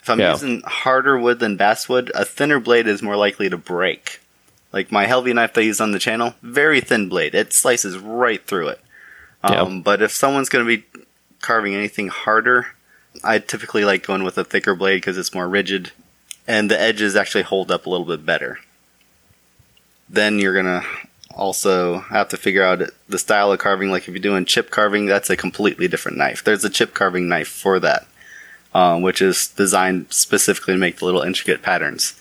If 0.00 0.08
I'm 0.10 0.20
yeah. 0.20 0.30
using 0.30 0.60
harder 0.64 1.18
wood 1.18 1.40
than 1.40 1.56
basswood, 1.56 2.12
a 2.14 2.24
thinner 2.24 2.60
blade 2.60 2.86
is 2.86 3.02
more 3.02 3.16
likely 3.16 3.50
to 3.50 3.58
break. 3.58 4.20
Like 4.72 4.92
my 4.92 5.06
Helvie 5.06 5.34
knife 5.34 5.54
that 5.54 5.62
I 5.62 5.64
use 5.64 5.80
on 5.80 5.92
the 5.92 5.98
channel, 5.98 6.34
very 6.42 6.80
thin 6.80 7.08
blade. 7.08 7.34
It 7.34 7.52
slices 7.52 7.98
right 7.98 8.44
through 8.44 8.68
it. 8.68 8.80
Um. 9.42 9.82
But 9.82 10.02
if 10.02 10.12
someone's 10.12 10.48
going 10.48 10.64
to 10.64 10.76
be 10.76 10.84
carving 11.40 11.74
anything 11.74 12.08
harder, 12.08 12.68
I 13.24 13.38
typically 13.38 13.84
like 13.84 14.06
going 14.06 14.22
with 14.22 14.38
a 14.38 14.44
thicker 14.44 14.74
blade 14.74 14.98
because 14.98 15.18
it's 15.18 15.34
more 15.34 15.48
rigid 15.48 15.92
and 16.46 16.70
the 16.70 16.80
edges 16.80 17.14
actually 17.14 17.42
hold 17.42 17.70
up 17.70 17.86
a 17.86 17.90
little 17.90 18.06
bit 18.06 18.26
better. 18.26 18.58
Then 20.08 20.40
you're 20.40 20.52
going 20.52 20.66
to 20.66 20.84
also 21.34 22.00
have 22.00 22.28
to 22.30 22.36
figure 22.36 22.64
out 22.64 22.82
the 23.08 23.18
style 23.18 23.52
of 23.52 23.60
carving. 23.60 23.90
Like 23.90 24.02
if 24.02 24.08
you're 24.08 24.18
doing 24.18 24.44
chip 24.44 24.70
carving, 24.70 25.06
that's 25.06 25.30
a 25.30 25.36
completely 25.36 25.86
different 25.86 26.18
knife. 26.18 26.42
There's 26.42 26.64
a 26.64 26.70
chip 26.70 26.92
carving 26.92 27.28
knife 27.28 27.48
for 27.48 27.78
that, 27.78 28.06
um, 28.74 29.02
which 29.02 29.22
is 29.22 29.48
designed 29.48 30.12
specifically 30.12 30.74
to 30.74 30.78
make 30.78 30.98
the 30.98 31.04
little 31.04 31.22
intricate 31.22 31.62
patterns. 31.62 32.20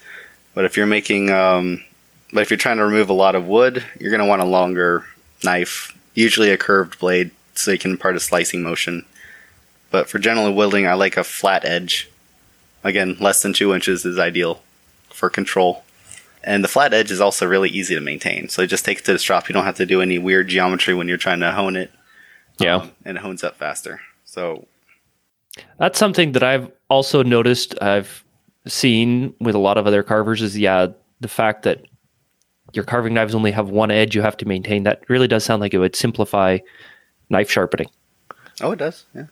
But 0.53 0.65
if 0.65 0.77
you're 0.77 0.85
making 0.85 1.31
um, 1.31 1.83
but 2.31 2.41
if 2.41 2.49
you're 2.49 2.57
trying 2.57 2.77
to 2.77 2.85
remove 2.85 3.09
a 3.09 3.13
lot 3.13 3.35
of 3.35 3.45
wood, 3.45 3.83
you're 3.99 4.11
going 4.11 4.21
to 4.21 4.27
want 4.27 4.41
a 4.41 4.45
longer 4.45 5.05
knife, 5.43 5.97
usually 6.13 6.51
a 6.51 6.57
curved 6.57 6.99
blade, 6.99 7.31
so 7.55 7.71
you 7.71 7.79
can 7.79 7.91
impart 7.91 8.15
a 8.15 8.19
slicing 8.19 8.61
motion. 8.61 9.05
But 9.91 10.09
for 10.09 10.19
general 10.19 10.53
whittling, 10.53 10.87
I 10.87 10.93
like 10.93 11.17
a 11.17 11.23
flat 11.23 11.65
edge. 11.65 12.09
Again, 12.83 13.17
less 13.19 13.41
than 13.41 13.53
two 13.53 13.73
inches 13.73 14.05
is 14.05 14.19
ideal 14.19 14.61
for 15.09 15.29
control. 15.29 15.83
And 16.43 16.63
the 16.63 16.69
flat 16.69 16.93
edge 16.93 17.11
is 17.11 17.19
also 17.19 17.45
really 17.45 17.69
easy 17.69 17.95
to 17.95 18.01
maintain. 18.01 18.47
So 18.47 18.65
just 18.65 18.85
take 18.85 18.99
it 18.99 19.05
to 19.05 19.13
the 19.13 19.19
strop. 19.19 19.49
You 19.49 19.53
don't 19.53 19.65
have 19.65 19.75
to 19.77 19.85
do 19.85 20.01
any 20.01 20.17
weird 20.17 20.47
geometry 20.47 20.93
when 20.93 21.07
you're 21.07 21.17
trying 21.17 21.41
to 21.41 21.51
hone 21.51 21.75
it. 21.75 21.91
Yeah. 22.59 22.77
Um, 22.77 22.91
and 23.03 23.17
it 23.17 23.21
hones 23.21 23.43
up 23.43 23.57
faster. 23.57 23.99
So 24.23 24.65
that's 25.77 25.99
something 25.99 26.33
that 26.33 26.43
I've 26.43 26.71
also 26.89 27.23
noticed. 27.23 27.81
I've 27.81 28.23
seen 28.67 29.33
with 29.39 29.55
a 29.55 29.59
lot 29.59 29.77
of 29.77 29.87
other 29.87 30.03
carvers 30.03 30.41
is 30.41 30.57
yeah, 30.57 30.87
the 31.19 31.27
fact 31.27 31.63
that 31.63 31.83
your 32.73 32.83
carving 32.83 33.13
knives 33.13 33.35
only 33.35 33.51
have 33.51 33.69
one 33.69 33.91
edge 33.91 34.15
you 34.15 34.21
have 34.21 34.37
to 34.37 34.47
maintain. 34.47 34.83
That 34.83 35.03
really 35.07 35.27
does 35.27 35.43
sound 35.43 35.61
like 35.61 35.73
it 35.73 35.79
would 35.79 35.95
simplify 35.95 36.59
knife 37.29 37.49
sharpening. 37.49 37.89
Oh, 38.61 38.71
it 38.71 38.79
does. 38.79 39.05
Yeah, 39.15 39.25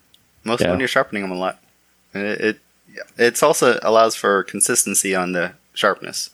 mostly 0.43 0.65
yeah. 0.65 0.71
when 0.71 0.80
you're 0.80 0.88
sharpening 0.88 1.23
them 1.23 1.32
a 1.32 1.36
lot. 1.36 1.60
It, 2.13 2.41
it 2.41 2.60
it's 3.17 3.43
also 3.43 3.80
allows 3.84 4.15
for 4.15 4.43
consistency 4.43 5.15
on 5.15 5.34
the 5.34 5.54
sharpness 5.73 6.32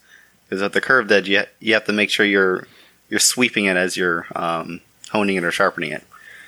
because 0.47 0.61
at 0.61 0.73
the 0.73 0.81
curved 0.81 1.11
edge, 1.11 1.27
you 1.27 1.43
you 1.59 1.73
have 1.73 1.85
to 1.85 1.93
make 1.93 2.09
sure 2.09 2.25
you're 2.25 2.67
you're 3.09 3.19
sweeping 3.19 3.65
it 3.65 3.77
as 3.77 3.97
you're 3.97 4.27
um, 4.35 4.81
honing 5.11 5.35
it 5.35 5.43
or 5.43 5.51
sharpening 5.51 5.91
it. 5.91 6.03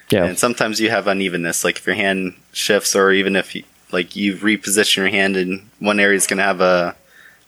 Yeah, 0.10 0.26
and 0.26 0.38
sometimes 0.38 0.80
you 0.80 0.90
have 0.90 1.08
unevenness, 1.08 1.64
like 1.64 1.78
if 1.78 1.88
your 1.88 1.96
hand 1.96 2.36
shifts, 2.54 2.96
or 2.96 3.12
even 3.12 3.36
if 3.36 3.56
you, 3.56 3.64
like 3.92 4.16
you 4.16 4.36
reposition 4.36 4.98
your 4.98 5.08
hand 5.10 5.36
and 5.36 5.68
one 5.80 6.00
area 6.00 6.16
is 6.16 6.28
going 6.28 6.38
to 6.38 6.44
have 6.44 6.62
a 6.62 6.96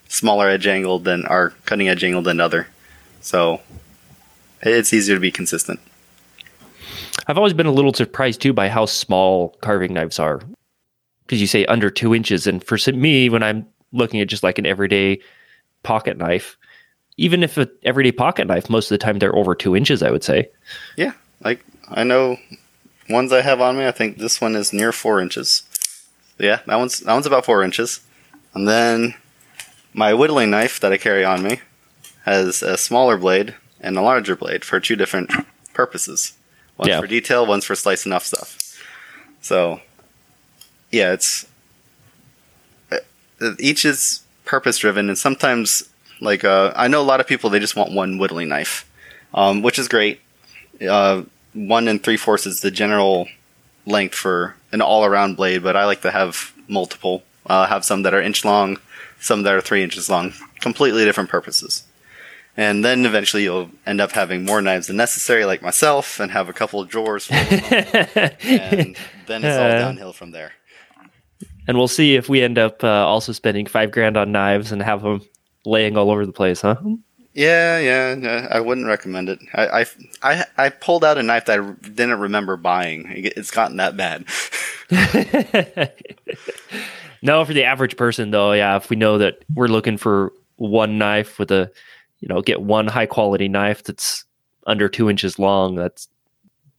smaller 0.07 0.47
edge 0.49 0.65
angle 0.65 0.99
than 0.99 1.25
our 1.25 1.51
cutting 1.65 1.87
edge 1.87 2.03
angle 2.03 2.21
than 2.21 2.39
other. 2.39 2.67
So 3.21 3.61
it's 4.61 4.93
easier 4.93 5.15
to 5.15 5.21
be 5.21 5.31
consistent. 5.31 5.79
I've 7.27 7.37
always 7.37 7.53
been 7.53 7.65
a 7.65 7.71
little 7.71 7.93
surprised 7.93 8.41
too 8.41 8.53
by 8.53 8.69
how 8.69 8.85
small 8.85 9.57
carving 9.61 9.93
knives 9.93 10.19
are. 10.19 10.41
Because 11.25 11.41
you 11.41 11.47
say 11.47 11.65
under 11.65 11.89
two 11.89 12.15
inches, 12.15 12.47
and 12.47 12.63
for 12.63 12.77
me, 12.93 13.27
when 13.29 13.43
I'm 13.43 13.67
looking 13.91 14.21
at 14.21 14.29
just 14.29 14.43
like 14.43 14.57
an 14.59 14.65
everyday 14.65 15.19
pocket 15.83 16.17
knife, 16.17 16.57
even 17.17 17.43
if 17.43 17.57
an 17.57 17.69
everyday 17.83 18.13
pocket 18.13 18.47
knife, 18.47 18.69
most 18.69 18.89
of 18.89 18.97
the 18.97 19.03
time 19.03 19.19
they're 19.19 19.35
over 19.35 19.53
two 19.53 19.75
inches. 19.75 20.01
I 20.01 20.11
would 20.11 20.23
say. 20.23 20.49
Yeah, 20.95 21.11
like 21.43 21.65
I 21.89 22.03
know 22.03 22.37
ones 23.09 23.33
I 23.33 23.41
have 23.41 23.59
on 23.59 23.77
me. 23.77 23.85
I 23.85 23.91
think 23.91 24.17
this 24.17 24.39
one 24.39 24.55
is 24.55 24.71
near 24.71 24.93
four 24.93 25.19
inches. 25.19 25.63
Yeah, 26.39 26.61
that 26.65 26.77
one's 26.77 27.01
that 27.01 27.13
one's 27.13 27.25
about 27.25 27.43
four 27.43 27.61
inches. 27.61 27.99
And 28.53 28.67
then 28.67 29.15
my 29.93 30.13
whittling 30.13 30.49
knife 30.49 30.79
that 30.79 30.93
I 30.93 30.97
carry 30.97 31.25
on 31.25 31.43
me 31.43 31.59
has 32.27 32.61
a 32.61 32.77
smaller 32.77 33.17
blade 33.17 33.55
and 33.79 33.97
a 33.97 34.01
larger 34.01 34.35
blade 34.35 34.65
for 34.65 34.81
two 34.81 34.97
different 34.97 35.31
purposes. 35.73 36.33
One's 36.77 36.89
yeah. 36.89 36.99
for 36.99 37.07
detail, 37.07 37.45
one's 37.45 37.63
for 37.63 37.73
slicing 37.73 38.11
off 38.11 38.25
stuff. 38.25 38.77
So 39.39 39.79
yeah, 40.91 41.13
it's 41.13 41.47
uh, 42.91 42.97
each 43.59 43.85
is 43.85 44.23
purpose 44.43 44.77
driven, 44.77 45.07
and 45.07 45.17
sometimes 45.17 45.87
like 46.19 46.43
uh, 46.43 46.73
I 46.75 46.89
know 46.89 47.01
a 47.01 47.03
lot 47.03 47.21
of 47.21 47.27
people 47.27 47.49
they 47.49 47.59
just 47.59 47.77
want 47.77 47.93
one 47.93 48.17
whittling 48.17 48.49
knife, 48.49 48.85
um, 49.33 49.61
which 49.61 49.79
is 49.79 49.87
great. 49.87 50.19
Uh, 50.81 51.23
one 51.53 51.87
and 51.87 52.03
three 52.03 52.17
fourths 52.17 52.45
is 52.45 52.59
the 52.59 52.71
general 52.71 53.29
length 53.85 54.15
for 54.15 54.55
an 54.73 54.81
all 54.81 55.05
around 55.05 55.37
blade, 55.37 55.63
but 55.63 55.77
I 55.77 55.85
like 55.85 56.01
to 56.01 56.11
have 56.11 56.53
multiple. 56.67 57.23
Uh, 57.45 57.65
have 57.67 57.85
some 57.85 58.03
that 58.03 58.13
are 58.13 58.21
inch 58.21 58.43
long, 58.43 58.77
some 59.21 59.43
that 59.43 59.53
are 59.53 59.61
three 59.61 59.81
inches 59.81 60.09
long, 60.09 60.33
completely 60.59 61.05
different 61.05 61.29
purposes. 61.29 61.86
And 62.57 62.83
then 62.83 63.05
eventually 63.05 63.43
you'll 63.43 63.69
end 63.85 64.01
up 64.01 64.11
having 64.11 64.43
more 64.43 64.61
knives 64.61 64.87
than 64.87 64.97
necessary, 64.97 65.45
like 65.45 65.61
myself, 65.61 66.19
and 66.19 66.31
have 66.31 66.49
a 66.49 66.53
couple 66.53 66.81
of 66.81 66.89
drawers 66.89 67.27
full 67.27 67.37
of 67.37 67.63
and 67.63 68.97
then 69.27 69.43
it's 69.43 69.57
all 69.57 69.69
downhill 69.69 70.11
from 70.11 70.31
there. 70.31 70.53
And 71.67 71.77
we'll 71.77 71.87
see 71.87 72.15
if 72.15 72.29
we 72.29 72.41
end 72.41 72.57
up 72.57 72.83
uh, 72.83 73.05
also 73.05 73.31
spending 73.31 73.67
five 73.67 73.91
grand 73.91 74.17
on 74.17 74.31
knives 74.31 74.71
and 74.71 74.81
have 74.81 75.03
them 75.03 75.21
laying 75.65 75.97
all 75.97 76.09
over 76.09 76.25
the 76.25 76.31
place, 76.31 76.61
huh? 76.61 76.77
Yeah, 77.33 77.77
yeah, 77.77 78.47
I 78.49 78.59
wouldn't 78.59 78.87
recommend 78.87 79.29
it. 79.29 79.37
I, 79.53 79.67
I, 79.67 79.85
I, 80.23 80.45
I 80.57 80.69
pulled 80.69 81.03
out 81.03 81.19
a 81.19 81.23
knife 81.23 81.45
that 81.45 81.59
I 81.59 81.71
didn't 81.87 82.19
remember 82.19 82.57
buying. 82.57 83.05
It's 83.11 83.51
gotten 83.51 83.77
that 83.77 83.95
bad. 83.95 84.25
no, 87.21 87.45
for 87.45 87.53
the 87.53 87.65
average 87.65 87.95
person, 87.95 88.31
though, 88.31 88.53
yeah, 88.53 88.77
if 88.77 88.89
we 88.89 88.95
know 88.95 89.19
that 89.19 89.43
we're 89.53 89.67
looking 89.67 89.97
for 89.97 90.33
one 90.55 90.97
knife 90.97 91.37
with 91.37 91.51
a, 91.51 91.71
you 92.19 92.27
know, 92.27 92.41
get 92.41 92.61
one 92.61 92.87
high 92.87 93.05
quality 93.05 93.47
knife 93.47 93.83
that's 93.83 94.25
under 94.65 94.89
two 94.89 95.09
inches 95.09 95.39
long, 95.39 95.75
that's 95.75 96.07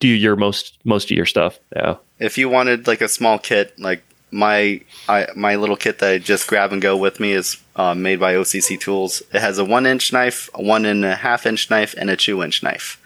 do 0.01 0.09
your 0.09 0.37
most 0.37 0.79
most 0.85 1.11
of 1.11 1.17
your 1.17 1.27
stuff. 1.27 1.59
Yeah. 1.75 1.97
If 2.19 2.39
you 2.39 2.49
wanted 2.49 2.87
like 2.87 3.01
a 3.01 3.09
small 3.09 3.39
kit, 3.39 3.79
like 3.79 4.03
my 4.31 4.81
I, 5.09 5.29
my 5.35 5.57
little 5.57 5.77
kit 5.77 5.99
that 6.01 6.11
I 6.11 6.19
just 6.19 6.47
grab 6.47 6.73
and 6.73 6.83
go 6.83 6.97
with 6.97 7.21
me 7.21 7.33
is 7.33 7.57
uh, 7.77 7.95
made 7.95 8.21
by 8.21 8.35
OCC 8.35 8.79
Tools. 8.79 9.23
It 9.33 9.41
has 9.41 9.59
a 9.59 9.65
one 9.65 9.87
inch 9.87 10.13
knife, 10.13 10.51
a 10.55 10.63
one 10.63 10.85
and 10.85 11.05
a 11.05 11.17
half 11.17 11.47
inch 11.47 11.71
knife, 11.71 11.95
and 11.97 12.11
a 12.11 12.17
two 12.17 12.43
inch 12.43 12.63
knife. 12.63 13.01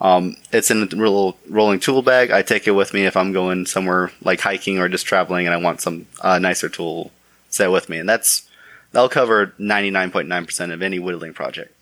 Um, 0.00 0.36
it's 0.50 0.70
in 0.70 0.82
a 0.82 0.86
little 0.86 1.36
rolling 1.48 1.78
tool 1.78 2.00
bag. 2.00 2.30
I 2.30 2.40
take 2.40 2.66
it 2.66 2.70
with 2.70 2.94
me 2.94 3.04
if 3.04 3.16
I'm 3.18 3.32
going 3.32 3.66
somewhere 3.66 4.10
like 4.22 4.40
hiking 4.40 4.78
or 4.78 4.88
just 4.88 5.06
traveling, 5.06 5.46
and 5.46 5.54
I 5.54 5.58
want 5.58 5.80
some 5.80 6.06
uh, 6.20 6.38
nicer 6.38 6.68
tool 6.68 7.10
set 7.50 7.70
with 7.70 7.88
me, 7.88 7.98
and 7.98 8.08
that's 8.08 8.48
that'll 8.92 9.08
cover 9.08 9.54
99.9% 9.58 10.72
of 10.72 10.82
any 10.82 10.98
whittling 10.98 11.34
project. 11.34 11.74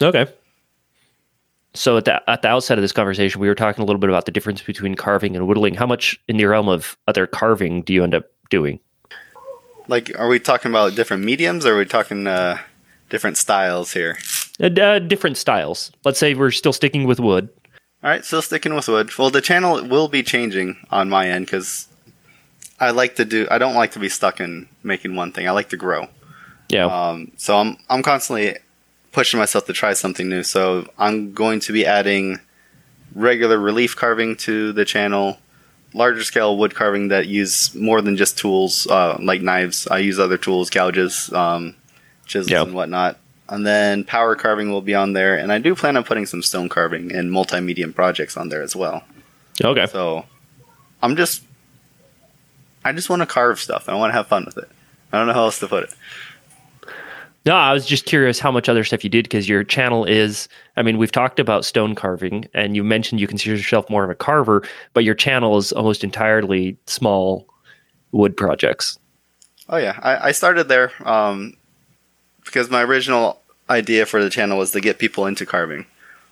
Okay. 0.00 0.26
So 1.74 1.96
at 1.96 2.04
the 2.04 2.30
at 2.30 2.42
the 2.42 2.48
outset 2.48 2.78
of 2.78 2.82
this 2.82 2.92
conversation, 2.92 3.40
we 3.40 3.48
were 3.48 3.54
talking 3.54 3.82
a 3.82 3.84
little 3.84 3.98
bit 3.98 4.08
about 4.08 4.26
the 4.26 4.32
difference 4.32 4.62
between 4.62 4.94
carving 4.94 5.34
and 5.34 5.46
whittling. 5.48 5.74
How 5.74 5.86
much 5.86 6.20
in 6.28 6.36
the 6.36 6.44
realm 6.44 6.68
of 6.68 6.96
other 7.08 7.26
carving 7.26 7.82
do 7.82 7.92
you 7.92 8.04
end 8.04 8.14
up 8.14 8.30
doing? 8.48 8.78
Like, 9.88 10.12
are 10.16 10.28
we 10.28 10.38
talking 10.38 10.70
about 10.70 10.94
different 10.94 11.24
mediums, 11.24 11.66
or 11.66 11.74
are 11.74 11.78
we 11.78 11.84
talking 11.84 12.26
uh, 12.26 12.58
different 13.10 13.36
styles 13.36 13.92
here? 13.92 14.18
Uh, 14.60 14.66
uh, 14.66 14.98
different 15.00 15.36
styles. 15.36 15.90
Let's 16.04 16.18
say 16.18 16.34
we're 16.34 16.52
still 16.52 16.72
sticking 16.72 17.04
with 17.04 17.18
wood. 17.18 17.48
All 18.02 18.10
right, 18.10 18.24
still 18.24 18.42
sticking 18.42 18.74
with 18.74 18.86
wood. 18.86 19.10
Well, 19.18 19.30
the 19.30 19.40
channel 19.40 19.84
will 19.86 20.08
be 20.08 20.22
changing 20.22 20.76
on 20.90 21.08
my 21.08 21.28
end 21.28 21.46
because 21.46 21.88
I 22.78 22.90
like 22.90 23.16
to 23.16 23.24
do. 23.24 23.48
I 23.50 23.58
don't 23.58 23.74
like 23.74 23.92
to 23.92 23.98
be 23.98 24.08
stuck 24.08 24.40
in 24.40 24.68
making 24.82 25.16
one 25.16 25.32
thing. 25.32 25.48
I 25.48 25.50
like 25.50 25.70
to 25.70 25.76
grow. 25.76 26.08
Yeah. 26.74 26.86
Um, 26.86 27.30
so 27.36 27.56
I'm 27.56 27.76
I'm 27.88 28.02
constantly 28.02 28.56
pushing 29.12 29.38
myself 29.38 29.64
to 29.66 29.72
try 29.72 29.92
something 29.92 30.28
new. 30.28 30.42
So 30.42 30.88
I'm 30.98 31.32
going 31.32 31.60
to 31.60 31.72
be 31.72 31.86
adding 31.86 32.40
regular 33.14 33.58
relief 33.58 33.94
carving 33.94 34.34
to 34.38 34.72
the 34.72 34.84
channel, 34.84 35.38
larger 35.92 36.24
scale 36.24 36.58
wood 36.58 36.74
carving 36.74 37.08
that 37.08 37.28
use 37.28 37.72
more 37.76 38.00
than 38.02 38.16
just 38.16 38.36
tools 38.36 38.88
uh, 38.88 39.16
like 39.20 39.40
knives. 39.40 39.86
I 39.86 39.98
use 39.98 40.18
other 40.18 40.36
tools, 40.36 40.68
gouges, 40.68 41.32
um, 41.32 41.76
chisels, 42.26 42.50
yep. 42.50 42.66
and 42.66 42.74
whatnot. 42.74 43.18
And 43.48 43.64
then 43.64 44.02
power 44.02 44.34
carving 44.34 44.72
will 44.72 44.82
be 44.82 44.96
on 44.96 45.12
there, 45.12 45.36
and 45.36 45.52
I 45.52 45.58
do 45.58 45.76
plan 45.76 45.96
on 45.96 46.02
putting 46.02 46.26
some 46.26 46.42
stone 46.42 46.68
carving 46.68 47.14
and 47.14 47.30
multi-medium 47.30 47.92
projects 47.92 48.36
on 48.36 48.48
there 48.48 48.62
as 48.62 48.74
well. 48.74 49.04
Okay. 49.62 49.86
So 49.86 50.24
I'm 51.02 51.14
just, 51.14 51.44
I 52.84 52.92
just 52.92 53.08
want 53.10 53.22
to 53.22 53.26
carve 53.26 53.60
stuff. 53.60 53.88
I 53.88 53.94
want 53.94 54.10
to 54.10 54.16
have 54.16 54.26
fun 54.26 54.44
with 54.46 54.56
it. 54.58 54.68
I 55.12 55.18
don't 55.18 55.28
know 55.28 55.34
how 55.34 55.44
else 55.44 55.60
to 55.60 55.68
put 55.68 55.84
it. 55.84 55.94
No, 57.46 57.54
I 57.54 57.74
was 57.74 57.84
just 57.84 58.06
curious 58.06 58.38
how 58.38 58.50
much 58.50 58.70
other 58.70 58.84
stuff 58.84 59.04
you 59.04 59.10
did 59.10 59.24
because 59.24 59.48
your 59.48 59.64
channel 59.64 60.04
is. 60.06 60.48
I 60.76 60.82
mean, 60.82 60.96
we've 60.96 61.12
talked 61.12 61.38
about 61.38 61.64
stone 61.64 61.94
carving, 61.94 62.48
and 62.54 62.74
you 62.74 62.82
mentioned 62.82 63.20
you 63.20 63.26
consider 63.26 63.54
yourself 63.54 63.90
more 63.90 64.02
of 64.02 64.10
a 64.10 64.14
carver, 64.14 64.66
but 64.94 65.04
your 65.04 65.14
channel 65.14 65.58
is 65.58 65.70
almost 65.72 66.04
entirely 66.04 66.78
small 66.86 67.46
wood 68.12 68.34
projects. 68.36 68.98
Oh 69.68 69.76
yeah, 69.76 69.98
I, 70.02 70.28
I 70.28 70.32
started 70.32 70.68
there 70.68 70.92
um, 71.06 71.54
because 72.44 72.70
my 72.70 72.82
original 72.82 73.42
idea 73.68 74.06
for 74.06 74.22
the 74.22 74.30
channel 74.30 74.56
was 74.56 74.70
to 74.70 74.80
get 74.80 74.98
people 74.98 75.26
into 75.26 75.44
carving. 75.44 75.84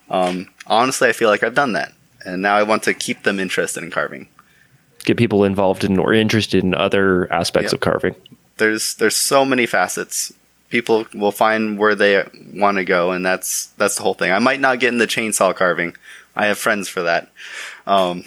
Um, 0.09 0.49
honestly, 0.65 1.09
I 1.09 1.13
feel 1.13 1.29
like 1.29 1.43
I've 1.43 1.55
done 1.55 1.73
that, 1.73 1.93
and 2.25 2.41
now 2.41 2.55
I 2.55 2.63
want 2.63 2.83
to 2.83 2.93
keep 2.93 3.21
them 3.21 3.39
interested 3.39 3.83
in 3.83 3.91
carving. 3.91 4.27
Get 5.05 5.17
people 5.17 5.43
involved 5.43 5.83
in 5.83 5.99
or 5.99 6.13
interested 6.13 6.63
in 6.63 6.73
other 6.73 7.31
aspects 7.31 7.67
yep. 7.67 7.73
of 7.73 7.79
carving. 7.81 8.15
There's 8.57 8.95
there's 8.95 9.15
so 9.15 9.45
many 9.45 9.65
facets 9.67 10.33
people 10.73 11.05
will 11.13 11.31
find 11.31 11.77
where 11.77 11.93
they 11.93 12.27
want 12.51 12.77
to 12.77 12.83
go, 12.83 13.11
and 13.11 13.23
that's 13.23 13.67
that's 13.77 13.95
the 13.95 14.01
whole 14.01 14.15
thing. 14.15 14.31
I 14.31 14.39
might 14.39 14.59
not 14.59 14.79
get 14.79 14.91
into 14.91 15.05
chainsaw 15.05 15.55
carving. 15.55 15.95
I 16.35 16.47
have 16.47 16.57
friends 16.57 16.89
for 16.89 17.03
that. 17.03 17.29
Um, 17.85 18.23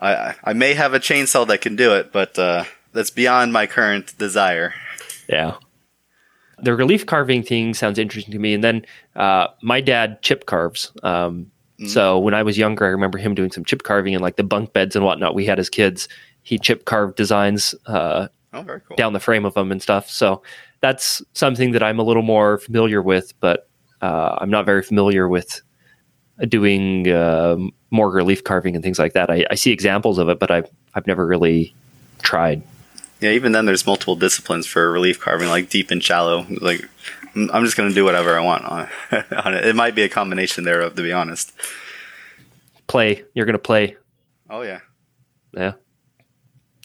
I 0.00 0.36
I 0.44 0.52
may 0.52 0.74
have 0.74 0.94
a 0.94 1.00
chainsaw 1.00 1.44
that 1.48 1.62
can 1.62 1.74
do 1.74 1.94
it, 1.94 2.12
but 2.12 2.38
uh, 2.38 2.64
that's 2.92 3.10
beyond 3.10 3.52
my 3.52 3.66
current 3.66 4.16
desire. 4.16 4.74
Yeah. 5.28 5.56
The 6.62 6.74
relief 6.74 7.04
carving 7.04 7.42
thing 7.42 7.74
sounds 7.74 7.98
interesting 7.98 8.32
to 8.32 8.38
me. 8.38 8.54
And 8.54 8.62
then 8.62 8.86
uh, 9.16 9.48
my 9.60 9.80
dad 9.80 10.22
chip 10.22 10.46
carves. 10.46 10.92
Um, 11.02 11.50
mm-hmm. 11.80 11.88
So 11.88 12.18
when 12.20 12.32
I 12.32 12.44
was 12.44 12.56
younger, 12.56 12.86
I 12.86 12.90
remember 12.90 13.18
him 13.18 13.34
doing 13.34 13.50
some 13.50 13.64
chip 13.64 13.82
carving 13.82 14.14
and 14.14 14.22
like 14.22 14.36
the 14.36 14.44
bunk 14.44 14.72
beds 14.72 14.94
and 14.96 15.04
whatnot 15.04 15.34
we 15.34 15.44
had 15.44 15.58
as 15.58 15.68
kids. 15.68 16.08
He 16.42 16.58
chip 16.58 16.86
carved 16.86 17.16
designs 17.16 17.74
uh, 17.86 18.28
oh, 18.54 18.64
cool. 18.64 18.96
down 18.96 19.12
the 19.12 19.20
frame 19.20 19.44
of 19.44 19.52
them 19.52 19.70
and 19.72 19.82
stuff. 19.82 20.08
So 20.08 20.42
that's 20.86 21.20
something 21.32 21.72
that 21.72 21.82
I'm 21.82 21.98
a 21.98 22.04
little 22.04 22.22
more 22.22 22.58
familiar 22.58 23.02
with, 23.02 23.32
but 23.40 23.68
uh, 24.02 24.36
I'm 24.40 24.50
not 24.50 24.64
very 24.66 24.82
familiar 24.82 25.28
with 25.28 25.60
doing 26.48 27.08
uh, 27.10 27.56
more 27.90 28.08
relief 28.08 28.44
carving 28.44 28.76
and 28.76 28.84
things 28.84 28.98
like 28.98 29.14
that. 29.14 29.28
I, 29.28 29.44
I, 29.50 29.56
see 29.56 29.72
examples 29.72 30.18
of 30.18 30.28
it, 30.28 30.38
but 30.38 30.52
I've 30.52 30.70
I've 30.94 31.06
never 31.08 31.26
really 31.26 31.74
tried. 32.22 32.62
Yeah, 33.20 33.30
even 33.30 33.50
then, 33.50 33.64
there's 33.64 33.84
multiple 33.84 34.14
disciplines 34.14 34.66
for 34.66 34.92
relief 34.92 35.18
carving, 35.18 35.48
like 35.48 35.70
deep 35.70 35.90
and 35.90 36.04
shallow. 36.04 36.46
Like, 36.60 36.88
I'm 37.34 37.64
just 37.64 37.76
going 37.76 37.88
to 37.88 37.94
do 37.94 38.04
whatever 38.04 38.38
I 38.38 38.44
want 38.44 38.64
on, 38.64 38.88
on 39.44 39.54
it. 39.54 39.64
It 39.66 39.74
might 39.74 39.96
be 39.96 40.02
a 40.02 40.08
combination 40.08 40.62
thereof, 40.62 40.94
to 40.94 41.02
be 41.02 41.12
honest. 41.12 41.52
Play. 42.86 43.24
You're 43.34 43.46
going 43.46 43.54
to 43.54 43.58
play. 43.58 43.96
Oh 44.48 44.62
yeah. 44.62 44.80
Yeah. 45.52 45.72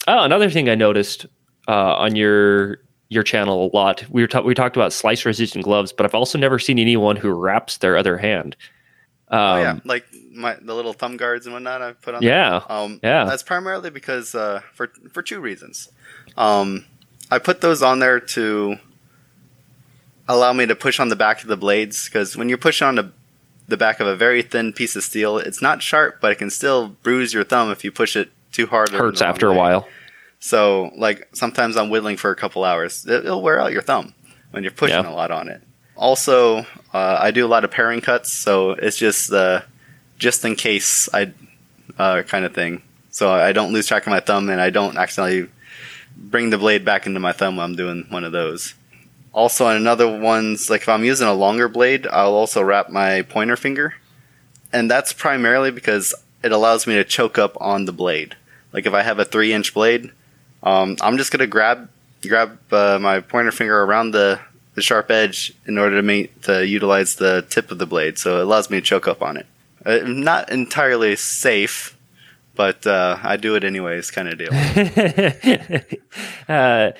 Oh, 0.08 0.24
another 0.24 0.50
thing 0.50 0.68
I 0.68 0.74
noticed 0.74 1.26
uh, 1.68 1.94
on 1.94 2.16
your 2.16 2.78
your 3.12 3.22
channel 3.22 3.66
a 3.66 3.76
lot. 3.76 4.04
We 4.10 4.22
were 4.22 4.28
ta- 4.28 4.40
we 4.40 4.54
talked 4.54 4.76
about 4.76 4.92
slice 4.92 5.24
resistant 5.24 5.64
gloves, 5.64 5.92
but 5.92 6.06
I've 6.06 6.14
also 6.14 6.38
never 6.38 6.58
seen 6.58 6.78
anyone 6.78 7.16
who 7.16 7.30
wraps 7.30 7.78
their 7.78 7.96
other 7.96 8.16
hand. 8.16 8.56
Um, 9.28 9.40
oh 9.40 9.60
yeah, 9.60 9.70
um, 9.70 9.82
like 9.84 10.04
my 10.32 10.56
the 10.60 10.74
little 10.74 10.92
thumb 10.92 11.16
guards 11.16 11.46
and 11.46 11.52
whatnot 11.52 11.82
I 11.82 11.92
put 11.92 12.14
on. 12.14 12.22
Yeah, 12.22 12.62
um, 12.68 13.00
yeah. 13.02 13.24
That's 13.24 13.42
primarily 13.42 13.90
because 13.90 14.34
uh, 14.34 14.62
for 14.72 14.88
for 15.12 15.22
two 15.22 15.40
reasons. 15.40 15.90
Um, 16.36 16.86
I 17.30 17.38
put 17.38 17.60
those 17.60 17.82
on 17.82 17.98
there 17.98 18.20
to 18.20 18.76
allow 20.28 20.52
me 20.52 20.66
to 20.66 20.74
push 20.74 20.98
on 21.00 21.08
the 21.08 21.16
back 21.16 21.42
of 21.42 21.48
the 21.48 21.56
blades 21.56 22.06
because 22.06 22.36
when 22.36 22.48
you're 22.48 22.58
pushing 22.58 22.88
on 22.88 22.94
the 22.94 23.12
the 23.68 23.76
back 23.76 24.00
of 24.00 24.06
a 24.06 24.16
very 24.16 24.42
thin 24.42 24.72
piece 24.72 24.96
of 24.96 25.02
steel, 25.02 25.38
it's 25.38 25.62
not 25.62 25.82
sharp, 25.82 26.20
but 26.20 26.32
it 26.32 26.36
can 26.36 26.50
still 26.50 26.88
bruise 26.88 27.32
your 27.32 27.44
thumb 27.44 27.70
if 27.70 27.84
you 27.84 27.92
push 27.92 28.16
it 28.16 28.30
too 28.52 28.66
hard. 28.66 28.90
It 28.90 28.98
hurts 28.98 29.22
after 29.22 29.50
way. 29.50 29.56
a 29.56 29.58
while. 29.58 29.88
So, 30.44 30.90
like, 30.96 31.28
sometimes 31.32 31.76
I'm 31.76 31.88
whittling 31.88 32.16
for 32.16 32.32
a 32.32 32.34
couple 32.34 32.64
hours. 32.64 33.06
It, 33.06 33.22
will 33.22 33.40
wear 33.40 33.60
out 33.60 33.70
your 33.70 33.80
thumb 33.80 34.12
when 34.50 34.64
you're 34.64 34.72
pushing 34.72 35.04
yeah. 35.04 35.08
a 35.08 35.14
lot 35.14 35.30
on 35.30 35.48
it. 35.48 35.62
Also, 35.94 36.66
uh, 36.92 37.18
I 37.20 37.30
do 37.30 37.46
a 37.46 37.48
lot 37.48 37.62
of 37.62 37.70
paring 37.70 38.00
cuts, 38.00 38.32
so 38.32 38.72
it's 38.72 38.96
just 38.96 39.30
the 39.30 39.62
just 40.18 40.44
in 40.44 40.56
case 40.56 41.08
I 41.14 41.32
uh, 41.96 42.22
kind 42.22 42.44
of 42.44 42.52
thing. 42.56 42.82
So 43.12 43.30
I 43.30 43.52
don't 43.52 43.72
lose 43.72 43.86
track 43.86 44.04
of 44.04 44.10
my 44.10 44.18
thumb 44.18 44.50
and 44.50 44.60
I 44.60 44.70
don't 44.70 44.96
accidentally 44.96 45.48
bring 46.16 46.50
the 46.50 46.58
blade 46.58 46.84
back 46.84 47.06
into 47.06 47.20
my 47.20 47.30
thumb 47.30 47.56
when 47.56 47.64
I'm 47.64 47.76
doing 47.76 48.06
one 48.08 48.24
of 48.24 48.32
those. 48.32 48.74
Also, 49.32 49.66
on 49.66 49.76
another 49.76 50.18
ones, 50.18 50.68
like 50.68 50.82
if 50.82 50.88
I'm 50.88 51.04
using 51.04 51.28
a 51.28 51.34
longer 51.34 51.68
blade, 51.68 52.08
I'll 52.08 52.34
also 52.34 52.64
wrap 52.64 52.90
my 52.90 53.22
pointer 53.22 53.56
finger. 53.56 53.94
And 54.72 54.90
that's 54.90 55.12
primarily 55.12 55.70
because 55.70 56.16
it 56.42 56.50
allows 56.50 56.84
me 56.84 56.94
to 56.94 57.04
choke 57.04 57.38
up 57.38 57.56
on 57.60 57.84
the 57.84 57.92
blade. 57.92 58.34
Like 58.72 58.86
if 58.86 58.92
I 58.92 59.02
have 59.02 59.20
a 59.20 59.24
three 59.24 59.52
inch 59.52 59.72
blade, 59.72 60.10
um, 60.62 60.96
I'm 61.00 61.16
just 61.16 61.32
gonna 61.32 61.46
grab 61.46 61.88
grab 62.28 62.58
uh, 62.72 62.98
my 63.00 63.20
pointer 63.20 63.50
finger 63.50 63.82
around 63.82 64.12
the, 64.12 64.40
the 64.74 64.82
sharp 64.82 65.10
edge 65.10 65.54
in 65.66 65.78
order 65.78 65.96
to 65.96 66.02
make 66.02 66.42
to 66.42 66.66
utilize 66.66 67.16
the 67.16 67.44
tip 67.50 67.70
of 67.70 67.78
the 67.78 67.86
blade, 67.86 68.18
so 68.18 68.38
it 68.38 68.42
allows 68.42 68.70
me 68.70 68.78
to 68.78 68.82
choke 68.82 69.08
up 69.08 69.22
on 69.22 69.36
it. 69.36 69.46
Uh, 69.84 69.98
not 70.04 70.50
entirely 70.50 71.16
safe, 71.16 71.96
but 72.54 72.86
uh, 72.86 73.18
I 73.22 73.36
do 73.36 73.56
it 73.56 73.64
anyways, 73.64 74.10
kind 74.10 74.28
of 74.28 74.38
deal. 74.38 74.50
uh, 76.48 76.92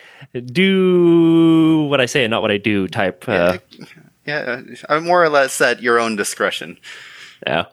do 0.46 1.86
what 1.88 2.00
I 2.00 2.06
say 2.06 2.24
and 2.24 2.30
not 2.30 2.42
what 2.42 2.50
I 2.50 2.56
do 2.56 2.88
type. 2.88 3.24
Uh, 3.28 3.58
yeah, 4.26 4.62
yeah, 4.66 4.74
I'm 4.88 5.04
more 5.04 5.22
or 5.22 5.28
less 5.28 5.60
at 5.60 5.82
your 5.82 6.00
own 6.00 6.16
discretion. 6.16 6.78
Yeah, 7.46 7.66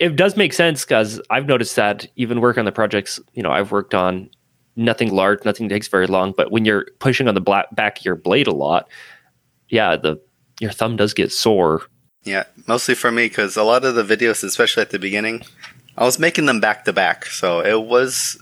it 0.00 0.16
does 0.16 0.36
make 0.36 0.52
sense 0.52 0.84
because 0.84 1.20
I've 1.30 1.46
noticed 1.46 1.76
that 1.76 2.06
even 2.16 2.40
work 2.40 2.58
on 2.58 2.64
the 2.64 2.72
projects 2.72 3.20
you 3.34 3.42
know 3.42 3.52
I've 3.52 3.70
worked 3.70 3.94
on, 3.94 4.30
nothing 4.76 5.12
large, 5.12 5.44
nothing 5.44 5.68
takes 5.68 5.88
very 5.88 6.06
long. 6.06 6.32
But 6.36 6.50
when 6.50 6.64
you're 6.64 6.86
pushing 6.98 7.28
on 7.28 7.34
the 7.34 7.40
black, 7.40 7.74
back 7.74 7.98
of 7.98 8.04
your 8.04 8.16
blade 8.16 8.46
a 8.46 8.52
lot, 8.54 8.88
yeah, 9.68 9.96
the 9.96 10.20
your 10.60 10.70
thumb 10.70 10.96
does 10.96 11.14
get 11.14 11.32
sore. 11.32 11.82
Yeah, 12.24 12.44
mostly 12.68 12.94
for 12.94 13.10
me 13.10 13.26
because 13.26 13.56
a 13.56 13.64
lot 13.64 13.84
of 13.84 13.94
the 13.94 14.04
videos, 14.04 14.44
especially 14.44 14.82
at 14.82 14.90
the 14.90 14.98
beginning, 14.98 15.42
I 15.96 16.04
was 16.04 16.18
making 16.18 16.46
them 16.46 16.60
back 16.60 16.84
to 16.84 16.92
back, 16.92 17.26
so 17.26 17.60
it 17.60 17.86
was. 17.86 18.38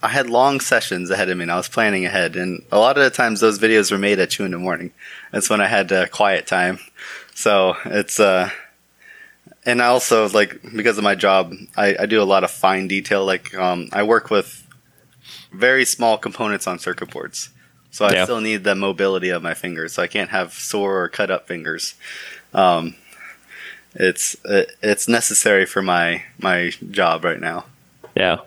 I 0.00 0.08
had 0.08 0.30
long 0.30 0.60
sessions 0.60 1.10
ahead 1.10 1.28
of 1.28 1.36
me, 1.36 1.42
and 1.42 1.50
I 1.50 1.56
was 1.56 1.68
planning 1.68 2.04
ahead. 2.04 2.36
And 2.36 2.62
a 2.70 2.78
lot 2.78 2.96
of 2.96 3.02
the 3.02 3.10
times, 3.10 3.40
those 3.40 3.58
videos 3.58 3.90
were 3.90 3.98
made 3.98 4.20
at 4.20 4.30
two 4.30 4.44
in 4.44 4.52
the 4.52 4.58
morning. 4.58 4.92
That's 5.32 5.50
when 5.50 5.60
I 5.60 5.66
had 5.66 5.90
uh, 5.90 6.06
quiet 6.06 6.46
time. 6.46 6.78
So 7.34 7.74
it's 7.84 8.20
uh, 8.20 8.50
and 9.68 9.82
I 9.82 9.86
also 9.86 10.28
like 10.30 10.60
because 10.74 10.96
of 10.96 11.04
my 11.04 11.14
job, 11.14 11.52
I, 11.76 11.94
I 12.00 12.06
do 12.06 12.22
a 12.22 12.24
lot 12.24 12.42
of 12.42 12.50
fine 12.50 12.88
detail. 12.88 13.24
Like 13.24 13.54
um, 13.54 13.88
I 13.92 14.02
work 14.02 14.30
with 14.30 14.57
very 15.52 15.84
small 15.84 16.18
components 16.18 16.66
on 16.66 16.78
circuit 16.78 17.10
boards, 17.10 17.50
so 17.90 18.04
I 18.04 18.12
yeah. 18.12 18.24
still 18.24 18.40
need 18.40 18.64
the 18.64 18.74
mobility 18.74 19.30
of 19.30 19.42
my 19.42 19.54
fingers. 19.54 19.94
So 19.94 20.02
I 20.02 20.06
can't 20.06 20.30
have 20.30 20.52
sore 20.52 21.02
or 21.02 21.08
cut 21.08 21.30
up 21.30 21.46
fingers. 21.46 21.94
Um, 22.54 22.94
it's 23.94 24.36
it's 24.44 25.08
necessary 25.08 25.66
for 25.66 25.82
my 25.82 26.22
my 26.38 26.72
job 26.90 27.24
right 27.24 27.40
now. 27.40 27.64
Yeah, 28.14 28.38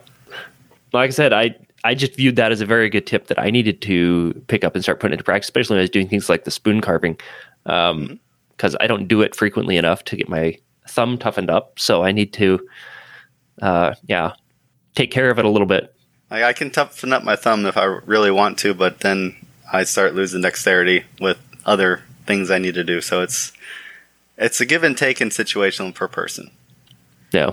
like 0.92 1.08
I 1.08 1.12
said, 1.12 1.32
I 1.32 1.56
I 1.84 1.94
just 1.94 2.16
viewed 2.16 2.36
that 2.36 2.52
as 2.52 2.60
a 2.60 2.66
very 2.66 2.88
good 2.88 3.06
tip 3.06 3.26
that 3.26 3.38
I 3.38 3.50
needed 3.50 3.82
to 3.82 4.40
pick 4.46 4.64
up 4.64 4.74
and 4.74 4.84
start 4.84 5.00
putting 5.00 5.14
into 5.14 5.24
practice, 5.24 5.46
especially 5.46 5.74
when 5.74 5.80
I 5.80 5.82
was 5.82 5.90
doing 5.90 6.08
things 6.08 6.28
like 6.28 6.44
the 6.44 6.50
spoon 6.50 6.80
carving, 6.80 7.18
because 7.64 7.90
um, 7.90 8.20
mm-hmm. 8.60 8.76
I 8.80 8.86
don't 8.86 9.08
do 9.08 9.20
it 9.22 9.34
frequently 9.34 9.76
enough 9.76 10.04
to 10.04 10.16
get 10.16 10.28
my 10.28 10.58
thumb 10.88 11.18
toughened 11.18 11.50
up. 11.50 11.78
So 11.78 12.04
I 12.04 12.12
need 12.12 12.32
to, 12.34 12.60
uh, 13.60 13.94
yeah, 14.06 14.34
take 14.94 15.10
care 15.10 15.30
of 15.30 15.38
it 15.38 15.44
a 15.44 15.48
little 15.48 15.66
bit. 15.66 15.92
I, 16.32 16.44
I 16.44 16.52
can 16.54 16.70
toughen 16.70 17.12
up 17.12 17.22
my 17.22 17.36
thumb 17.36 17.66
if 17.66 17.76
I 17.76 17.84
really 17.84 18.30
want 18.30 18.58
to, 18.60 18.72
but 18.72 19.00
then 19.00 19.36
I 19.70 19.84
start 19.84 20.14
losing 20.14 20.40
dexterity 20.40 21.04
with 21.20 21.38
other 21.66 22.02
things 22.26 22.50
I 22.50 22.58
need 22.58 22.74
to 22.74 22.84
do. 22.84 23.02
So 23.02 23.20
it's 23.20 23.52
it's 24.38 24.60
a 24.60 24.64
give 24.64 24.82
and 24.82 24.96
take 24.96 25.20
in 25.20 25.30
situation 25.30 25.92
per 25.92 26.08
person. 26.08 26.50
Yeah. 27.32 27.50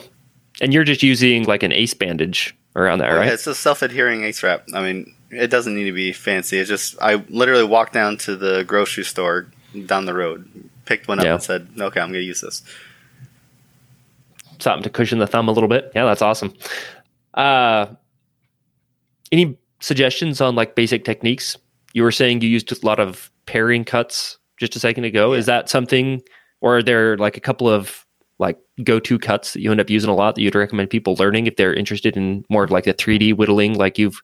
And 0.61 0.73
you're 0.73 0.85
just 0.85 1.03
using 1.03 1.43
like 1.43 1.61
an 1.61 1.73
ace 1.73 1.93
bandage 1.93 2.55
around 2.75 2.99
there, 2.99 3.15
right? 3.17 3.27
Yeah, 3.27 3.33
it's 3.33 3.47
a 3.47 3.53
self 3.53 3.81
adhering 3.81 4.23
ace 4.23 4.41
wrap. 4.43 4.65
I 4.73 4.81
mean, 4.81 5.13
it 5.29 5.49
doesn't 5.49 5.75
need 5.75 5.85
to 5.85 5.91
be 5.91 6.13
fancy. 6.13 6.57
It's 6.57 6.69
just 6.69 6.95
I 7.01 7.15
literally 7.29 7.65
walked 7.65 7.93
down 7.93 8.17
to 8.19 8.37
the 8.37 8.63
grocery 8.63 9.03
store 9.03 9.47
down 9.85 10.05
the 10.05 10.13
road, 10.13 10.49
picked 10.85 11.09
one 11.09 11.19
up 11.19 11.25
yeah. 11.25 11.33
and 11.33 11.43
said, 11.43 11.67
Okay, 11.77 11.99
I'm 11.99 12.09
gonna 12.09 12.19
use 12.19 12.41
this. 12.41 12.63
Something 14.59 14.83
to 14.83 14.89
cushion 14.89 15.19
the 15.19 15.27
thumb 15.27 15.49
a 15.49 15.51
little 15.51 15.69
bit. 15.69 15.91
Yeah, 15.93 16.05
that's 16.05 16.21
awesome. 16.21 16.53
Uh 17.33 17.87
any 19.31 19.57
suggestions 19.79 20.41
on 20.41 20.55
like 20.55 20.75
basic 20.75 21.05
techniques? 21.05 21.57
You 21.93 22.03
were 22.03 22.11
saying 22.11 22.41
you 22.41 22.49
used 22.49 22.71
a 22.71 22.85
lot 22.85 22.99
of 22.99 23.31
paring 23.45 23.83
cuts 23.83 24.37
just 24.57 24.75
a 24.75 24.79
second 24.79 25.05
ago. 25.05 25.33
Yeah. 25.33 25.39
Is 25.39 25.45
that 25.47 25.69
something 25.69 26.21
or 26.61 26.77
are 26.77 26.83
there 26.83 27.17
like 27.17 27.37
a 27.37 27.39
couple 27.39 27.69
of 27.69 28.05
like 28.37 28.57
go-to 28.83 29.19
cuts 29.19 29.53
that 29.53 29.61
you 29.61 29.71
end 29.71 29.81
up 29.81 29.89
using 29.89 30.09
a 30.09 30.15
lot 30.15 30.35
that 30.35 30.41
you'd 30.41 30.55
recommend 30.55 30.89
people 30.89 31.15
learning 31.15 31.47
if 31.47 31.55
they're 31.55 31.73
interested 31.73 32.15
in 32.15 32.45
more 32.49 32.63
of 32.63 32.71
like 32.71 32.85
the 32.85 32.93
3D 32.93 33.35
whittling 33.35 33.75
like 33.75 33.97
you've 33.97 34.21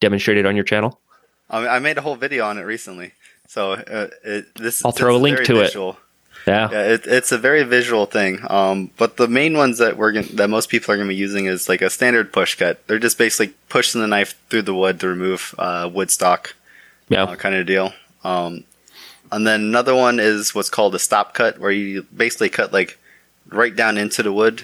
demonstrated 0.00 0.46
on 0.46 0.54
your 0.54 0.64
channel? 0.64 1.00
I 1.48 1.78
made 1.78 1.96
a 1.96 2.00
whole 2.00 2.16
video 2.16 2.44
on 2.44 2.58
it 2.58 2.62
recently, 2.62 3.12
so 3.46 3.74
uh, 3.74 4.08
it, 4.24 4.46
this. 4.56 4.84
I'll 4.84 4.90
throw 4.90 5.14
a 5.14 5.18
link 5.18 5.44
to 5.44 5.54
visual. 5.54 5.90
it. 5.90 5.96
Yeah, 6.46 6.68
yeah 6.70 6.82
it, 6.82 7.06
it's 7.06 7.32
a 7.32 7.38
very 7.38 7.64
visual 7.64 8.06
thing. 8.06 8.40
Um, 8.48 8.90
but 8.96 9.16
the 9.16 9.28
main 9.28 9.56
ones 9.56 9.78
that 9.78 9.96
we're 9.96 10.12
gonna, 10.12 10.28
that 10.34 10.48
most 10.48 10.68
people 10.68 10.92
are 10.92 10.96
going 10.96 11.08
to 11.08 11.12
be 11.12 11.16
using 11.16 11.46
is 11.46 11.68
like 11.68 11.82
a 11.82 11.90
standard 11.90 12.32
push 12.32 12.54
cut. 12.54 12.86
They're 12.86 12.98
just 12.98 13.18
basically 13.18 13.54
pushing 13.68 14.00
the 14.00 14.06
knife 14.06 14.38
through 14.48 14.62
the 14.62 14.74
wood 14.74 15.00
to 15.00 15.08
remove 15.08 15.54
uh, 15.58 15.90
wood 15.92 16.10
stock, 16.10 16.54
yeah, 17.08 17.24
uh, 17.24 17.36
kind 17.36 17.54
of 17.54 17.66
deal. 17.66 17.92
Um, 18.22 18.64
and 19.32 19.46
then 19.46 19.60
another 19.60 19.94
one 19.94 20.20
is 20.20 20.54
what's 20.54 20.70
called 20.70 20.94
a 20.94 21.00
stop 21.00 21.34
cut, 21.34 21.58
where 21.58 21.72
you 21.72 22.02
basically 22.16 22.48
cut 22.48 22.72
like 22.72 22.98
right 23.48 23.74
down 23.74 23.98
into 23.98 24.22
the 24.22 24.32
wood 24.32 24.62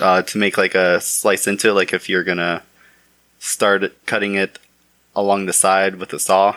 uh, 0.00 0.22
to 0.22 0.38
make 0.38 0.56
like 0.56 0.74
a 0.74 1.00
slice 1.00 1.46
into 1.46 1.68
it. 1.68 1.74
Like 1.74 1.92
if 1.92 2.08
you're 2.08 2.24
gonna 2.24 2.62
start 3.38 4.06
cutting 4.06 4.36
it 4.36 4.58
along 5.14 5.46
the 5.46 5.52
side 5.52 5.96
with 5.96 6.14
a 6.14 6.18
saw, 6.18 6.56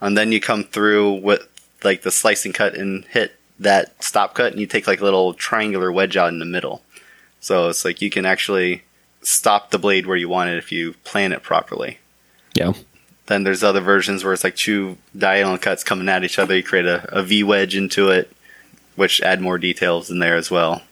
and 0.00 0.16
then 0.16 0.30
you 0.30 0.40
come 0.40 0.62
through 0.62 1.14
with 1.14 1.48
like 1.82 2.02
the 2.02 2.12
slicing 2.12 2.52
cut 2.52 2.74
and 2.74 3.04
hit 3.06 3.32
that 3.58 4.02
stop 4.02 4.34
cut, 4.34 4.52
and 4.52 4.60
you 4.60 4.66
take 4.66 4.86
like 4.86 5.00
a 5.00 5.04
little 5.04 5.34
triangular 5.34 5.90
wedge 5.92 6.16
out 6.16 6.28
in 6.28 6.38
the 6.38 6.44
middle. 6.44 6.82
So 7.40 7.68
it's 7.68 7.84
like 7.84 8.00
you 8.00 8.10
can 8.10 8.26
actually 8.26 8.82
stop 9.22 9.70
the 9.70 9.78
blade 9.78 10.06
where 10.06 10.16
you 10.16 10.28
want 10.28 10.50
it 10.50 10.58
if 10.58 10.72
you 10.72 10.94
plan 11.04 11.32
it 11.32 11.42
properly. 11.42 11.98
Yeah. 12.54 12.72
Then 13.26 13.44
there's 13.44 13.62
other 13.62 13.80
versions 13.80 14.22
where 14.22 14.32
it's 14.32 14.44
like 14.44 14.56
two 14.56 14.98
diagonal 15.16 15.58
cuts 15.58 15.84
coming 15.84 16.08
at 16.08 16.24
each 16.24 16.38
other. 16.38 16.56
You 16.56 16.62
create 16.62 16.86
a, 16.86 17.06
a 17.10 17.22
V 17.22 17.42
wedge 17.42 17.74
into 17.74 18.10
it, 18.10 18.30
which 18.96 19.22
add 19.22 19.40
more 19.40 19.58
details 19.58 20.10
in 20.10 20.18
there 20.18 20.36
as 20.36 20.50
well. 20.50 20.82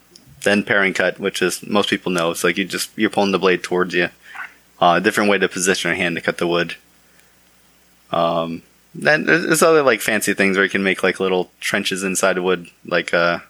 Then 0.42 0.64
paring 0.64 0.94
cut, 0.94 1.20
which 1.20 1.42
is 1.42 1.64
most 1.66 1.90
people 1.90 2.10
know. 2.10 2.30
It's 2.30 2.42
like 2.42 2.56
you 2.56 2.64
just 2.64 2.90
you're 2.96 3.10
pulling 3.10 3.32
the 3.32 3.38
blade 3.38 3.62
towards 3.62 3.94
you. 3.94 4.08
Uh, 4.80 4.94
a 4.96 5.00
different 5.00 5.30
way 5.30 5.38
to 5.38 5.48
position 5.48 5.90
your 5.90 5.96
hand 5.96 6.16
to 6.16 6.22
cut 6.22 6.38
the 6.38 6.46
wood. 6.46 6.74
Um, 8.10 8.62
then 8.94 9.24
there's 9.24 9.62
other 9.62 9.82
like 9.82 10.00
fancy 10.00 10.34
things 10.34 10.56
where 10.56 10.64
you 10.64 10.70
can 10.70 10.82
make 10.82 11.02
like 11.02 11.20
little 11.20 11.50
trenches 11.60 12.02
inside 12.02 12.34
the 12.34 12.42
wood. 12.42 12.68
Like 12.84 13.14
uh, 13.14 13.40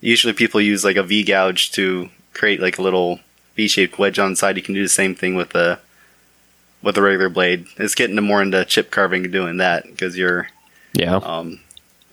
usually 0.00 0.32
people 0.32 0.60
use 0.60 0.84
like 0.84 0.96
a 0.96 1.02
V 1.02 1.24
gouge 1.24 1.72
to 1.72 2.08
create 2.32 2.60
like 2.60 2.78
a 2.78 2.82
little 2.82 3.20
V-shaped 3.56 3.98
wedge 3.98 4.18
on 4.18 4.30
the 4.30 4.36
side. 4.36 4.56
You 4.56 4.62
can 4.62 4.74
do 4.74 4.82
the 4.82 4.88
same 4.88 5.14
thing 5.14 5.34
with 5.34 5.54
a 5.54 5.80
with 6.82 6.96
a 6.96 7.02
regular 7.02 7.28
blade. 7.28 7.66
It's 7.76 7.94
getting 7.94 8.20
more 8.22 8.42
into 8.42 8.64
chip 8.64 8.90
carving 8.90 9.24
and 9.24 9.32
doing 9.32 9.56
that 9.58 9.84
because 9.84 10.16
you're 10.16 10.48
yeah 10.94 11.16
um, 11.16 11.60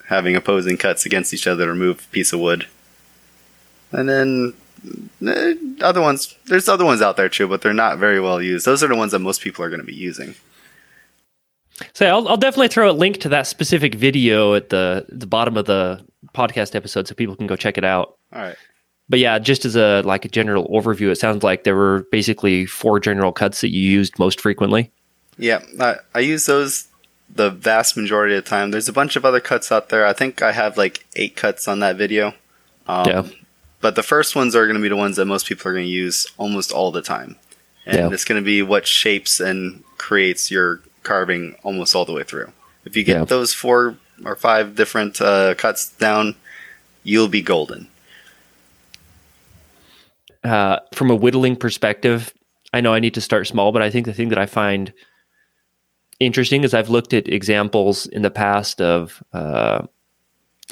having 0.07 0.35
opposing 0.35 0.77
cuts 0.77 1.05
against 1.05 1.33
each 1.33 1.47
other 1.47 1.65
to 1.65 1.71
remove 1.71 2.05
a 2.05 2.13
piece 2.13 2.33
of 2.33 2.39
wood. 2.39 2.67
And 3.91 4.09
then 4.09 4.53
eh, 5.25 5.55
other 5.81 6.01
ones, 6.01 6.35
there's 6.45 6.67
other 6.67 6.85
ones 6.85 7.01
out 7.01 7.17
there 7.17 7.29
too, 7.29 7.47
but 7.47 7.61
they're 7.61 7.73
not 7.73 7.97
very 7.97 8.19
well 8.19 8.41
used. 8.41 8.65
Those 8.65 8.83
are 8.83 8.87
the 8.87 8.95
ones 8.95 9.11
that 9.11 9.19
most 9.19 9.41
people 9.41 9.63
are 9.63 9.69
going 9.69 9.81
to 9.81 9.85
be 9.85 9.95
using. 9.95 10.35
So 11.93 12.05
I'll, 12.05 12.27
I'll 12.27 12.37
definitely 12.37 12.67
throw 12.67 12.89
a 12.89 12.93
link 12.93 13.19
to 13.21 13.29
that 13.29 13.47
specific 13.47 13.95
video 13.95 14.53
at 14.53 14.69
the 14.69 15.05
the 15.09 15.27
bottom 15.27 15.57
of 15.57 15.65
the 15.65 16.05
podcast 16.33 16.75
episode 16.75 17.07
so 17.07 17.15
people 17.15 17.35
can 17.35 17.47
go 17.47 17.55
check 17.55 17.77
it 17.77 17.83
out. 17.83 18.17
All 18.33 18.41
right 18.41 18.55
but 19.09 19.17
yeah, 19.17 19.39
just 19.39 19.65
as 19.65 19.75
a 19.75 20.01
like 20.05 20.23
a 20.23 20.29
general 20.29 20.67
overview, 20.67 21.09
it 21.09 21.17
sounds 21.17 21.43
like 21.43 21.63
there 21.63 21.75
were 21.75 22.05
basically 22.11 22.67
four 22.67 22.99
general 22.99 23.31
cuts 23.31 23.61
that 23.61 23.69
you 23.69 23.81
used 23.81 24.19
most 24.19 24.39
frequently. 24.39 24.91
Yeah, 25.37 25.61
I, 25.79 25.95
I 26.13 26.19
use 26.19 26.45
those 26.45 26.87
the 27.33 27.49
vast 27.49 27.97
majority 27.97 28.35
of 28.35 28.43
the 28.43 28.49
time. 28.49 28.71
There's 28.71 28.87
a 28.87 28.93
bunch 28.93 29.15
of 29.15 29.25
other 29.25 29.39
cuts 29.39 29.71
out 29.71 29.89
there. 29.89 30.05
I 30.05 30.13
think 30.13 30.41
I 30.43 30.51
have 30.51 30.77
like 30.77 31.05
eight 31.15 31.35
cuts 31.35 31.67
on 31.67 31.79
that 31.79 31.95
video. 31.95 32.33
Um, 32.87 33.07
yeah. 33.07 33.27
But 33.81 33.95
the 33.95 34.03
first 34.03 34.35
ones 34.35 34.55
are 34.55 34.65
going 34.65 34.75
to 34.75 34.81
be 34.81 34.89
the 34.89 34.95
ones 34.95 35.15
that 35.15 35.25
most 35.25 35.47
people 35.47 35.69
are 35.69 35.73
going 35.73 35.85
to 35.85 35.91
use 35.91 36.27
almost 36.37 36.71
all 36.71 36.91
the 36.91 37.01
time. 37.01 37.37
And 37.85 37.97
yeah. 37.97 38.09
it's 38.11 38.25
going 38.25 38.41
to 38.41 38.45
be 38.45 38.61
what 38.61 38.85
shapes 38.85 39.39
and 39.39 39.83
creates 39.97 40.51
your 40.51 40.81
carving 41.03 41.55
almost 41.63 41.95
all 41.95 42.05
the 42.05 42.13
way 42.13 42.23
through. 42.23 42.51
If 42.85 42.95
you 42.95 43.03
get 43.03 43.17
yeah. 43.17 43.25
those 43.25 43.53
four 43.53 43.97
or 44.25 44.35
five 44.35 44.75
different 44.75 45.21
uh, 45.21 45.55
cuts 45.55 45.89
down, 45.97 46.35
you'll 47.03 47.27
be 47.27 47.41
golden 47.41 47.87
uh, 50.43 50.79
from 50.93 51.11
a 51.11 51.15
whittling 51.15 51.55
perspective, 51.55 52.33
I 52.73 52.81
know 52.81 52.93
I 52.93 52.99
need 52.99 53.13
to 53.15 53.21
start 53.21 53.47
small, 53.47 53.71
but 53.71 53.81
I 53.81 53.89
think 53.89 54.05
the 54.05 54.13
thing 54.13 54.29
that 54.29 54.37
I 54.37 54.45
find 54.45 54.93
interesting 56.19 56.63
is 56.63 56.73
I've 56.73 56.89
looked 56.89 57.13
at 57.13 57.27
examples 57.27 58.05
in 58.07 58.21
the 58.21 58.31
past 58.31 58.81
of 58.81 59.23
uh, 59.33 59.85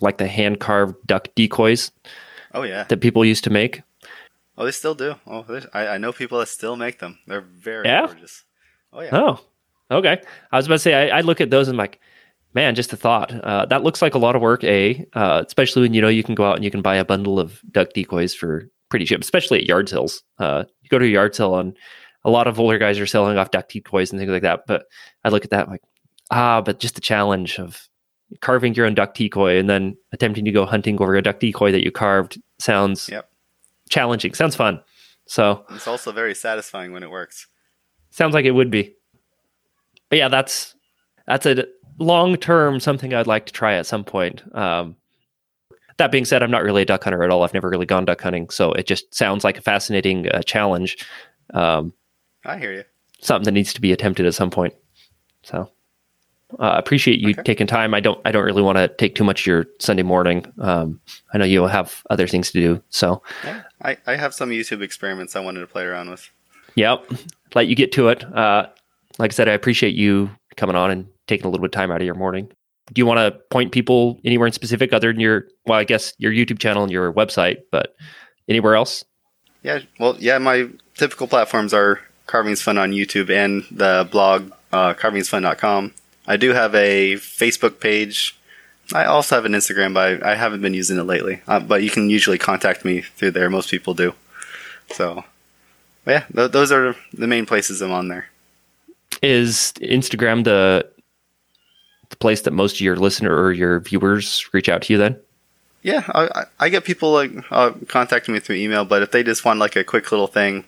like 0.01 0.17
the 0.17 0.27
hand 0.27 0.59
carved 0.59 0.95
duck 1.05 1.29
decoys. 1.35 1.91
Oh 2.53 2.63
yeah, 2.63 2.83
that 2.83 3.01
people 3.01 3.25
used 3.25 3.43
to 3.43 3.49
make. 3.49 3.81
Oh, 4.57 4.65
they 4.65 4.71
still 4.71 4.95
do. 4.95 5.15
Oh, 5.27 5.45
I, 5.73 5.87
I 5.87 5.97
know 5.97 6.11
people 6.11 6.39
that 6.39 6.47
still 6.47 6.75
make 6.75 6.99
them. 6.99 7.19
They're 7.27 7.41
very 7.41 7.85
yeah? 7.85 8.07
gorgeous. 8.07 8.43
Oh 8.93 9.01
yeah. 9.01 9.09
Oh, 9.11 9.39
okay. 9.91 10.21
I 10.51 10.57
was 10.57 10.65
about 10.65 10.75
to 10.75 10.79
say 10.79 11.11
I, 11.11 11.19
I 11.19 11.21
look 11.21 11.41
at 11.41 11.49
those 11.49 11.67
and 11.67 11.75
I'm 11.75 11.77
like, 11.77 11.99
man, 12.53 12.75
just 12.75 12.93
a 12.93 12.97
thought. 12.97 13.31
Uh, 13.31 13.65
that 13.65 13.83
looks 13.83 14.01
like 14.01 14.15
a 14.15 14.19
lot 14.19 14.35
of 14.35 14.41
work. 14.41 14.63
A, 14.63 15.05
uh, 15.13 15.43
especially 15.45 15.83
when 15.83 15.93
you 15.93 16.01
know 16.01 16.07
you 16.07 16.23
can 16.23 16.35
go 16.35 16.45
out 16.45 16.55
and 16.55 16.65
you 16.65 16.71
can 16.71 16.81
buy 16.81 16.95
a 16.95 17.05
bundle 17.05 17.39
of 17.39 17.61
duck 17.71 17.93
decoys 17.93 18.33
for 18.33 18.69
pretty 18.89 19.05
cheap, 19.05 19.21
especially 19.21 19.59
at 19.59 19.65
yard 19.65 19.89
sales. 19.89 20.23
Uh, 20.39 20.63
you 20.81 20.89
go 20.89 20.99
to 20.99 21.05
a 21.05 21.09
yard 21.09 21.35
sale 21.35 21.57
and 21.57 21.77
a 22.23 22.29
lot 22.29 22.47
of 22.47 22.59
older 22.59 22.77
guys 22.77 22.99
are 22.99 23.05
selling 23.05 23.37
off 23.37 23.51
duck 23.51 23.69
decoys 23.69 24.11
and 24.11 24.19
things 24.19 24.31
like 24.31 24.41
that. 24.41 24.61
But 24.67 24.85
I 25.23 25.29
look 25.29 25.43
at 25.43 25.51
that 25.51 25.69
like, 25.69 25.81
ah, 26.31 26.61
but 26.61 26.79
just 26.79 26.95
the 26.95 27.01
challenge 27.01 27.59
of 27.59 27.87
carving 28.41 28.73
your 28.73 28.85
own 28.85 28.95
duck 28.95 29.13
decoy 29.13 29.57
and 29.57 29.69
then 29.69 29.95
attempting 30.11 30.45
to 30.45 30.51
go 30.51 30.65
hunting 30.65 31.01
over 31.01 31.15
a 31.15 31.21
duck 31.21 31.39
decoy 31.39 31.71
that 31.71 31.83
you 31.83 31.91
carved 31.91 32.41
sounds 32.59 33.07
yep. 33.09 33.29
challenging. 33.89 34.33
Sounds 34.33 34.55
fun. 34.55 34.81
So 35.27 35.65
it's 35.69 35.87
also 35.87 36.11
very 36.11 36.35
satisfying 36.35 36.91
when 36.91 37.03
it 37.03 37.11
works. 37.11 37.47
Sounds 38.09 38.33
like 38.33 38.45
it 38.45 38.51
would 38.51 38.71
be. 38.71 38.95
But 40.09 40.19
yeah, 40.19 40.29
that's 40.29 40.75
that's 41.25 41.45
a 41.45 41.65
long 41.99 42.37
term 42.37 42.79
something 42.79 43.13
I'd 43.13 43.27
like 43.27 43.45
to 43.47 43.53
try 43.53 43.73
at 43.73 43.85
some 43.85 44.03
point. 44.03 44.43
Um, 44.55 44.95
that 45.97 46.11
being 46.11 46.25
said, 46.25 46.43
I'm 46.43 46.51
not 46.51 46.63
really 46.63 46.83
a 46.83 46.85
duck 46.85 47.03
hunter 47.03 47.23
at 47.23 47.29
all. 47.29 47.43
I've 47.43 47.53
never 47.53 47.69
really 47.69 47.85
gone 47.85 48.05
duck 48.05 48.21
hunting, 48.21 48.49
so 48.49 48.71
it 48.73 48.85
just 48.85 49.13
sounds 49.13 49.43
like 49.43 49.57
a 49.57 49.61
fascinating 49.61 50.29
uh, 50.29 50.43
challenge. 50.43 50.97
Um, 51.53 51.93
I 52.45 52.57
hear 52.57 52.73
you. 52.73 52.83
Something 53.19 53.45
that 53.45 53.51
needs 53.51 53.73
to 53.73 53.81
be 53.81 53.91
attempted 53.91 54.27
at 54.27 54.35
some 54.35 54.51
point. 54.51 54.75
So, 55.41 55.71
uh, 56.59 56.75
appreciate 56.77 57.19
you 57.19 57.31
okay. 57.31 57.41
taking 57.43 57.65
time. 57.65 57.95
I 57.95 57.99
don't. 57.99 58.21
I 58.25 58.31
don't 58.31 58.45
really 58.45 58.61
want 58.61 58.77
to 58.77 58.87
take 58.87 59.15
too 59.15 59.23
much 59.23 59.41
of 59.41 59.47
your 59.47 59.65
Sunday 59.79 60.03
morning. 60.03 60.45
Um, 60.59 61.01
I 61.33 61.39
know 61.39 61.45
you'll 61.45 61.67
have 61.67 62.03
other 62.11 62.27
things 62.27 62.51
to 62.51 62.61
do. 62.61 62.83
So, 62.89 63.23
yeah, 63.43 63.63
I, 63.81 63.97
I 64.05 64.15
have 64.15 64.35
some 64.35 64.51
YouTube 64.51 64.83
experiments 64.83 65.35
I 65.35 65.39
wanted 65.39 65.61
to 65.61 65.67
play 65.67 65.83
around 65.83 66.11
with. 66.11 66.29
Yep, 66.75 67.11
let 67.55 67.67
you 67.67 67.75
get 67.75 67.91
to 67.93 68.09
it. 68.09 68.23
Uh, 68.23 68.67
like 69.17 69.31
I 69.31 69.33
said, 69.33 69.49
I 69.49 69.53
appreciate 69.53 69.95
you 69.95 70.29
coming 70.55 70.75
on 70.75 70.91
and 70.91 71.07
taking 71.27 71.45
a 71.45 71.49
little 71.49 71.61
bit 71.61 71.73
of 71.73 71.79
time 71.79 71.91
out 71.91 72.01
of 72.01 72.05
your 72.05 72.15
morning. 72.15 72.51
Do 72.93 72.99
you 72.99 73.05
want 73.05 73.17
to 73.17 73.39
point 73.49 73.71
people 73.71 74.19
anywhere 74.23 74.47
in 74.47 74.53
specific 74.53 74.93
other 74.93 75.11
than 75.11 75.19
your, 75.19 75.45
well, 75.65 75.77
I 75.77 75.83
guess 75.83 76.13
your 76.17 76.31
YouTube 76.31 76.59
channel 76.59 76.83
and 76.83 76.91
your 76.91 77.11
website, 77.11 77.57
but 77.71 77.95
anywhere 78.47 78.75
else? 78.75 79.03
Yeah, 79.61 79.79
well, 79.99 80.15
yeah, 80.19 80.37
my 80.37 80.69
typical 80.95 81.27
platforms 81.27 81.73
are 81.73 81.99
Carving's 82.27 82.61
Fun 82.61 82.77
on 82.77 82.91
YouTube 82.91 83.29
and 83.29 83.65
the 83.71 84.07
blog 84.09 84.51
uh, 84.71 84.93
carvingsfun.com. 84.93 85.93
I 86.27 86.37
do 86.37 86.53
have 86.53 86.75
a 86.75 87.15
Facebook 87.15 87.79
page. 87.79 88.37
I 88.93 89.05
also 89.05 89.35
have 89.35 89.45
an 89.45 89.53
Instagram, 89.53 89.93
but 89.93 90.23
I, 90.23 90.31
I 90.31 90.35
haven't 90.35 90.61
been 90.61 90.73
using 90.73 90.97
it 90.97 91.03
lately. 91.03 91.41
Uh, 91.47 91.59
but 91.59 91.83
you 91.83 91.89
can 91.89 92.09
usually 92.09 92.37
contact 92.37 92.85
me 92.85 93.01
through 93.01 93.31
there. 93.31 93.49
Most 93.49 93.69
people 93.69 93.93
do. 93.93 94.13
So, 94.91 95.25
yeah, 96.05 96.25
th- 96.33 96.51
those 96.51 96.71
are 96.71 96.95
the 97.13 97.27
main 97.27 97.45
places 97.45 97.81
I'm 97.81 97.91
on 97.91 98.07
there. 98.07 98.29
Is 99.21 99.73
Instagram 99.81 100.43
the 100.43 100.87
the 102.09 102.15
place 102.15 102.41
that 102.41 102.51
most 102.51 102.75
of 102.75 102.81
your 102.81 102.95
listener 102.95 103.35
or 103.35 103.51
your 103.51 103.79
viewers 103.81 104.47
reach 104.53 104.69
out 104.69 104.83
to 104.83 104.93
you 104.93 104.99
then? 104.99 105.19
Yeah, 105.83 106.03
I, 106.13 106.45
I 106.59 106.69
get 106.69 106.83
people 106.85 107.11
like 107.13 107.31
uh, 107.51 107.71
contacting 107.87 108.33
me 108.33 108.39
through 108.39 108.57
email, 108.57 108.85
but 108.85 109.01
if 109.01 109.11
they 109.11 109.23
just 109.23 109.45
want 109.45 109.59
like 109.59 109.75
a 109.75 109.83
quick 109.83 110.11
little 110.11 110.27
thing, 110.27 110.65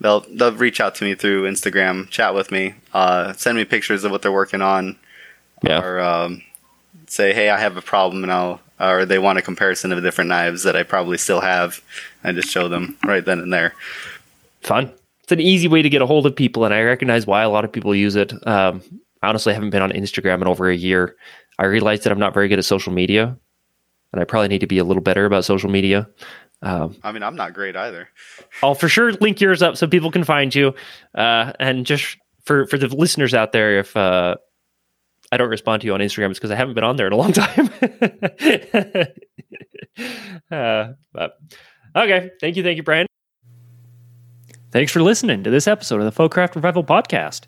they'll 0.00 0.20
they'll 0.20 0.52
reach 0.52 0.80
out 0.80 0.94
to 0.96 1.04
me 1.04 1.14
through 1.14 1.50
Instagram, 1.50 2.08
chat 2.10 2.34
with 2.34 2.50
me, 2.50 2.74
uh, 2.92 3.32
send 3.32 3.56
me 3.56 3.64
pictures 3.64 4.04
of 4.04 4.12
what 4.12 4.22
they're 4.22 4.32
working 4.32 4.62
on, 4.62 4.96
yeah. 5.62 5.80
or 5.80 6.00
um, 6.00 6.42
say, 7.06 7.32
hey, 7.32 7.50
I 7.50 7.58
have 7.58 7.76
a 7.76 7.82
problem, 7.82 8.22
and 8.22 8.32
I'll 8.32 8.60
or 8.78 9.04
they 9.04 9.18
want 9.18 9.38
a 9.38 9.42
comparison 9.42 9.92
of 9.92 10.02
different 10.02 10.28
knives 10.28 10.62
that 10.62 10.76
I 10.76 10.82
probably 10.82 11.18
still 11.18 11.40
have, 11.40 11.82
and 12.22 12.36
just 12.36 12.48
show 12.48 12.68
them 12.68 12.96
right 13.04 13.24
then 13.24 13.40
and 13.40 13.52
there. 13.52 13.74
Fun. 14.62 14.92
It's 15.30 15.38
an 15.38 15.46
easy 15.46 15.68
way 15.68 15.80
to 15.80 15.88
get 15.88 16.02
a 16.02 16.06
hold 16.06 16.26
of 16.26 16.34
people, 16.34 16.64
and 16.64 16.74
I 16.74 16.82
recognize 16.82 17.24
why 17.24 17.42
a 17.42 17.48
lot 17.48 17.64
of 17.64 17.70
people 17.70 17.94
use 17.94 18.16
it. 18.16 18.32
Um, 18.48 18.82
I 19.22 19.28
honestly 19.28 19.54
haven't 19.54 19.70
been 19.70 19.80
on 19.80 19.92
Instagram 19.92 20.40
in 20.40 20.48
over 20.48 20.68
a 20.68 20.74
year. 20.74 21.14
I 21.56 21.66
realized 21.66 22.02
that 22.02 22.10
I'm 22.10 22.18
not 22.18 22.34
very 22.34 22.48
good 22.48 22.58
at 22.58 22.64
social 22.64 22.92
media, 22.92 23.38
and 24.12 24.20
I 24.20 24.24
probably 24.24 24.48
need 24.48 24.58
to 24.62 24.66
be 24.66 24.78
a 24.78 24.84
little 24.84 25.04
better 25.04 25.26
about 25.26 25.44
social 25.44 25.70
media. 25.70 26.08
Um, 26.62 26.96
I 27.04 27.12
mean, 27.12 27.22
I'm 27.22 27.36
not 27.36 27.54
great 27.54 27.76
either. 27.76 28.08
I'll 28.60 28.74
for 28.74 28.88
sure 28.88 29.12
link 29.12 29.40
yours 29.40 29.62
up 29.62 29.76
so 29.76 29.86
people 29.86 30.10
can 30.10 30.24
find 30.24 30.52
you. 30.52 30.74
Uh, 31.14 31.52
and 31.60 31.86
just 31.86 32.16
for 32.42 32.66
for 32.66 32.76
the 32.76 32.88
listeners 32.88 33.32
out 33.32 33.52
there, 33.52 33.78
if 33.78 33.96
uh, 33.96 34.34
I 35.30 35.36
don't 35.36 35.48
respond 35.48 35.82
to 35.82 35.86
you 35.86 35.94
on 35.94 36.00
Instagram, 36.00 36.30
it's 36.30 36.40
because 36.40 36.50
I 36.50 36.56
haven't 36.56 36.74
been 36.74 36.82
on 36.82 36.96
there 36.96 37.06
in 37.06 37.12
a 37.12 37.16
long 37.16 37.32
time. 37.32 37.70
uh, 40.50 40.94
but 41.12 41.38
okay, 41.94 42.32
thank 42.40 42.56
you, 42.56 42.64
thank 42.64 42.78
you, 42.78 42.82
Brian. 42.82 43.06
Thanks 44.70 44.92
for 44.92 45.02
listening 45.02 45.42
to 45.42 45.50
this 45.50 45.66
episode 45.66 46.00
of 46.00 46.04
the 46.04 46.22
Folkcraft 46.22 46.54
Revival 46.54 46.84
podcast. 46.84 47.42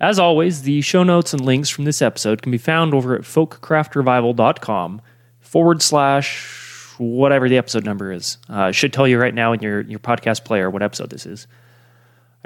As 0.00 0.18
always, 0.18 0.62
the 0.62 0.80
show 0.80 1.02
notes 1.02 1.34
and 1.34 1.44
links 1.44 1.68
from 1.68 1.84
this 1.84 2.00
episode 2.00 2.40
can 2.40 2.50
be 2.50 2.56
found 2.56 2.94
over 2.94 3.14
at 3.14 3.20
folkcraftrevival.com 3.20 5.02
forward 5.40 5.82
slash 5.82 6.94
whatever 6.96 7.50
the 7.50 7.58
episode 7.58 7.84
number 7.84 8.10
is. 8.10 8.38
Uh, 8.48 8.72
should 8.72 8.94
tell 8.94 9.06
you 9.06 9.18
right 9.20 9.34
now 9.34 9.52
in 9.52 9.60
your, 9.60 9.82
your 9.82 9.98
podcast 9.98 10.44
player 10.44 10.70
what 10.70 10.82
episode 10.82 11.10
this 11.10 11.26
is. 11.26 11.46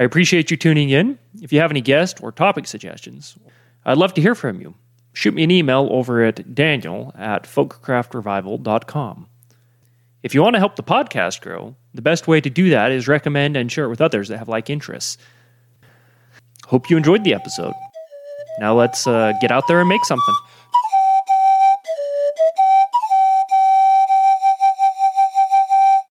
I 0.00 0.02
appreciate 0.02 0.50
you 0.50 0.56
tuning 0.56 0.90
in. 0.90 1.16
If 1.40 1.52
you 1.52 1.60
have 1.60 1.70
any 1.70 1.80
guest 1.80 2.20
or 2.20 2.32
topic 2.32 2.66
suggestions, 2.66 3.38
I'd 3.84 3.98
love 3.98 4.14
to 4.14 4.20
hear 4.20 4.34
from 4.34 4.60
you. 4.60 4.74
Shoot 5.12 5.34
me 5.34 5.44
an 5.44 5.52
email 5.52 5.88
over 5.92 6.24
at 6.24 6.56
daniel 6.56 7.12
at 7.16 7.44
folkcraftrevival.com. 7.44 9.27
If 10.22 10.34
you 10.34 10.42
want 10.42 10.54
to 10.54 10.58
help 10.58 10.76
the 10.76 10.82
podcast 10.82 11.40
grow, 11.40 11.76
the 11.94 12.02
best 12.02 12.26
way 12.26 12.40
to 12.40 12.50
do 12.50 12.70
that 12.70 12.90
is 12.90 13.06
recommend 13.06 13.56
and 13.56 13.70
share 13.70 13.84
it 13.84 13.88
with 13.88 14.00
others 14.00 14.28
that 14.28 14.38
have 14.38 14.48
like 14.48 14.68
interests. 14.68 15.16
Hope 16.66 16.90
you 16.90 16.96
enjoyed 16.96 17.24
the 17.24 17.34
episode. 17.34 17.72
Now 18.60 18.74
let's 18.74 19.06
uh, 19.06 19.32
get 19.40 19.52
out 19.52 19.68
there 19.68 19.78
and 19.80 19.88
make 19.88 20.04
something. 20.04 20.34